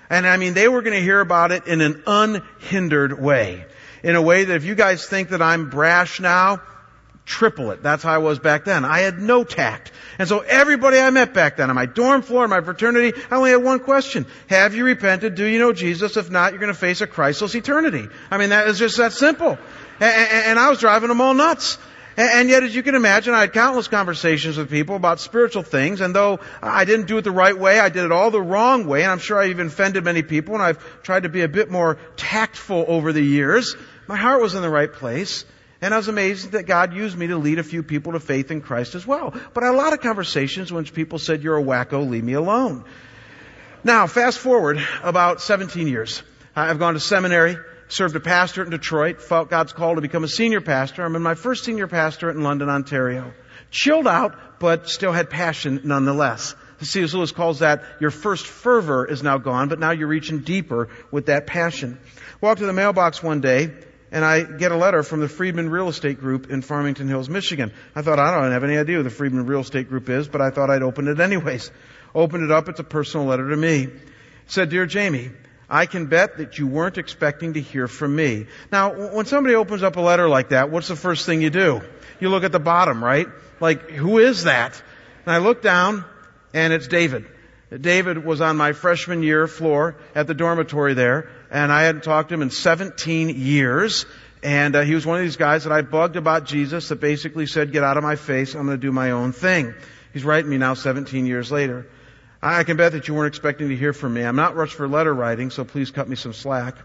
And 0.09 0.25
I 0.25 0.37
mean, 0.37 0.53
they 0.53 0.69
were 0.69 0.83
going 0.83 0.95
to 0.95 1.03
hear 1.03 1.19
about 1.19 1.51
it 1.51 1.67
in 1.67 1.81
an 1.81 2.03
unhindered 2.07 3.19
way. 3.21 3.65
In 4.03 4.15
a 4.15 4.21
way 4.21 4.45
that 4.45 4.55
if 4.55 4.63
you 4.63 4.75
guys 4.75 5.05
think 5.05 5.29
that 5.29 5.41
I'm 5.41 5.69
brash 5.69 6.19
now, 6.19 6.61
triple 7.25 7.71
it. 7.71 7.81
That's 7.81 8.03
how 8.03 8.13
I 8.13 8.17
was 8.17 8.39
back 8.39 8.65
then. 8.65 8.85
I 8.85 8.99
had 8.99 9.19
no 9.19 9.43
tact. 9.43 9.91
And 10.19 10.27
so 10.27 10.39
everybody 10.39 10.99
I 10.99 11.09
met 11.09 11.33
back 11.33 11.57
then 11.57 11.69
on 11.69 11.75
my 11.75 11.85
dorm 11.85 12.21
floor, 12.21 12.47
my 12.47 12.61
fraternity, 12.61 13.19
I 13.31 13.35
only 13.35 13.51
had 13.51 13.63
one 13.63 13.79
question. 13.79 14.25
Have 14.47 14.75
you 14.75 14.85
repented? 14.85 15.35
Do 15.35 15.45
you 15.45 15.59
know 15.59 15.73
Jesus? 15.73 16.17
If 16.17 16.29
not, 16.29 16.51
you're 16.51 16.59
going 16.59 16.73
to 16.73 16.77
face 16.77 17.01
a 17.01 17.07
Christless 17.07 17.55
eternity. 17.55 18.07
I 18.29 18.37
mean, 18.37 18.49
that 18.49 18.67
is 18.67 18.77
just 18.77 18.97
that 18.97 19.13
simple. 19.13 19.57
And, 19.99 20.31
and 20.31 20.59
I 20.59 20.69
was 20.69 20.79
driving 20.79 21.09
them 21.09 21.21
all 21.21 21.33
nuts. 21.33 21.77
And 22.15 22.47
yet, 22.47 22.61
as 22.61 22.75
you 22.75 22.83
can 22.83 22.93
imagine, 22.93 23.33
I 23.33 23.41
had 23.41 23.53
countless 23.53 23.87
conversations 23.87 24.55
with 24.55 24.69
people 24.69 24.95
about 24.95 25.19
spiritual 25.19 25.63
things, 25.63 25.99
and 25.99 26.13
though 26.13 26.41
I 26.61 26.85
didn't 26.85 27.07
do 27.07 27.17
it 27.17 27.23
the 27.23 27.31
right 27.31 27.57
way, 27.57 27.79
I 27.79 27.89
did 27.89 28.05
it 28.05 28.11
all 28.11 28.29
the 28.29 28.41
wrong 28.41 28.85
way, 28.85 29.01
and 29.01 29.11
I'm 29.11 29.17
sure 29.17 29.39
I 29.39 29.47
even 29.47 29.67
offended 29.67 30.03
many 30.03 30.21
people, 30.21 30.53
and 30.53 30.61
I've 30.61 31.01
tried 31.01 31.23
to 31.23 31.29
be 31.29 31.41
a 31.41 31.47
bit 31.47 31.71
more 31.71 31.97
tactful 32.15 32.85
over 32.87 33.13
the 33.13 33.23
years. 33.23 33.75
My 34.05 34.15
heart 34.15 34.43
was 34.43 34.53
in 34.53 34.61
the 34.61 34.69
right 34.69 34.93
place, 34.93 35.43
and 35.83 35.93
I 35.93 35.97
was 35.97 36.07
amazed 36.07 36.53
that 36.53 36.63
God 36.63 36.93
used 36.93 37.17
me 37.17 37.27
to 37.27 37.37
lead 37.37 37.59
a 37.59 37.63
few 37.63 37.83
people 37.83 38.13
to 38.13 38.19
faith 38.19 38.51
in 38.51 38.61
Christ 38.61 38.95
as 38.95 39.05
well. 39.05 39.33
But 39.53 39.63
I 39.63 39.67
had 39.67 39.75
a 39.75 39.77
lot 39.77 39.93
of 39.93 40.01
conversations 40.01 40.71
when 40.71 40.85
people 40.85 41.19
said, 41.19 41.43
you're 41.43 41.57
a 41.57 41.63
wacko, 41.63 42.09
leave 42.09 42.23
me 42.23 42.33
alone. 42.33 42.85
Now, 43.83 44.07
fast 44.07 44.39
forward 44.39 44.81
about 45.03 45.41
17 45.41 45.87
years. 45.87 46.23
I've 46.55 46.79
gone 46.79 46.93
to 46.93 46.99
seminary 46.99 47.57
served 47.93 48.15
a 48.15 48.19
pastorate 48.19 48.67
in 48.67 48.71
Detroit, 48.71 49.21
felt 49.21 49.49
God's 49.49 49.73
call 49.73 49.95
to 49.95 50.01
become 50.01 50.23
a 50.23 50.27
senior 50.27 50.61
pastor. 50.61 51.03
I'm 51.03 51.15
in 51.15 51.21
my 51.21 51.35
first 51.35 51.63
senior 51.63 51.87
pastorate 51.87 52.35
in 52.35 52.43
London, 52.43 52.69
Ontario. 52.69 53.33
Chilled 53.69 54.07
out, 54.07 54.59
but 54.59 54.89
still 54.89 55.11
had 55.11 55.29
passion 55.29 55.81
nonetheless. 55.83 56.55
C.S. 56.81 57.13
Lewis 57.13 57.31
calls 57.31 57.59
that 57.59 57.83
your 58.01 58.11
first 58.11 58.45
fervor 58.45 59.05
is 59.05 59.23
now 59.23 59.37
gone, 59.37 59.69
but 59.69 59.79
now 59.79 59.91
you're 59.91 60.07
reaching 60.07 60.39
deeper 60.39 60.89
with 61.11 61.27
that 61.27 61.47
passion. 61.47 61.99
Walked 62.41 62.59
to 62.59 62.65
the 62.65 62.73
mailbox 62.73 63.23
one 63.23 63.41
day, 63.41 63.71
and 64.13 64.23
I 64.23 64.43
get 64.43 64.71
a 64.71 64.77
letter 64.77 65.01
from 65.01 65.21
the 65.21 65.27
Friedman 65.27 65.71
Real 65.71 65.89
Estate 65.89 66.19
Group 66.19 66.51
in 66.51 66.61
Farmington 66.61 67.07
Hills, 67.07 67.27
Michigan. 67.27 67.73
I 67.95 68.03
thought, 68.03 68.19
I 68.19 68.39
don't 68.39 68.51
have 68.51 68.63
any 68.63 68.77
idea 68.77 68.97
who 68.97 69.03
the 69.03 69.09
Friedman 69.09 69.47
Real 69.47 69.61
Estate 69.61 69.89
Group 69.89 70.07
is, 70.07 70.27
but 70.27 70.39
I 70.39 70.51
thought 70.51 70.69
I'd 70.69 70.83
open 70.83 71.07
it 71.07 71.19
anyways. 71.19 71.71
Opened 72.15 72.43
it 72.43 72.51
up, 72.51 72.69
it's 72.69 72.79
a 72.79 72.83
personal 72.83 73.25
letter 73.25 73.49
to 73.49 73.57
me. 73.57 73.85
It 73.85 73.91
said, 74.45 74.69
Dear 74.69 74.85
Jamie, 74.85 75.31
I 75.67 75.87
can 75.87 76.05
bet 76.05 76.37
that 76.37 76.59
you 76.59 76.67
weren't 76.67 76.99
expecting 76.99 77.53
to 77.55 77.61
hear 77.61 77.87
from 77.87 78.15
me. 78.15 78.45
Now, 78.71 79.09
when 79.15 79.25
somebody 79.25 79.55
opens 79.55 79.81
up 79.81 79.95
a 79.95 79.99
letter 79.99 80.29
like 80.29 80.49
that, 80.49 80.69
what's 80.69 80.89
the 80.89 80.95
first 80.95 81.25
thing 81.25 81.41
you 81.41 81.49
do? 81.49 81.81
You 82.19 82.29
look 82.29 82.43
at 82.43 82.51
the 82.51 82.59
bottom, 82.59 83.03
right? 83.03 83.25
Like, 83.59 83.89
who 83.89 84.19
is 84.19 84.43
that? 84.43 84.79
And 85.25 85.33
I 85.33 85.39
look 85.39 85.63
down, 85.63 86.05
and 86.53 86.71
it's 86.71 86.87
David. 86.87 87.25
David 87.81 88.23
was 88.23 88.41
on 88.41 88.57
my 88.57 88.73
freshman 88.73 89.23
year 89.23 89.47
floor 89.47 89.95
at 90.13 90.27
the 90.27 90.35
dormitory 90.35 90.93
there, 90.93 91.31
and 91.53 91.71
I 91.71 91.83
hadn't 91.83 92.03
talked 92.03 92.29
to 92.29 92.35
him 92.35 92.41
in 92.41 92.49
17 92.49 93.29
years. 93.29 94.07
And 94.41 94.75
uh, 94.75 94.81
he 94.81 94.95
was 94.95 95.05
one 95.05 95.19
of 95.19 95.23
these 95.23 95.37
guys 95.37 95.63
that 95.63 95.71
I 95.71 95.83
bugged 95.83 96.17
about 96.17 96.45
Jesus 96.45 96.89
that 96.89 96.99
basically 96.99 97.45
said, 97.45 97.71
get 97.71 97.83
out 97.83 97.95
of 97.95 98.03
my 98.03 98.15
face, 98.17 98.55
I'm 98.55 98.65
going 98.65 98.77
to 98.77 98.81
do 98.81 98.91
my 98.91 99.11
own 99.11 99.31
thing. 99.31 99.73
He's 100.11 100.25
writing 100.25 100.49
me 100.49 100.57
now 100.57 100.73
17 100.73 101.27
years 101.27 101.51
later. 101.51 101.87
I 102.41 102.63
can 102.63 102.75
bet 102.75 102.91
that 102.91 103.07
you 103.07 103.13
weren't 103.13 103.27
expecting 103.27 103.69
to 103.69 103.75
hear 103.75 103.93
from 103.93 104.15
me. 104.15 104.23
I'm 104.23 104.35
not 104.35 104.55
rushed 104.55 104.73
for 104.73 104.87
letter 104.87 105.13
writing, 105.13 105.51
so 105.51 105.63
please 105.63 105.91
cut 105.91 106.09
me 106.09 106.15
some 106.15 106.33
slack. 106.33 106.75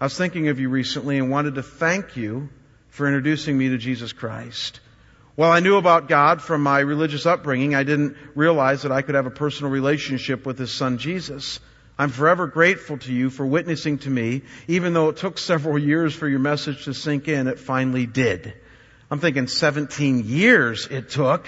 I 0.00 0.06
was 0.06 0.16
thinking 0.16 0.48
of 0.48 0.58
you 0.58 0.70
recently 0.70 1.18
and 1.18 1.30
wanted 1.30 1.54
to 1.56 1.62
thank 1.62 2.16
you 2.16 2.48
for 2.88 3.06
introducing 3.06 3.56
me 3.56 3.68
to 3.68 3.78
Jesus 3.78 4.12
Christ. 4.12 4.80
While 5.36 5.52
I 5.52 5.60
knew 5.60 5.76
about 5.76 6.08
God 6.08 6.40
from 6.40 6.62
my 6.62 6.80
religious 6.80 7.26
upbringing, 7.26 7.74
I 7.74 7.84
didn't 7.84 8.16
realize 8.34 8.82
that 8.82 8.92
I 8.92 9.02
could 9.02 9.16
have 9.16 9.26
a 9.26 9.30
personal 9.30 9.70
relationship 9.70 10.46
with 10.46 10.58
His 10.58 10.72
Son 10.72 10.98
Jesus. 10.98 11.60
I'm 11.98 12.10
forever 12.10 12.46
grateful 12.48 12.98
to 12.98 13.12
you 13.12 13.30
for 13.30 13.46
witnessing 13.46 13.98
to 13.98 14.10
me, 14.10 14.42
even 14.66 14.94
though 14.94 15.10
it 15.10 15.16
took 15.16 15.38
several 15.38 15.78
years 15.78 16.14
for 16.14 16.28
your 16.28 16.40
message 16.40 16.84
to 16.84 16.94
sink 16.94 17.28
in, 17.28 17.46
it 17.46 17.60
finally 17.60 18.06
did. 18.06 18.52
I'm 19.10 19.20
thinking 19.20 19.46
17 19.46 20.24
years 20.24 20.88
it 20.88 21.10
took. 21.10 21.46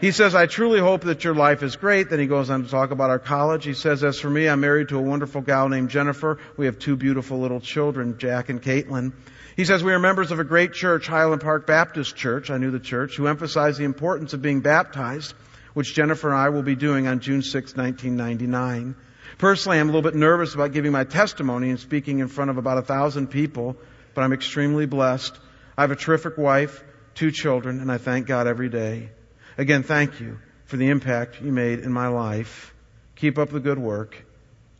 He 0.00 0.12
says, 0.12 0.34
I 0.34 0.46
truly 0.46 0.80
hope 0.80 1.02
that 1.02 1.24
your 1.24 1.34
life 1.34 1.62
is 1.62 1.76
great. 1.76 2.10
Then 2.10 2.20
he 2.20 2.26
goes 2.26 2.50
on 2.50 2.64
to 2.64 2.70
talk 2.70 2.90
about 2.90 3.10
our 3.10 3.18
college. 3.18 3.64
He 3.64 3.74
says, 3.74 4.04
as 4.04 4.20
for 4.20 4.30
me, 4.30 4.48
I'm 4.48 4.60
married 4.60 4.90
to 4.90 4.98
a 4.98 5.02
wonderful 5.02 5.40
gal 5.40 5.68
named 5.68 5.90
Jennifer. 5.90 6.38
We 6.56 6.66
have 6.66 6.78
two 6.78 6.94
beautiful 6.94 7.40
little 7.40 7.60
children, 7.60 8.18
Jack 8.18 8.50
and 8.50 8.62
Caitlin. 8.62 9.12
He 9.56 9.64
says, 9.64 9.82
we 9.82 9.92
are 9.92 9.98
members 9.98 10.30
of 10.30 10.40
a 10.40 10.44
great 10.44 10.72
church, 10.72 11.06
Highland 11.06 11.42
Park 11.42 11.66
Baptist 11.66 12.14
Church. 12.16 12.50
I 12.50 12.58
knew 12.58 12.70
the 12.70 12.80
church, 12.80 13.16
who 13.16 13.26
emphasized 13.26 13.78
the 13.78 13.84
importance 13.84 14.34
of 14.34 14.42
being 14.42 14.60
baptized, 14.60 15.32
which 15.72 15.94
Jennifer 15.94 16.28
and 16.28 16.38
I 16.38 16.50
will 16.50 16.62
be 16.62 16.76
doing 16.76 17.06
on 17.06 17.20
June 17.20 17.42
6, 17.42 17.74
1999. 17.74 18.94
Personally, 19.38 19.78
I'm 19.78 19.88
a 19.88 19.92
little 19.92 20.08
bit 20.08 20.14
nervous 20.14 20.54
about 20.54 20.72
giving 20.72 20.92
my 20.92 21.04
testimony 21.04 21.70
and 21.70 21.80
speaking 21.80 22.20
in 22.20 22.28
front 22.28 22.50
of 22.50 22.58
about 22.58 22.78
a 22.78 22.82
thousand 22.82 23.28
people, 23.28 23.76
but 24.14 24.22
I'm 24.22 24.32
extremely 24.32 24.86
blessed. 24.86 25.38
I 25.76 25.82
have 25.82 25.90
a 25.90 25.96
terrific 25.96 26.38
wife, 26.38 26.84
two 27.14 27.30
children, 27.30 27.80
and 27.80 27.90
I 27.90 27.98
thank 27.98 28.26
God 28.26 28.46
every 28.46 28.68
day. 28.68 29.10
Again, 29.58 29.82
thank 29.82 30.20
you 30.20 30.38
for 30.66 30.76
the 30.76 30.88
impact 30.88 31.40
you 31.40 31.50
made 31.50 31.80
in 31.80 31.92
my 31.92 32.08
life. 32.08 32.74
Keep 33.16 33.38
up 33.38 33.50
the 33.50 33.60
good 33.60 33.78
work. 33.78 34.24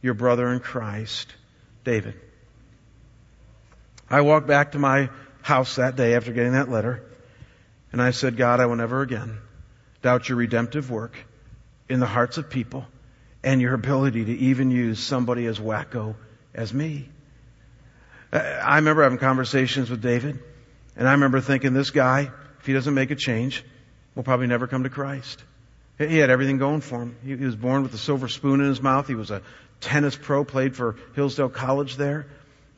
Your 0.03 0.15
brother 0.15 0.53
in 0.53 0.61
Christ, 0.61 1.35
David. 1.83 2.15
I 4.11 4.21
walked 4.21 4.47
back 4.47 4.73
to 4.73 4.79
my 4.79 5.09
house 5.43 5.77
that 5.77 5.97
day 5.97 6.15
after 6.15 6.33
getting 6.33 6.53
that 6.53 6.71
letter, 6.71 7.03
and 7.91 8.03
I 8.03 8.11
said, 8.11 8.37
God, 8.37 8.61
I 8.61 8.67
will 8.67 8.77
never 8.77 9.01
again 9.01 9.39
doubt 10.03 10.29
your 10.29 10.37
redemptive 10.37 10.91
work 10.91 11.17
in 11.89 11.99
the 11.99 12.07
hearts 12.07 12.37
of 12.37 12.51
people 12.51 12.87
and 13.45 13.61
your 13.61 13.75
ability 13.75 14.25
to 14.25 14.33
even 14.33 14.71
use 14.71 14.99
somebody 14.99 15.47
as 15.47 15.61
wacko 15.61 16.17
as 16.55 16.73
me. 16.73 17.09
Uh, 18.33 18.39
I 18.39 18.77
remember 18.77 19.03
having 19.03 19.19
conversations 19.19 19.91
with 19.91 20.03
David, 20.03 20.43
and 20.97 21.07
I 21.07 21.13
remember 21.13 21.41
thinking, 21.41 21.75
this 21.75 21.91
guy, 21.91 22.31
if 22.59 22.67
he 22.67 22.73
doesn't 22.73 22.95
make 22.95 23.11
a 23.11 23.17
change, 23.17 23.63
will 24.15 24.23
probably 24.23 24.47
never 24.47 24.67
come 24.67 24.85
to 24.85 24.89
Christ. 24.89 25.45
He 25.99 26.17
had 26.17 26.31
everything 26.31 26.59
going 26.59 26.81
for 26.81 27.03
him. 27.03 27.17
He 27.25 27.37
was 27.37 27.55
born 27.55 27.83
with 27.83 27.95
a 27.95 27.99
silver 27.99 28.29
spoon 28.29 28.61
in 28.61 28.67
his 28.67 28.83
mouth. 28.83 29.07
He 29.07 29.15
was 29.15 29.31
a 29.31 29.43
tennis 29.81 30.17
pro, 30.17 30.45
played 30.45 30.75
for 30.75 30.97
Hillsdale 31.15 31.51
College 31.51 31.97
there. 31.97 32.27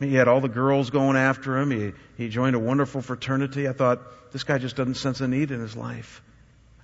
He 0.00 0.14
had 0.14 0.28
all 0.28 0.42
the 0.42 0.48
girls 0.48 0.90
going 0.90 1.16
after 1.16 1.56
him. 1.56 1.70
He, 1.70 1.92
he 2.18 2.28
joined 2.28 2.56
a 2.56 2.58
wonderful 2.58 3.00
fraternity. 3.00 3.68
I 3.68 3.72
thought, 3.72 4.32
this 4.32 4.44
guy 4.44 4.58
just 4.58 4.76
doesn't 4.76 4.96
sense 4.96 5.20
a 5.20 5.28
need 5.28 5.50
in 5.50 5.60
his 5.60 5.76
life. 5.76 6.20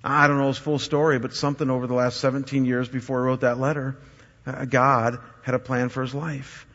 I 0.05 0.27
don't 0.27 0.39
know 0.39 0.49
his 0.49 0.59
full 0.59 0.79
story, 0.79 1.19
but 1.19 1.35
something 1.35 1.71
over 1.71 1.87
the 1.87 1.95
last 1.95 2.21
17 2.21 2.65
years 2.65 2.89
before 2.89 3.21
he 3.21 3.27
wrote 3.27 3.41
that 3.41 3.61
letter, 3.61 3.97
uh, 4.47 4.65
God 4.65 5.19
had 5.43 5.55
a 5.55 5.61
plan 5.61 5.89
for 5.89 6.03
his 6.03 6.15
life. 6.15 6.67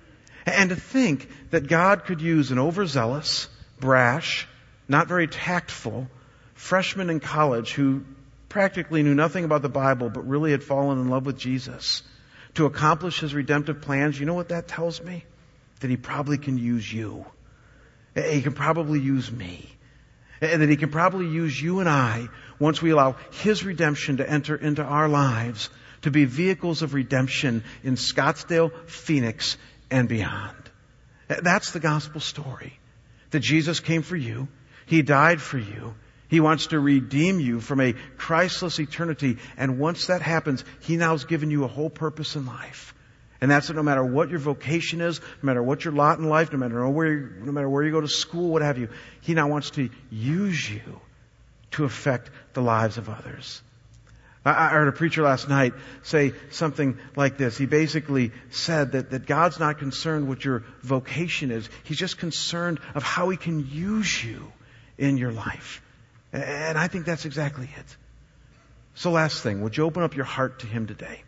And 0.45 0.69
to 0.69 0.77
think 0.77 1.29
that 1.49 1.67
God 1.67 2.05
could 2.05 2.21
use 2.21 2.51
an 2.51 2.59
overzealous, 2.59 3.49
brash, 3.79 4.47
not 4.87 5.07
very 5.07 5.27
tactful 5.27 6.07
freshman 6.53 7.09
in 7.09 7.19
college 7.19 7.73
who 7.73 8.03
practically 8.49 9.03
knew 9.03 9.13
nothing 9.13 9.43
about 9.43 9.61
the 9.61 9.69
Bible 9.69 10.09
but 10.09 10.27
really 10.27 10.51
had 10.51 10.63
fallen 10.63 10.99
in 10.99 11.09
love 11.09 11.25
with 11.25 11.37
Jesus 11.37 12.03
to 12.55 12.65
accomplish 12.65 13.19
his 13.19 13.35
redemptive 13.35 13.81
plans, 13.81 14.19
you 14.19 14.25
know 14.25 14.33
what 14.33 14.49
that 14.49 14.67
tells 14.67 15.01
me? 15.01 15.23
That 15.81 15.89
he 15.89 15.97
probably 15.97 16.37
can 16.37 16.57
use 16.57 16.91
you. 16.91 17.25
He 18.15 18.41
can 18.41 18.53
probably 18.53 18.99
use 18.99 19.31
me. 19.31 19.69
And 20.41 20.61
that 20.61 20.69
he 20.69 20.77
can 20.77 20.89
probably 20.89 21.27
use 21.27 21.59
you 21.59 21.79
and 21.79 21.89
I 21.89 22.27
once 22.59 22.81
we 22.81 22.91
allow 22.91 23.15
his 23.31 23.63
redemption 23.63 24.17
to 24.17 24.29
enter 24.29 24.55
into 24.55 24.83
our 24.83 25.09
lives 25.09 25.69
to 26.01 26.11
be 26.11 26.25
vehicles 26.25 26.81
of 26.81 26.93
redemption 26.93 27.63
in 27.83 27.95
Scottsdale, 27.95 28.71
Phoenix, 28.87 29.57
and 29.89 30.07
beyond. 30.07 30.55
That's 31.27 31.71
the 31.71 31.79
gospel 31.79 32.21
story. 32.21 32.79
That 33.31 33.39
Jesus 33.39 33.79
came 33.79 34.03
for 34.03 34.15
you. 34.15 34.47
He 34.85 35.01
died 35.01 35.41
for 35.41 35.57
you. 35.57 35.95
He 36.29 36.39
wants 36.39 36.67
to 36.67 36.79
redeem 36.79 37.39
you 37.39 37.59
from 37.59 37.81
a 37.81 37.93
Christless 38.17 38.79
eternity. 38.79 39.37
And 39.57 39.79
once 39.79 40.07
that 40.07 40.21
happens, 40.21 40.63
He 40.81 40.97
now 40.97 41.11
has 41.11 41.25
given 41.25 41.51
you 41.51 41.63
a 41.63 41.69
whole 41.69 41.89
purpose 41.89 42.35
in 42.35 42.45
life. 42.45 42.93
And 43.39 43.51
that's 43.51 43.67
that 43.67 43.75
no 43.75 43.83
matter 43.83 44.03
what 44.03 44.29
your 44.29 44.39
vocation 44.39 45.01
is, 45.01 45.19
no 45.19 45.47
matter 45.47 45.61
what 45.61 45.85
your 45.85 45.93
lot 45.93 46.19
in 46.19 46.27
life, 46.27 46.51
no 46.51 46.57
matter 46.57 46.87
where, 46.89 47.19
no 47.19 47.51
matter 47.51 47.69
where 47.69 47.83
you 47.83 47.91
go 47.91 48.01
to 48.01 48.07
school, 48.07 48.49
what 48.49 48.61
have 48.61 48.77
you, 48.77 48.89
He 49.21 49.33
now 49.33 49.47
wants 49.47 49.71
to 49.71 49.89
use 50.09 50.69
you 50.69 51.01
to 51.71 51.85
affect 51.85 52.31
the 52.53 52.61
lives 52.61 52.97
of 52.97 53.09
others. 53.09 53.61
I 54.45 54.69
heard 54.69 54.87
a 54.87 54.93
preacher 54.93 55.23
last 55.23 55.49
night 55.49 55.73
say 56.03 56.31
something 56.51 56.97
like 57.17 57.37
this. 57.37 57.57
He 57.57 57.65
basically 57.65 58.31
said 58.49 58.93
that, 58.93 59.09
that 59.11 59.25
God's 59.25 59.59
not 59.59 59.77
concerned 59.77 60.29
what 60.29 60.45
your 60.45 60.63
vocation 60.81 61.51
is. 61.51 61.69
He's 61.83 61.97
just 61.97 62.17
concerned 62.17 62.79
of 62.95 63.03
how 63.03 63.27
He 63.29 63.35
can 63.35 63.67
use 63.69 64.23
you 64.23 64.51
in 64.97 65.17
your 65.17 65.33
life. 65.33 65.81
And 66.31 66.77
I 66.77 66.87
think 66.87 67.05
that's 67.05 67.25
exactly 67.25 67.69
it. 67.77 67.97
So 68.95 69.11
last 69.11 69.43
thing, 69.43 69.61
would 69.61 69.75
you 69.75 69.83
open 69.83 70.03
up 70.03 70.15
your 70.15 70.25
heart 70.25 70.59
to 70.59 70.67
Him 70.67 70.87
today? 70.87 71.23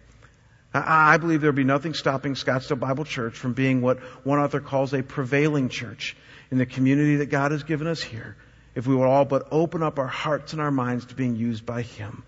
I 0.73 1.17
believe 1.17 1.41
there'll 1.41 1.55
be 1.55 1.63
nothing 1.63 1.95
stopping 1.95 2.35
Scottsdale 2.35 2.79
Bible 2.79 3.05
Church 3.05 3.33
from 3.33 3.53
being 3.53 3.81
what 3.81 3.99
one 4.23 4.37
author 4.37 4.59
calls 4.59 4.93
a 4.93 5.01
prevailing 5.01 5.69
church 5.69 6.15
in 6.51 6.59
the 6.59 6.65
community 6.65 7.17
that 7.17 7.27
God 7.27 7.51
has 7.51 7.63
given 7.63 7.87
us 7.87 8.01
here. 8.01 8.37
If 8.75 8.85
we 8.85 8.95
would 8.95 9.07
all 9.07 9.25
but 9.25 9.47
open 9.51 9.81
up 9.81 9.97
our 9.97 10.07
hearts 10.07 10.53
and 10.53 10.61
our 10.61 10.69
minds 10.69 11.05
to 11.07 11.15
being 11.15 11.35
used 11.35 11.65
by 11.65 11.81
Him, 11.81 12.23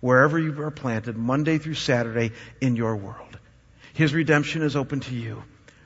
wherever 0.00 0.38
you 0.38 0.60
are 0.62 0.70
planted, 0.72 1.16
Monday 1.16 1.58
through 1.58 1.74
Saturday 1.74 2.32
in 2.60 2.74
your 2.74 2.96
world. 2.96 3.38
His 3.94 4.12
redemption 4.12 4.62
is 4.62 4.74
open 4.74 5.00
to 5.00 5.14
you. 5.14 5.44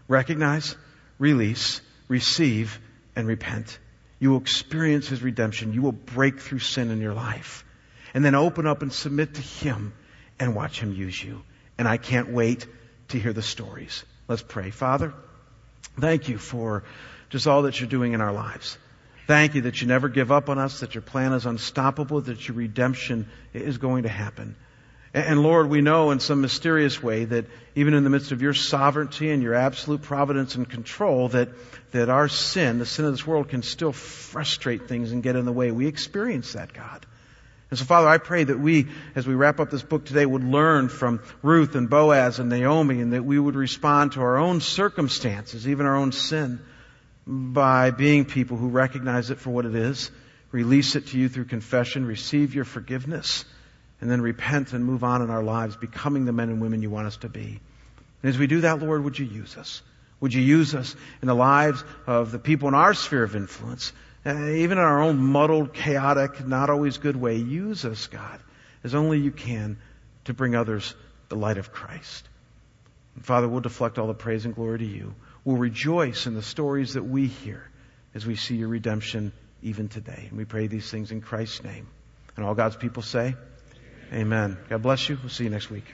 Recognize, 0.09 0.77
release, 1.19 1.83
receive, 2.09 2.81
and 3.15 3.29
repent. 3.29 3.79
You 4.19 4.31
will 4.31 4.41
experience 4.41 5.09
His 5.09 5.23
redemption. 5.23 5.75
You 5.75 5.83
will 5.83 5.93
break 5.93 6.41
through 6.41 6.59
sin 6.61 6.91
in 6.91 7.01
your 7.01 7.15
life. 7.15 7.65
And 8.15 8.25
then 8.25 8.35
open 8.35 8.67
up 8.67 8.83
and 8.83 8.93
submit 8.93 9.35
to 9.35 9.43
Him 9.43 9.93
and 10.39 10.57
watch 10.57 10.81
Him 10.81 10.95
use 10.95 11.23
you. 11.23 11.43
And 11.81 11.89
I 11.89 11.97
can't 11.97 12.29
wait 12.29 12.67
to 13.09 13.19
hear 13.19 13.33
the 13.33 13.41
stories. 13.41 14.05
Let's 14.29 14.43
pray. 14.43 14.69
Father, 14.69 15.15
thank 15.99 16.29
you 16.29 16.37
for 16.37 16.85
just 17.31 17.47
all 17.47 17.63
that 17.63 17.81
you're 17.81 17.89
doing 17.89 18.13
in 18.13 18.21
our 18.21 18.35
lives. 18.35 18.77
Thank 19.27 19.55
you 19.55 19.63
that 19.63 19.81
you 19.81 19.87
never 19.87 20.11
give 20.11 20.31
up 20.31 20.51
on 20.51 20.59
us, 20.59 20.81
that 20.81 20.95
your 20.95 21.01
plan 21.01 21.33
is 21.33 21.47
unstoppable, 21.47 22.21
that 22.21 22.47
your 22.47 22.59
redemption 22.59 23.31
is 23.55 23.79
going 23.79 24.03
to 24.03 24.11
happen. 24.11 24.57
And 25.15 25.43
Lord, 25.43 25.71
we 25.71 25.81
know 25.81 26.11
in 26.11 26.21
some 26.21 26.43
mysterious 26.43 27.03
way 27.03 27.25
that 27.25 27.47
even 27.75 27.95
in 27.95 28.05
the 28.05 28.11
midst 28.11 28.31
of 28.31 28.43
your 28.43 28.53
sovereignty 28.53 29.31
and 29.31 29.43
your 29.43 29.55
absolute 29.55 30.03
providence 30.03 30.57
and 30.57 30.69
control, 30.69 31.29
that, 31.29 31.49
that 31.93 32.11
our 32.11 32.29
sin, 32.29 32.79
the 32.79 32.85
sin 32.85 33.07
of 33.07 33.13
this 33.13 33.27
world, 33.27 33.49
can 33.49 33.63
still 33.63 33.93
frustrate 33.93 34.87
things 34.87 35.13
and 35.13 35.23
get 35.23 35.35
in 35.35 35.47
the 35.47 35.53
way. 35.53 35.71
We 35.71 35.87
experience 35.87 36.53
that, 36.53 36.75
God. 36.75 37.07
And 37.71 37.79
so, 37.79 37.85
Father, 37.85 38.09
I 38.09 38.19
pray 38.19 38.43
that 38.43 38.59
we, 38.59 38.89
as 39.15 39.29
we 39.29 39.35
wrap 39.35 39.61
up 39.61 39.71
this 39.71 39.83
book 39.83 40.05
today, 40.05 40.27
would 40.27 40.43
learn 40.43 40.89
from 40.89 41.23
Ruth 41.41 41.77
and 41.77 41.89
Boaz 41.89 42.41
and 42.41 42.49
Naomi, 42.49 43.01
and 43.01 43.13
that 43.13 43.25
we 43.25 43.39
would 43.39 43.55
respond 43.55 44.13
to 44.13 44.21
our 44.21 44.39
own 44.39 44.61
circumstances, 44.61 45.69
even 45.69 45.87
our 45.87 45.97
own 45.97 46.11
sin, 46.11 46.61
by 47.27 47.93
being 47.93 48.25
people 48.25 48.57
who 48.57 48.69
recognize 48.69 49.31
it 49.31 49.39
for 49.39 49.51
what 49.51 49.67
it 49.67 49.77
is, 49.77 50.11
release 50.51 50.97
it 50.97 51.09
to 51.09 51.19
you 51.19 51.29
through 51.29 51.45
confession, 51.45 52.05
receive 52.07 52.57
your 52.57 52.65
forgiveness, 52.65 53.45
and 54.01 54.11
then 54.11 54.21
repent 54.21 54.73
and 54.73 54.85
move 54.85 55.05
on 55.05 55.23
in 55.23 55.31
our 55.31 55.45
lives, 55.45 55.77
becoming 55.77 56.25
the 56.25 56.33
men 56.33 56.49
and 56.49 56.61
women 56.61 56.83
you 56.83 56.91
want 56.91 57.07
us 57.07 57.19
to 57.19 57.29
be. 57.29 57.61
And 58.23 58.29
as 58.29 58.37
we 58.37 58.49
do 58.49 58.63
that, 58.63 58.83
Lord, 58.83 59.05
would 59.05 59.17
you 59.17 59.27
use 59.27 59.57
us? 59.57 59.81
Would 60.19 60.35
you 60.35 60.43
use 60.43 60.75
us 60.75 60.97
in 61.23 61.29
the 61.29 61.35
lives 61.35 61.85
of 62.07 62.33
the 62.33 62.39
people 62.41 62.67
in 62.67 62.75
our 62.75 62.95
sphere 62.95 63.23
of 63.23 63.37
influence, 63.37 63.93
Uh, 64.25 64.51
even 64.51 64.77
in 64.77 64.85
our 64.85 65.03
own 65.03 65.19
muddled, 65.19 65.73
chaotic, 65.73 66.47
not 66.47 66.69
always 66.69 66.99
good 66.99 67.17
way? 67.17 67.37
Use 67.37 67.85
us, 67.85 68.07
God, 68.07 68.41
as 68.85 68.95
only 68.95 69.19
you 69.19 69.31
can 69.31 69.79
to 70.25 70.35
bring 70.35 70.55
others 70.55 70.95
the 71.31 71.37
light 71.37 71.57
of 71.57 71.73
Christ. 71.73 72.29
And 73.17 73.25
Father, 73.25 73.49
we'll 73.49 73.61
deflect 73.61 73.99
all 73.99 74.07
the 74.07 74.15
praise 74.15 74.45
and 74.45 74.55
glory 74.55 74.79
to 74.81 74.87
you. 74.87 75.15
We'll 75.45 75.57
rejoice 75.57 76.27
in 76.27 76.35
the 76.35 76.43
stories 76.43 76.95
that 76.95 77.05
we 77.05 77.27
hear 77.27 77.71
as 78.15 78.27
we 78.27 78.37
see 78.37 78.57
your 78.57 78.69
redemption 78.69 79.33
even 79.63 79.89
today. 79.89 80.27
And 80.29 80.37
we 80.37 80.45
pray 80.45 80.67
these 80.67 80.91
things 80.91 81.13
in 81.13 81.23
Christ's 81.23 81.65
name. 81.65 81.89
And 82.37 82.45
all 82.45 82.55
God's 82.55 82.77
people 82.77 83.03
say, 83.03 83.35
Amen. 84.13 84.59
God 84.69 84.83
bless 84.83 85.09
you. 85.09 85.17
We'll 85.23 85.31
see 85.31 85.45
you 85.45 85.51
next 85.51 85.71
week. 85.71 85.85